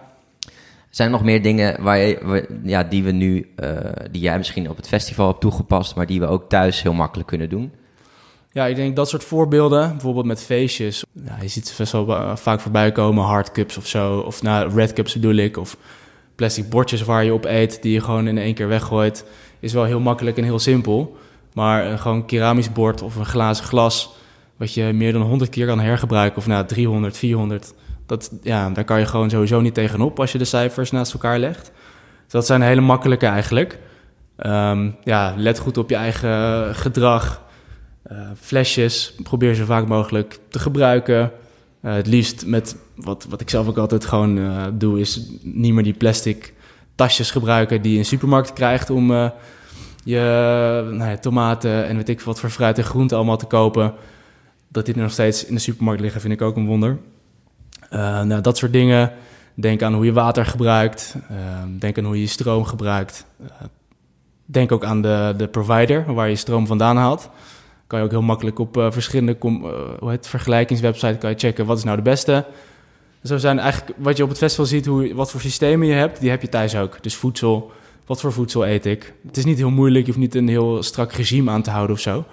Zijn 0.90 1.08
er 1.08 1.14
nog 1.14 1.24
meer 1.24 1.42
dingen 1.42 1.84
waar 1.84 1.98
je, 1.98 2.48
ja, 2.64 2.84
die 2.84 3.04
we 3.04 3.12
nu, 3.12 3.52
uh, 3.64 3.70
die 4.12 4.22
jij 4.22 4.38
misschien 4.38 4.70
op 4.70 4.76
het 4.76 4.88
festival 4.88 5.28
hebt 5.28 5.42
toegepast, 5.42 5.96
maar 5.96 6.08
die 6.08 6.20
we 6.20 6.28
ook 6.28 6.50
thuis 6.50 6.82
heel 6.82 6.94
makkelijk 6.94 7.28
kunnen 7.28 7.50
doen? 7.50 7.72
Ja, 8.54 8.66
ik 8.66 8.76
denk 8.76 8.96
dat 8.96 9.10
soort 9.10 9.24
voorbeelden, 9.24 9.90
bijvoorbeeld 9.90 10.26
met 10.26 10.44
feestjes. 10.44 11.04
Je 11.42 11.48
ziet 11.48 11.68
ze 11.68 11.74
best 11.78 11.92
wel 11.92 12.08
eh, 12.08 12.36
vaak 12.36 12.60
voorbij 12.60 12.92
komen, 12.92 13.24
hardcups 13.24 13.78
of 13.78 13.88
zo. 13.88 14.20
Of 14.20 14.42
red 14.74 14.94
cups 14.94 15.14
bedoel 15.14 15.36
ik. 15.36 15.58
Of 15.58 15.78
plastic 16.36 16.70
bordjes 16.70 17.02
waar 17.02 17.24
je 17.24 17.34
op 17.34 17.46
eet, 17.46 17.82
die 17.82 17.94
je 17.94 18.02
gewoon 18.02 18.28
in 18.28 18.38
één 18.38 18.54
keer 18.54 18.68
weggooit. 18.68 19.26
Is 19.60 19.74
wel 19.74 19.84
heel 19.84 20.00
makkelijk 20.00 20.38
en 20.38 20.44
heel 20.44 20.60
simpel. 20.60 21.18
Maar 21.54 21.92
uh, 21.92 22.00
gewoon 22.00 22.26
keramisch 22.26 22.72
bord 22.72 23.02
of 23.02 23.16
een 23.16 23.26
glazen 23.26 23.66
glas, 23.66 24.16
wat 24.58 24.74
je 24.74 24.84
meer 24.94 25.12
dan 25.12 25.22
100 25.22 25.50
keer 25.50 25.66
kan 25.66 25.80
hergebruiken, 25.80 26.38
of 26.38 26.48
nou 26.48 26.66
300, 26.66 27.18
400, 27.18 27.74
dat, 28.06 28.32
ja, 28.42 28.70
daar 28.70 28.84
kan 28.84 29.00
je 29.00 29.06
gewoon 29.06 29.30
sowieso 29.30 29.62
niet 29.62 29.74
tegenop 29.74 30.20
als 30.20 30.32
je 30.32 30.38
de 30.38 30.46
cijfers 30.46 30.92
naast 30.92 31.14
elkaar 31.14 31.40
legt. 31.40 31.72
Dus 32.24 32.32
dat 32.32 32.46
zijn 32.46 32.62
hele 32.62 32.82
makkelijke 32.82 33.26
eigenlijk. 33.26 33.80
Um, 34.46 34.96
ja, 35.04 35.34
let 35.38 35.60
goed 35.60 35.78
op 35.78 35.90
je 35.90 35.96
eigen 35.96 36.76
gedrag. 36.76 37.42
Uh, 38.14 38.20
flesjes, 38.40 39.16
probeer 39.24 39.56
zo 39.56 39.66
vaak 39.66 39.88
mogelijk 39.88 40.40
te 40.50 40.60
gebruiken. 40.60 41.32
Uh, 41.82 41.94
het 41.94 42.08
liefst 42.08 42.46
met, 42.46 42.76
wat, 42.96 43.26
wat 43.30 43.42
ik 43.42 43.50
zelf 43.50 43.68
ook 43.68 43.78
altijd 43.78 44.06
gewoon 44.06 44.38
uh, 44.38 44.66
doe, 44.74 45.00
is 45.00 45.22
niet 45.42 45.74
meer 45.74 45.84
die 45.84 45.94
plastic 45.94 46.54
tasjes 46.96 47.32
gebruiken 47.32 47.82
die 47.82 47.92
je 47.92 47.98
in 47.98 48.06
supermarkt 48.06 48.54
krijgt 48.54 48.90
om 48.90 49.32
je 50.04 50.90
nou 50.92 51.18
tomaten 51.18 51.88
en 51.88 51.96
weet 51.96 52.10
ik 52.10 52.22
wat 52.22 52.40
voor 52.40 52.50
fruit 52.50 52.78
en 52.78 52.84
groenten 52.84 53.18
allemaal 53.18 53.38
te 53.38 53.46
kopen. 53.46 53.94
Dat 54.68 54.86
die 54.86 54.98
nog 54.98 55.12
steeds 55.12 55.46
in 55.46 55.54
de 55.54 55.62
supermarkt 55.62 56.02
liggen, 56.02 56.22
vind 56.22 56.34
ik 56.34 56.42
ook 56.42 56.56
een 56.56 56.66
wonder. 56.66 56.98
nou, 57.90 58.42
dat 58.42 58.58
soort 58.58 58.74
dingen. 58.74 59.12
Denk 59.54 59.82
aan 59.82 59.94
hoe 59.94 60.06
je 60.06 60.14
water 60.14 60.46
gebruikt. 60.46 61.16
denk 61.80 61.98
aan 61.98 62.06
hoe 62.06 62.20
je 62.22 62.28
stroom 62.28 62.64
gebruikt. 62.64 63.26
Denk 64.46 64.72
ook 64.72 64.84
aan 64.84 65.02
de, 65.02 65.34
de 65.38 65.48
provider 65.48 66.14
waar 66.14 66.30
je 66.30 66.36
stroom 66.36 66.68
vandaan 66.68 66.98
haalt. 66.98 67.30
Kan 67.88 68.00
je 68.00 68.06
ook 68.06 68.12
heel 68.12 68.22
makkelijk 68.22 68.60
op 68.60 68.78
uh, 68.78 68.92
verschillende 68.92 69.38
uh, 69.42 69.52
hoe 70.00 70.10
heet, 70.10 70.28
vergelijkingswebsites 70.28 71.18
kan 71.18 71.30
je 71.30 71.36
checken 71.36 71.66
wat 71.66 71.78
is 71.78 71.84
nou 71.84 71.98
de 71.98 72.04
beste. 72.04 72.46
Zo 73.24 73.38
zijn 73.38 73.60
eigenlijk 73.60 73.98
wat 73.98 74.18
je 74.18 74.24
op 74.24 74.30
het 74.30 74.38
festival 74.38 74.66
ziet, 74.66 74.86
hoe, 74.86 75.16
wat 75.16 75.32
voor 75.32 75.42
systemen 75.42 75.88
je 75.88 75.94
hebt, 75.94 76.20
die 76.20 76.30
heb 76.30 76.42
je 76.42 76.50
thuis 76.50 76.76
ook. 76.76 77.04
Dus 77.04 77.16
voedsel, 77.16 77.72
wat 78.06 78.22
voor 78.22 78.34
voedsel 78.34 78.68
eet 78.68 78.86
ik. 78.86 79.14
Het 79.28 79.38
is 79.38 79.46
niet 79.46 79.58
heel 79.58 79.70
moeilijk, 79.70 80.06
je 80.06 80.12
hoeft 80.12 80.24
niet 80.24 80.36
een 80.36 80.48
heel 80.48 80.84
strak 80.84 81.12
regime 81.12 81.52
aan 81.52 81.62
te 81.62 81.70
houden 81.70 81.96
of 81.96 82.02
zo. 82.02 82.26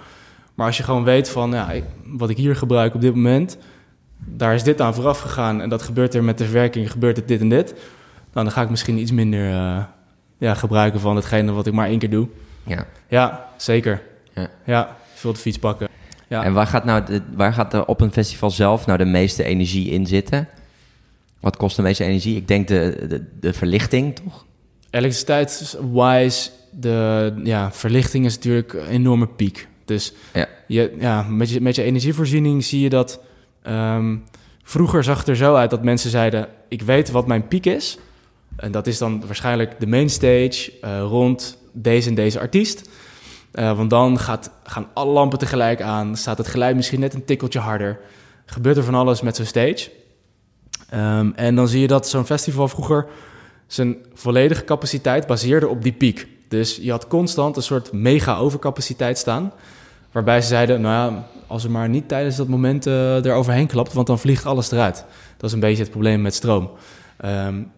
Maar 0.55 0.65
als 0.65 0.77
je 0.77 0.83
gewoon 0.83 1.03
weet 1.03 1.29
van 1.29 1.51
ja, 1.51 1.73
wat 2.05 2.29
ik 2.29 2.37
hier 2.37 2.55
gebruik 2.55 2.93
op 2.93 3.01
dit 3.01 3.15
moment, 3.15 3.57
daar 4.17 4.53
is 4.53 4.63
dit 4.63 4.81
aan 4.81 4.93
vooraf 4.93 5.19
gegaan 5.19 5.61
en 5.61 5.69
dat 5.69 5.81
gebeurt 5.81 6.13
er 6.13 6.23
met 6.23 6.37
de 6.37 6.43
verwerking, 6.43 6.91
gebeurt 6.91 7.17
het 7.17 7.27
dit 7.27 7.41
en 7.41 7.49
dit. 7.49 7.73
Nou, 8.33 8.45
dan 8.45 8.51
ga 8.51 8.61
ik 8.61 8.69
misschien 8.69 8.97
iets 8.97 9.11
minder 9.11 9.49
uh, 9.49 9.83
ja, 10.37 10.53
gebruiken 10.53 10.99
van 10.99 11.15
hetgene 11.15 11.51
wat 11.51 11.67
ik 11.67 11.73
maar 11.73 11.87
één 11.87 11.99
keer 11.99 12.09
doe. 12.09 12.27
Ja, 12.63 12.85
ja 13.07 13.49
zeker. 13.57 14.01
Ja. 14.33 14.49
ja, 14.65 14.97
veel 15.21 15.33
de 15.33 15.39
fiets 15.39 15.57
pakken. 15.57 15.87
Ja. 16.27 16.43
En 16.43 16.53
waar 16.53 16.67
gaat, 16.67 16.85
nou 16.85 17.05
de, 17.05 17.21
waar 17.35 17.53
gaat 17.53 17.73
er 17.73 17.85
op 17.85 18.01
een 18.01 18.11
festival 18.11 18.51
zelf 18.51 18.85
nou 18.85 18.97
de 18.97 19.05
meeste 19.05 19.43
energie 19.43 19.89
in 19.89 20.07
zitten? 20.07 20.47
Wat 21.39 21.57
kost 21.57 21.75
de 21.75 21.81
meeste 21.81 22.03
energie? 22.03 22.35
Ik 22.35 22.47
denk 22.47 22.67
de, 22.67 23.05
de, 23.07 23.25
de 23.39 23.53
verlichting, 23.53 24.15
toch? 24.15 24.45
Elektriciteitswise, 24.89 26.49
de 26.71 27.33
ja, 27.43 27.71
verlichting 27.71 28.25
is 28.25 28.35
natuurlijk 28.35 28.73
een 28.73 28.87
enorme 28.87 29.27
piek. 29.27 29.67
Dus 29.85 30.13
ja. 30.33 30.47
Je, 30.67 30.95
ja, 30.99 31.21
met, 31.21 31.49
je, 31.49 31.61
met 31.61 31.75
je 31.75 31.83
energievoorziening 31.83 32.63
zie 32.63 32.81
je 32.81 32.89
dat... 32.89 33.19
Um, 33.67 34.23
vroeger 34.63 35.03
zag 35.03 35.17
het 35.17 35.27
er 35.27 35.35
zo 35.35 35.55
uit 35.55 35.69
dat 35.69 35.83
mensen 35.83 36.09
zeiden... 36.09 36.47
ik 36.67 36.81
weet 36.81 37.11
wat 37.11 37.27
mijn 37.27 37.47
piek 37.47 37.65
is... 37.65 37.97
En 38.55 38.71
dat 38.71 38.87
is 38.87 38.97
dan 38.97 39.23
waarschijnlijk 39.25 39.79
de 39.79 39.87
mainstage 39.87 40.71
uh, 40.81 41.01
rond 41.01 41.57
deze 41.73 42.09
en 42.09 42.15
deze 42.15 42.39
artiest. 42.39 42.89
Uh, 43.53 43.77
want 43.77 43.89
dan 43.89 44.19
gaat, 44.19 44.51
gaan 44.63 44.87
alle 44.93 45.11
lampen 45.11 45.39
tegelijk 45.39 45.81
aan. 45.81 46.15
Staat 46.17 46.37
het 46.37 46.47
geluid 46.47 46.75
misschien 46.75 46.99
net 46.99 47.13
een 47.13 47.25
tikkeltje 47.25 47.59
harder. 47.59 47.99
Gebeurt 48.45 48.77
er 48.77 48.83
van 48.83 48.95
alles 48.95 49.21
met 49.21 49.35
zo'n 49.35 49.45
stage. 49.45 49.91
Um, 50.93 51.33
en 51.35 51.55
dan 51.55 51.67
zie 51.67 51.81
je 51.81 51.87
dat 51.87 52.09
zo'n 52.09 52.25
festival 52.25 52.67
vroeger 52.67 53.05
zijn 53.67 53.97
volledige 54.13 54.63
capaciteit 54.63 55.27
baseerde 55.27 55.67
op 55.67 55.83
die 55.83 55.93
piek. 55.93 56.27
Dus 56.47 56.75
je 56.81 56.91
had 56.91 57.07
constant 57.07 57.55
een 57.55 57.63
soort 57.63 57.91
mega 57.91 58.37
overcapaciteit 58.37 59.17
staan. 59.17 59.53
Waarbij 60.11 60.41
ze 60.41 60.47
zeiden, 60.47 60.81
nou 60.81 61.13
ja, 61.13 61.27
als 61.47 61.63
er 61.63 61.71
maar 61.71 61.89
niet 61.89 62.07
tijdens 62.07 62.35
dat 62.35 62.47
moment 62.47 62.87
uh, 62.87 63.25
er 63.25 63.33
overheen 63.33 63.67
klapt, 63.67 63.93
want 63.93 64.07
dan 64.07 64.19
vliegt 64.19 64.45
alles 64.45 64.71
eruit. 64.71 65.05
Dat 65.37 65.49
is 65.49 65.53
een 65.53 65.59
beetje 65.59 65.83
het 65.83 65.91
probleem 65.91 66.21
met 66.21 66.33
stroom. 66.33 66.69
Um, 67.25 67.71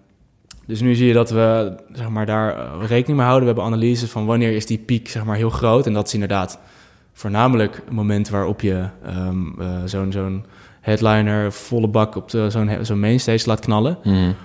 dus 0.65 0.82
nu 0.82 0.95
zie 0.95 1.08
je 1.08 1.13
dat 1.13 1.30
we 1.30 1.76
zeg 1.93 2.10
maar, 2.10 2.26
daar 2.26 2.58
eh, 2.58 2.88
rekening 2.88 3.17
mee 3.17 3.28
houden. 3.28 3.39
We 3.39 3.54
hebben 3.54 3.73
analyses 3.73 4.10
van 4.10 4.26
wanneer 4.26 4.52
is 4.52 4.65
die 4.65 4.78
piek 4.78 5.10
zeg 5.10 5.23
maar, 5.23 5.36
heel 5.36 5.49
groot. 5.49 5.86
En 5.86 5.93
dat 5.93 6.08
is 6.08 6.13
inderdaad 6.13 6.60
voornamelijk 7.13 7.76
het 7.76 7.91
moment 7.91 8.30
waarop 8.30 8.62
je 8.62 8.86
um, 9.08 9.56
uh, 9.60 9.78
zo'n 9.86 10.12
zo'n 10.12 10.45
headliner 10.82 11.52
volle 11.52 11.88
bak 11.88 12.15
op 12.15 12.30
zo'n 12.30 12.69
zo'n 12.82 12.99
mainstage 12.99 13.47
laat 13.47 13.60
knallen. 13.60 13.97
Mm. 14.04 14.36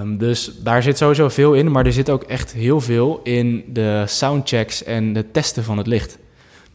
Um, 0.00 0.18
dus 0.18 0.52
daar 0.62 0.82
zit 0.82 0.98
sowieso 0.98 1.28
veel 1.28 1.54
in, 1.54 1.70
maar 1.70 1.86
er 1.86 1.92
zit 1.92 2.10
ook 2.10 2.22
echt 2.22 2.52
heel 2.52 2.80
veel 2.80 3.20
in 3.22 3.64
de 3.72 4.04
soundchecks 4.06 4.84
en 4.84 5.12
de 5.12 5.30
testen 5.30 5.64
van 5.64 5.78
het 5.78 5.86
licht. 5.86 6.18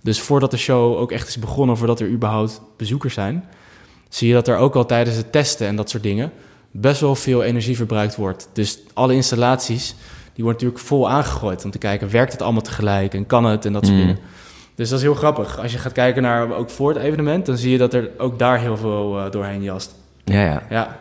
Dus 0.01 0.21
voordat 0.21 0.51
de 0.51 0.57
show 0.57 0.97
ook 0.97 1.11
echt 1.11 1.27
is 1.27 1.39
begonnen, 1.39 1.77
voordat 1.77 1.99
er 1.99 2.09
überhaupt 2.09 2.61
bezoekers 2.77 3.13
zijn, 3.13 3.45
zie 4.09 4.27
je 4.27 4.33
dat 4.33 4.47
er 4.47 4.57
ook 4.57 4.75
al 4.75 4.85
tijdens 4.85 5.17
het 5.17 5.31
testen 5.31 5.67
en 5.67 5.75
dat 5.75 5.89
soort 5.89 6.03
dingen 6.03 6.31
best 6.73 7.01
wel 7.01 7.15
veel 7.15 7.43
energie 7.43 7.75
verbruikt 7.75 8.15
wordt. 8.15 8.49
Dus 8.53 8.79
alle 8.93 9.13
installaties, 9.13 9.95
die 10.33 10.43
worden 10.43 10.53
natuurlijk 10.53 10.79
vol 10.79 11.09
aangegooid 11.09 11.65
om 11.65 11.71
te 11.71 11.77
kijken, 11.77 12.09
werkt 12.09 12.31
het 12.31 12.41
allemaal 12.41 12.61
tegelijk 12.61 13.13
en 13.13 13.25
kan 13.25 13.45
het 13.45 13.65
en 13.65 13.73
dat 13.73 13.85
soort 13.85 13.97
mm. 13.97 14.05
dingen. 14.05 14.19
Dus 14.75 14.89
dat 14.89 14.97
is 14.97 15.03
heel 15.03 15.13
grappig. 15.13 15.59
Als 15.59 15.71
je 15.71 15.77
gaat 15.77 15.91
kijken 15.91 16.21
naar 16.21 16.55
ook 16.55 16.69
voor 16.69 16.89
het 16.89 16.97
evenement, 16.97 17.45
dan 17.45 17.57
zie 17.57 17.71
je 17.71 17.77
dat 17.77 17.93
er 17.93 18.09
ook 18.17 18.39
daar 18.39 18.59
heel 18.59 18.77
veel 18.77 19.19
uh, 19.19 19.31
doorheen 19.31 19.63
jast. 19.63 19.95
Ja, 20.23 20.41
ja. 20.41 20.63
ja. 20.69 20.99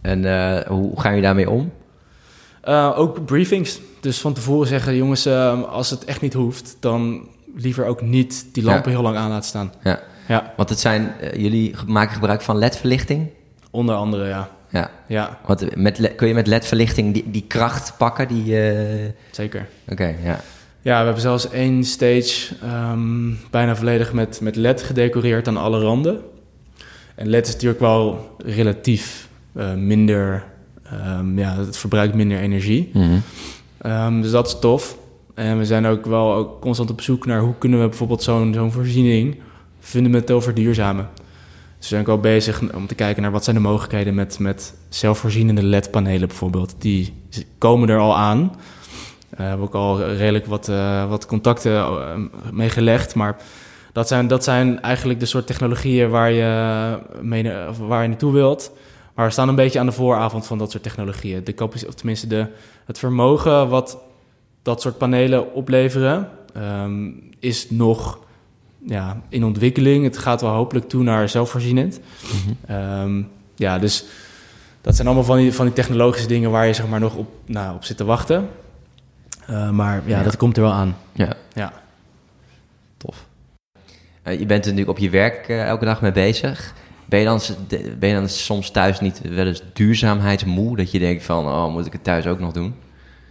En 0.00 0.24
uh, 0.24 0.60
hoe 0.60 1.00
ga 1.00 1.10
je 1.10 1.22
daarmee 1.22 1.50
om? 1.50 1.72
Uh, 2.64 2.92
ook 2.96 3.24
briefings. 3.24 3.80
Dus 4.00 4.20
van 4.20 4.32
tevoren 4.32 4.68
zeggen, 4.68 4.96
jongens, 4.96 5.26
als 5.66 5.90
het 5.90 6.04
echt 6.04 6.20
niet 6.20 6.32
hoeft, 6.32 6.76
dan 6.80 7.28
liever 7.56 7.86
ook 7.86 8.00
niet 8.00 8.46
die 8.52 8.62
lampen 8.62 8.90
heel 8.90 9.02
lang 9.02 9.16
aan 9.16 9.28
laten 9.30 9.48
staan. 9.48 9.72
Ja. 9.82 10.00
ja. 10.28 10.52
Want 10.56 10.68
het 10.68 10.80
zijn, 10.80 11.12
jullie 11.36 11.74
maken 11.86 12.14
gebruik 12.14 12.42
van 12.42 12.58
LED-verlichting? 12.58 13.28
Onder 13.70 13.94
andere, 13.94 14.28
ja. 14.28 14.48
Ja. 14.70 14.90
ja. 15.06 15.38
Want 15.46 15.76
met, 15.76 16.14
kun 16.16 16.28
je 16.28 16.34
met 16.34 16.46
LED-verlichting 16.46 17.14
die, 17.14 17.30
die 17.30 17.44
kracht 17.46 17.94
pakken? 17.96 18.28
Die, 18.28 18.44
uh... 18.44 19.08
Zeker. 19.30 19.66
Oké, 19.88 20.14
ja. 20.22 20.40
Ja, 20.82 20.98
we 20.98 21.04
hebben 21.04 21.22
zelfs 21.22 21.50
één 21.50 21.84
stage 21.84 22.54
um, 22.64 23.38
bijna 23.50 23.76
volledig 23.76 24.12
met, 24.12 24.40
met 24.40 24.56
LED 24.56 24.82
gedecoreerd 24.82 25.48
aan 25.48 25.56
alle 25.56 25.80
randen. 25.80 26.20
En 27.14 27.28
LED 27.28 27.46
is 27.46 27.52
natuurlijk 27.52 27.80
wel 27.80 28.36
relatief 28.38 29.28
uh, 29.56 29.74
minder, 29.74 30.44
um, 31.18 31.38
ja, 31.38 31.56
het 31.58 31.76
verbruikt 31.76 32.14
minder 32.14 32.38
energie. 32.38 32.90
Mm 32.92 33.02
-hmm. 33.02 33.22
um, 33.92 34.22
dus 34.22 34.30
dat 34.30 34.46
is 34.46 34.58
tof. 34.60 34.98
En 35.34 35.58
we 35.58 35.64
zijn 35.64 35.86
ook 35.86 36.06
wel 36.06 36.34
ook 36.34 36.60
constant 36.60 36.90
op 36.90 37.00
zoek 37.00 37.26
naar 37.26 37.40
hoe 37.40 37.54
kunnen 37.58 37.80
we 37.80 37.88
bijvoorbeeld 37.88 38.22
zo'n 38.22 38.54
zo'n 38.54 38.72
voorziening 38.72 39.36
fundamenteel 39.80 40.40
verduurzamen. 40.40 41.08
Dus 41.80 41.88
we 41.88 41.94
zijn 41.94 42.08
ook 42.08 42.16
al 42.16 42.20
bezig 42.20 42.74
om 42.74 42.86
te 42.86 42.94
kijken 42.94 43.22
naar 43.22 43.30
wat 43.30 43.44
zijn 43.44 43.56
de 43.56 43.62
mogelijkheden 43.62 44.14
met, 44.14 44.38
met 44.38 44.74
zelfvoorzienende 44.88 45.62
LED-panelen 45.62 46.28
bijvoorbeeld. 46.28 46.74
Die 46.78 47.14
komen 47.58 47.88
er 47.88 47.98
al 47.98 48.16
aan. 48.16 48.38
Uh, 48.40 49.36
we 49.36 49.42
hebben 49.42 49.66
ook 49.66 49.74
al 49.74 50.04
redelijk 50.04 50.46
wat, 50.46 50.68
uh, 50.68 51.08
wat 51.08 51.26
contacten 51.26 51.72
uh, 51.72 52.14
mee 52.52 52.68
gelegd. 52.68 53.14
Maar 53.14 53.36
dat 53.92 54.08
zijn, 54.08 54.26
dat 54.26 54.44
zijn 54.44 54.80
eigenlijk 54.80 55.20
de 55.20 55.26
soort 55.26 55.46
technologieën 55.46 56.10
waar 56.10 56.32
je, 56.32 56.98
mee, 57.20 57.52
waar 57.86 58.02
je 58.02 58.08
naartoe 58.08 58.32
wilt. 58.32 58.72
Maar 59.14 59.26
we 59.26 59.32
staan 59.32 59.48
een 59.48 59.54
beetje 59.54 59.78
aan 59.78 59.86
de 59.86 59.92
vooravond 59.92 60.46
van 60.46 60.58
dat 60.58 60.70
soort 60.70 60.82
technologieën. 60.82 61.44
De 61.44 61.64
of 61.64 61.94
tenminste 61.94 62.26
de, 62.26 62.46
het 62.84 62.98
vermogen 62.98 63.68
wat 63.68 63.98
dat 64.62 64.80
soort 64.80 64.98
panelen 64.98 65.54
opleveren, 65.54 66.28
um, 66.56 67.30
is 67.38 67.70
nog 67.70 68.18
ja, 68.86 69.20
in 69.28 69.44
ontwikkeling. 69.44 70.04
Het 70.04 70.18
gaat 70.18 70.40
wel 70.40 70.50
hopelijk 70.50 70.88
toe 70.88 71.02
naar 71.02 71.28
zelfvoorzienend. 71.28 72.00
Mm 72.68 73.28
ja, 73.60 73.78
dus 73.78 74.04
dat 74.80 74.94
zijn 74.94 75.06
allemaal 75.06 75.24
van 75.24 75.36
die, 75.36 75.54
van 75.54 75.64
die 75.64 75.74
technologische 75.74 76.28
dingen 76.28 76.50
waar 76.50 76.66
je 76.66 76.72
zeg 76.72 76.88
maar 76.88 77.00
nog 77.00 77.14
op, 77.14 77.28
nou, 77.46 77.74
op 77.74 77.84
zit 77.84 77.96
te 77.96 78.04
wachten. 78.04 78.48
Uh, 79.50 79.70
maar 79.70 80.02
ja, 80.06 80.18
ja, 80.18 80.22
dat 80.22 80.36
komt 80.36 80.56
er 80.56 80.62
wel 80.62 80.72
aan. 80.72 80.96
Ja. 81.12 81.32
ja. 81.52 81.72
Tof. 82.96 83.26
Uh, 84.24 84.38
je 84.38 84.46
bent 84.46 84.64
er 84.64 84.70
natuurlijk 84.70 84.88
op 84.88 84.98
je 84.98 85.10
werk 85.10 85.48
uh, 85.48 85.66
elke 85.66 85.84
dag 85.84 86.00
mee 86.00 86.12
bezig. 86.12 86.74
Ben 87.04 87.18
je, 87.18 87.24
dan, 87.24 87.40
ben 87.98 88.08
je 88.08 88.14
dan 88.14 88.28
soms 88.28 88.70
thuis 88.70 89.00
niet 89.00 89.20
wel 89.22 89.46
eens 89.46 89.62
duurzaamheidsmoe? 89.72 90.76
Dat 90.76 90.90
je 90.90 90.98
denkt 90.98 91.24
van, 91.24 91.46
oh, 91.46 91.72
moet 91.72 91.86
ik 91.86 91.92
het 91.92 92.04
thuis 92.04 92.26
ook 92.26 92.40
nog 92.40 92.52
doen? 92.52 92.74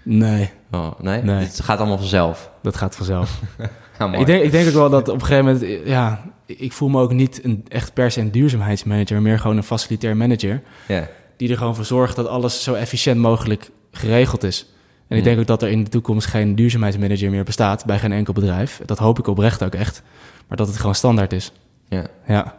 Nee. 0.04 0.50
Oh, 0.72 1.00
nee? 1.00 1.22
nee? 1.22 1.46
Het 1.46 1.60
gaat 1.60 1.80
allemaal 1.80 1.98
vanzelf? 1.98 2.52
Dat 2.62 2.76
gaat 2.76 2.96
vanzelf. 2.96 3.40
ik, 4.08 4.26
denk, 4.26 4.44
ik 4.44 4.52
denk 4.52 4.68
ook 4.68 4.74
wel 4.74 4.90
dat 4.90 5.08
op 5.08 5.22
een 5.22 5.26
gegeven 5.26 5.46
moment, 5.46 5.88
ja, 5.88 6.24
ik 6.46 6.74
voel 6.74 6.90
me 6.90 7.02
ook 7.02 7.14
niet 7.14 7.44
een, 7.44 7.66
echt 7.68 7.94
per 7.94 8.12
se 8.12 8.22
een 8.22 8.32
duurzaamheidsmanager, 8.32 9.22
meer 9.22 9.40
gewoon 9.40 9.58
een 9.58 9.64
facilitair 9.64 10.18
manager. 10.18 10.62
Yeah. 10.88 11.04
Die 11.38 11.50
er 11.50 11.58
gewoon 11.58 11.76
voor 11.76 11.86
zorgt 11.86 12.16
dat 12.16 12.28
alles 12.28 12.64
zo 12.64 12.74
efficiënt 12.74 13.20
mogelijk 13.20 13.70
geregeld 13.92 14.44
is. 14.44 14.66
En 15.08 15.18
ik 15.18 15.24
denk 15.24 15.40
ook 15.40 15.48
dat 15.48 15.62
er 15.62 15.70
in 15.70 15.84
de 15.84 15.90
toekomst 15.90 16.28
geen 16.28 16.56
duurzaamheidsmanager 16.56 17.30
meer 17.30 17.44
bestaat 17.44 17.86
bij 17.86 18.00
geen 18.00 18.12
enkel 18.12 18.34
bedrijf. 18.34 18.82
Dat 18.86 18.98
hoop 18.98 19.20
ik 19.20 19.28
oprecht 19.28 19.64
ook 19.64 19.76
echt. 19.76 20.02
Maar 20.48 20.58
dat 20.58 20.68
het 20.68 20.78
gewoon 20.78 20.96
standaard 20.96 21.34
is. 21.34 21.52
Ja, 21.88 22.06
Ja. 22.28 22.56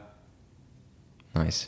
nice. 1.33 1.67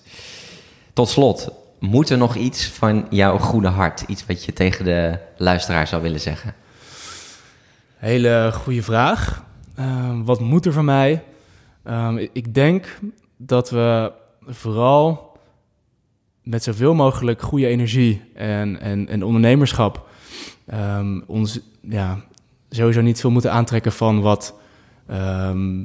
Tot 0.93 1.09
slot, 1.09 1.49
moet 1.79 2.11
er 2.11 2.19
nog 2.19 2.35
iets 2.37 2.67
van 2.67 3.07
jouw 3.11 3.39
goede 3.39 3.69
hart? 3.69 4.05
Iets 4.07 4.27
wat 4.27 4.45
je 4.45 4.53
tegen 4.53 4.85
de 4.85 5.19
luisteraar 5.37 5.87
zou 5.87 6.03
willen 6.03 6.21
zeggen? 6.21 6.55
Hele 7.97 8.51
goede 8.55 8.83
vraag. 8.83 9.43
Ehm, 9.77 10.23
wat 10.23 10.41
moet 10.41 10.67
er 10.67 10.73
van 10.73 10.85
mij? 10.85 11.25
Ehm, 11.85 12.17
ik- 12.33 12.55
denk 12.55 12.99
dat 13.37 13.71
we 13.71 14.13
vooral 14.47 15.37
met 16.43 16.63
zoveel 16.63 16.95
mogelijk 16.95 17.43
goede 17.43 17.67
energie 17.67 18.23
en, 18.35 18.81
en, 18.81 19.09
en 19.09 19.23
ondernemerschap 19.25 20.09
ehm, 20.67 21.21
ons 21.27 21.61
ja, 21.81 22.19
sowieso 22.71 23.01
niet 23.01 23.21
veel 23.21 23.31
moeten 23.31 23.53
aantrekken 23.53 23.93
van 23.93 24.21
wat 24.21 24.55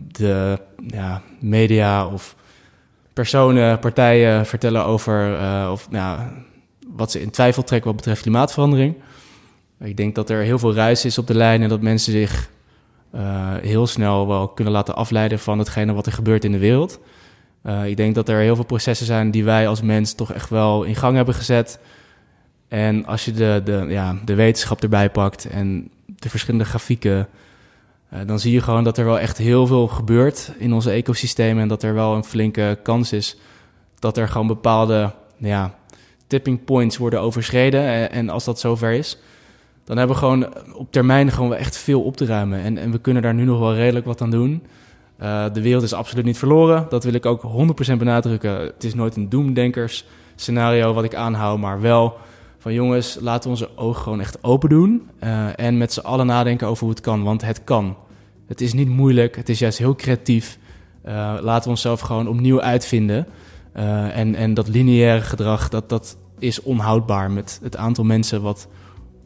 de 0.08 0.60
ja, 0.88 1.22
media 1.40 2.08
of 2.08 2.36
personen, 3.14 3.80
partijen 3.80 4.46
vertellen 4.46 4.86
over 4.86 5.36
eh, 5.40 5.70
of 5.72 5.88
ja, 5.92 6.32
wat 6.88 7.12
ze 7.12 7.22
in 7.22 7.30
twijfel 7.30 7.64
trekken 7.64 7.88
wat 7.88 7.96
betreft 7.98 8.22
klimaatverandering. 8.22 8.96
Ik 9.80 9.98
denk 9.98 10.16
dat 10.16 10.30
er 10.30 10.42
heel 10.42 10.60
veel 10.60 10.74
ruis 10.74 11.06
is 11.06 11.18
op 11.18 11.28
de 11.28 11.36
lijn 11.36 11.62
en 11.62 11.70
dat 11.70 11.82
mensen 11.82 12.12
zich 12.12 12.50
eh, 13.18 13.54
heel 13.62 13.88
snel 13.88 14.28
wel 14.28 14.48
kunnen 14.48 14.74
laten 14.74 14.96
afleiden 14.96 15.40
van 15.40 15.60
hetgene 15.60 15.94
wat 15.94 16.06
er 16.06 16.12
gebeurt 16.12 16.44
in 16.44 16.52
de 16.52 16.58
wereld. 16.58 17.00
Eh, 17.62 17.86
ik 17.86 17.98
denk 17.98 18.16
dat 18.16 18.30
er 18.30 18.40
heel 18.40 18.56
veel 18.56 18.66
processen 18.66 19.06
zijn 19.06 19.32
die 19.32 19.44
wij 19.44 19.68
als 19.68 19.82
mens 19.82 20.14
toch 20.14 20.34
echt 20.34 20.50
wel 20.50 20.84
in 20.84 20.96
gang 20.96 21.16
hebben 21.16 21.34
gezet. 21.34 21.80
En 22.68 23.06
als 23.06 23.26
je 23.26 23.32
de, 23.32 23.62
de, 23.66 23.86
ja, 23.88 24.18
de 24.26 24.36
wetenschap 24.36 24.84
erbij 24.84 25.10
pakt 25.10 25.46
en 25.46 25.92
de 26.06 26.30
verschillende 26.30 26.66
grafieken, 26.66 27.28
eh, 28.10 28.20
dan 28.26 28.40
zie 28.40 28.54
je 28.54 28.62
gewoon 28.62 28.84
dat 28.84 28.98
er 28.98 29.06
wel 29.06 29.20
echt 29.20 29.38
heel 29.38 29.68
veel 29.68 29.88
gebeurt 29.88 30.52
in 30.58 30.74
onze 30.74 30.92
ecosystemen. 30.92 31.62
En 31.62 31.68
dat 31.68 31.84
er 31.84 31.94
wel 31.94 32.16
een 32.16 32.24
flinke 32.24 32.80
kans 32.84 33.14
is 33.14 33.38
dat 34.00 34.18
er 34.18 34.28
gewoon 34.28 34.48
bepaalde 34.48 35.14
ja, 35.38 35.76
tipping 36.28 36.64
points 36.64 36.98
worden 36.98 37.22
overschreden. 37.22 37.82
En, 37.82 38.12
en 38.12 38.30
als 38.30 38.44
dat 38.44 38.60
zover 38.60 38.92
is, 38.92 39.18
dan 39.88 39.98
hebben 39.98 40.16
we 40.16 40.22
gewoon 40.22 40.48
op 40.74 40.92
termijn 40.92 41.32
gewoon 41.32 41.54
echt 41.54 41.78
veel 41.78 42.02
op 42.02 42.18
te 42.18 42.26
ruimen. 42.26 42.60
En, 42.60 42.78
en 42.78 42.92
we 42.92 43.00
kunnen 43.00 43.22
daar 43.22 43.34
nu 43.34 43.44
nog 43.44 43.60
wel 43.60 43.76
redelijk 43.76 44.06
wat 44.06 44.22
aan 44.22 44.30
doen. 44.30 44.64
Eh, 45.18 45.46
de 45.54 45.62
wereld 45.62 45.84
is 45.84 45.94
absoluut 45.94 46.26
niet 46.26 46.38
verloren. 46.38 46.86
Dat 46.90 47.04
wil 47.04 47.14
ik 47.14 47.26
ook 47.26 47.42
100% 47.94 47.98
benadrukken. 47.98 48.60
Het 48.60 48.84
is 48.84 48.94
nooit 48.96 49.16
een 49.16 49.30
doemdenkers 49.30 50.06
scenario 50.36 50.94
wat 50.94 51.04
ik 51.04 51.16
aanhoud, 51.16 51.60
maar 51.60 51.82
wel 51.82 52.18
van 52.58 52.74
jongens, 52.74 53.18
laten 53.22 53.44
we 53.44 53.50
onze 53.50 53.70
ogen 53.76 54.02
gewoon 54.02 54.20
echt 54.20 54.44
open 54.44 54.70
doen. 54.70 55.10
eh, 55.20 55.60
en 55.60 55.78
met 55.78 55.94
z'n 55.94 56.00
allen 56.00 56.26
nadenken 56.26 56.68
over 56.68 56.84
hoe 56.84 56.94
het 56.94 57.02
kan, 57.02 57.24
want 57.24 57.42
het 57.42 57.64
kan. 57.64 57.96
Het 58.48 58.62
is 58.62 58.74
niet 58.74 58.90
moeilijk, 58.90 59.36
het 59.36 59.50
is 59.50 59.60
juist 59.60 59.78
heel 59.78 59.96
creatief. 59.96 60.58
Eh, 61.02 61.14
laten 61.42 61.64
we 61.64 61.70
onszelf 61.70 62.00
gewoon 62.00 62.28
opnieuw 62.28 62.62
uitvinden. 62.62 63.28
En, 64.14 64.36
en 64.36 64.54
dat 64.54 64.68
lineaire 64.68 65.22
gedrag, 65.22 65.70
dat, 65.70 65.90
dat 65.90 66.18
is 66.40 66.62
onhoudbaar 66.62 67.32
met 67.32 67.60
het 67.64 67.78
aantal 67.78 68.04
mensen 68.04 68.42
wat 68.42 68.68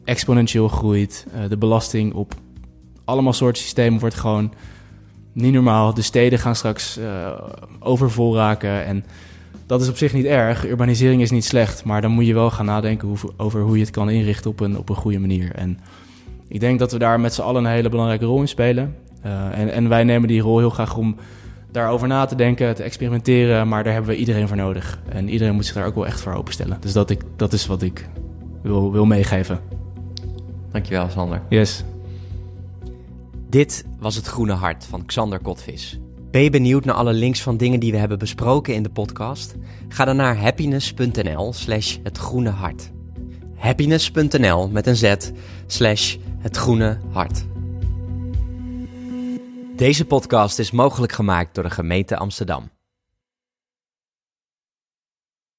exponentieel 0.04 0.68
groeit. 0.68 1.26
Eh, 1.34 1.48
de 1.48 1.56
belasting 1.56 2.14
op 2.14 2.34
allemaal 3.04 3.32
soorten 3.32 3.62
systemen 3.62 4.00
wordt 4.00 4.14
gewoon 4.14 4.52
niet 5.32 5.52
normaal. 5.52 5.94
De 5.94 6.02
steden 6.02 6.38
gaan 6.38 6.56
straks 6.56 6.96
eh, 6.96 7.30
overvol 7.78 8.36
raken. 8.36 8.84
En 8.84 9.04
dat 9.66 9.80
is 9.80 9.88
op 9.88 9.96
zich 9.96 10.12
niet 10.12 10.24
erg. 10.24 10.66
Urbanisering 10.66 11.22
is 11.22 11.30
niet 11.30 11.44
slecht. 11.44 11.84
Maar 11.84 12.00
dan 12.00 12.10
moet 12.10 12.26
je 12.26 12.34
wel 12.34 12.50
gaan 12.50 12.66
nadenken 12.66 13.16
over 13.36 13.60
hoe 13.60 13.76
je 13.76 13.82
het 13.82 13.92
kan 13.92 14.10
inrichten 14.10 14.50
op 14.50 14.60
een, 14.60 14.78
op 14.78 14.88
een 14.88 14.94
goede 14.94 15.18
manier. 15.18 15.54
En 15.54 15.78
ik 16.48 16.60
denk 16.60 16.78
dat 16.78 16.92
we 16.92 16.98
daar 16.98 17.20
met 17.20 17.34
z'n 17.34 17.42
allen 17.42 17.64
een 17.64 17.70
hele 17.70 17.88
belangrijke 17.88 18.24
rol 18.24 18.40
in 18.40 18.48
spelen. 18.48 18.96
Eh, 19.22 19.58
en, 19.58 19.72
en 19.72 19.88
wij 19.88 20.04
nemen 20.04 20.28
die 20.28 20.40
rol 20.40 20.58
heel 20.58 20.70
graag 20.70 20.96
om 20.96 21.16
daarover 21.70 22.08
na 22.08 22.24
te 22.24 22.34
denken, 22.34 22.74
te 22.74 22.82
experimenteren. 22.82 23.68
Maar 23.68 23.84
daar 23.84 23.92
hebben 23.92 24.10
we 24.10 24.16
iedereen 24.16 24.48
voor 24.48 24.56
nodig. 24.56 25.00
En 25.08 25.28
iedereen 25.28 25.54
moet 25.54 25.66
zich 25.66 25.74
daar 25.74 25.86
ook 25.86 25.94
wel 25.94 26.06
echt 26.06 26.20
voor 26.20 26.34
openstellen. 26.34 26.76
Dus 26.80 26.92
dat, 26.92 27.10
ik, 27.10 27.22
dat 27.36 27.52
is 27.52 27.66
wat 27.66 27.82
ik 27.82 28.08
wil, 28.62 28.92
wil 28.92 29.06
meegeven. 29.06 29.81
Dankjewel, 30.72 31.08
Sander. 31.10 31.42
Yes. 31.48 31.84
Dit 33.48 33.84
was 33.98 34.14
het 34.14 34.26
Groene 34.26 34.52
Hart 34.52 34.84
van 34.84 35.06
Xander 35.06 35.40
Kotvis. 35.40 35.98
Ben 36.30 36.42
je 36.42 36.50
benieuwd 36.50 36.84
naar 36.84 36.94
alle 36.94 37.12
links 37.12 37.42
van 37.42 37.56
dingen 37.56 37.80
die 37.80 37.92
we 37.92 37.98
hebben 37.98 38.18
besproken 38.18 38.74
in 38.74 38.82
de 38.82 38.90
podcast? 38.90 39.54
Ga 39.88 40.04
dan 40.04 40.16
naar 40.16 40.36
happiness.nl 40.36 41.52
slash 41.52 41.98
het 42.02 42.18
groene 42.18 42.50
hart. 42.50 42.90
Happiness.nl 43.56 44.68
met 44.68 44.86
een 44.86 44.96
z 44.96 45.14
slash 45.66 46.16
het 46.38 46.56
groene 46.56 46.98
hart. 47.10 47.44
Deze 49.76 50.04
podcast 50.04 50.58
is 50.58 50.70
mogelijk 50.70 51.12
gemaakt 51.12 51.54
door 51.54 51.64
de 51.64 51.70
gemeente 51.70 52.16
Amsterdam. 52.16 52.71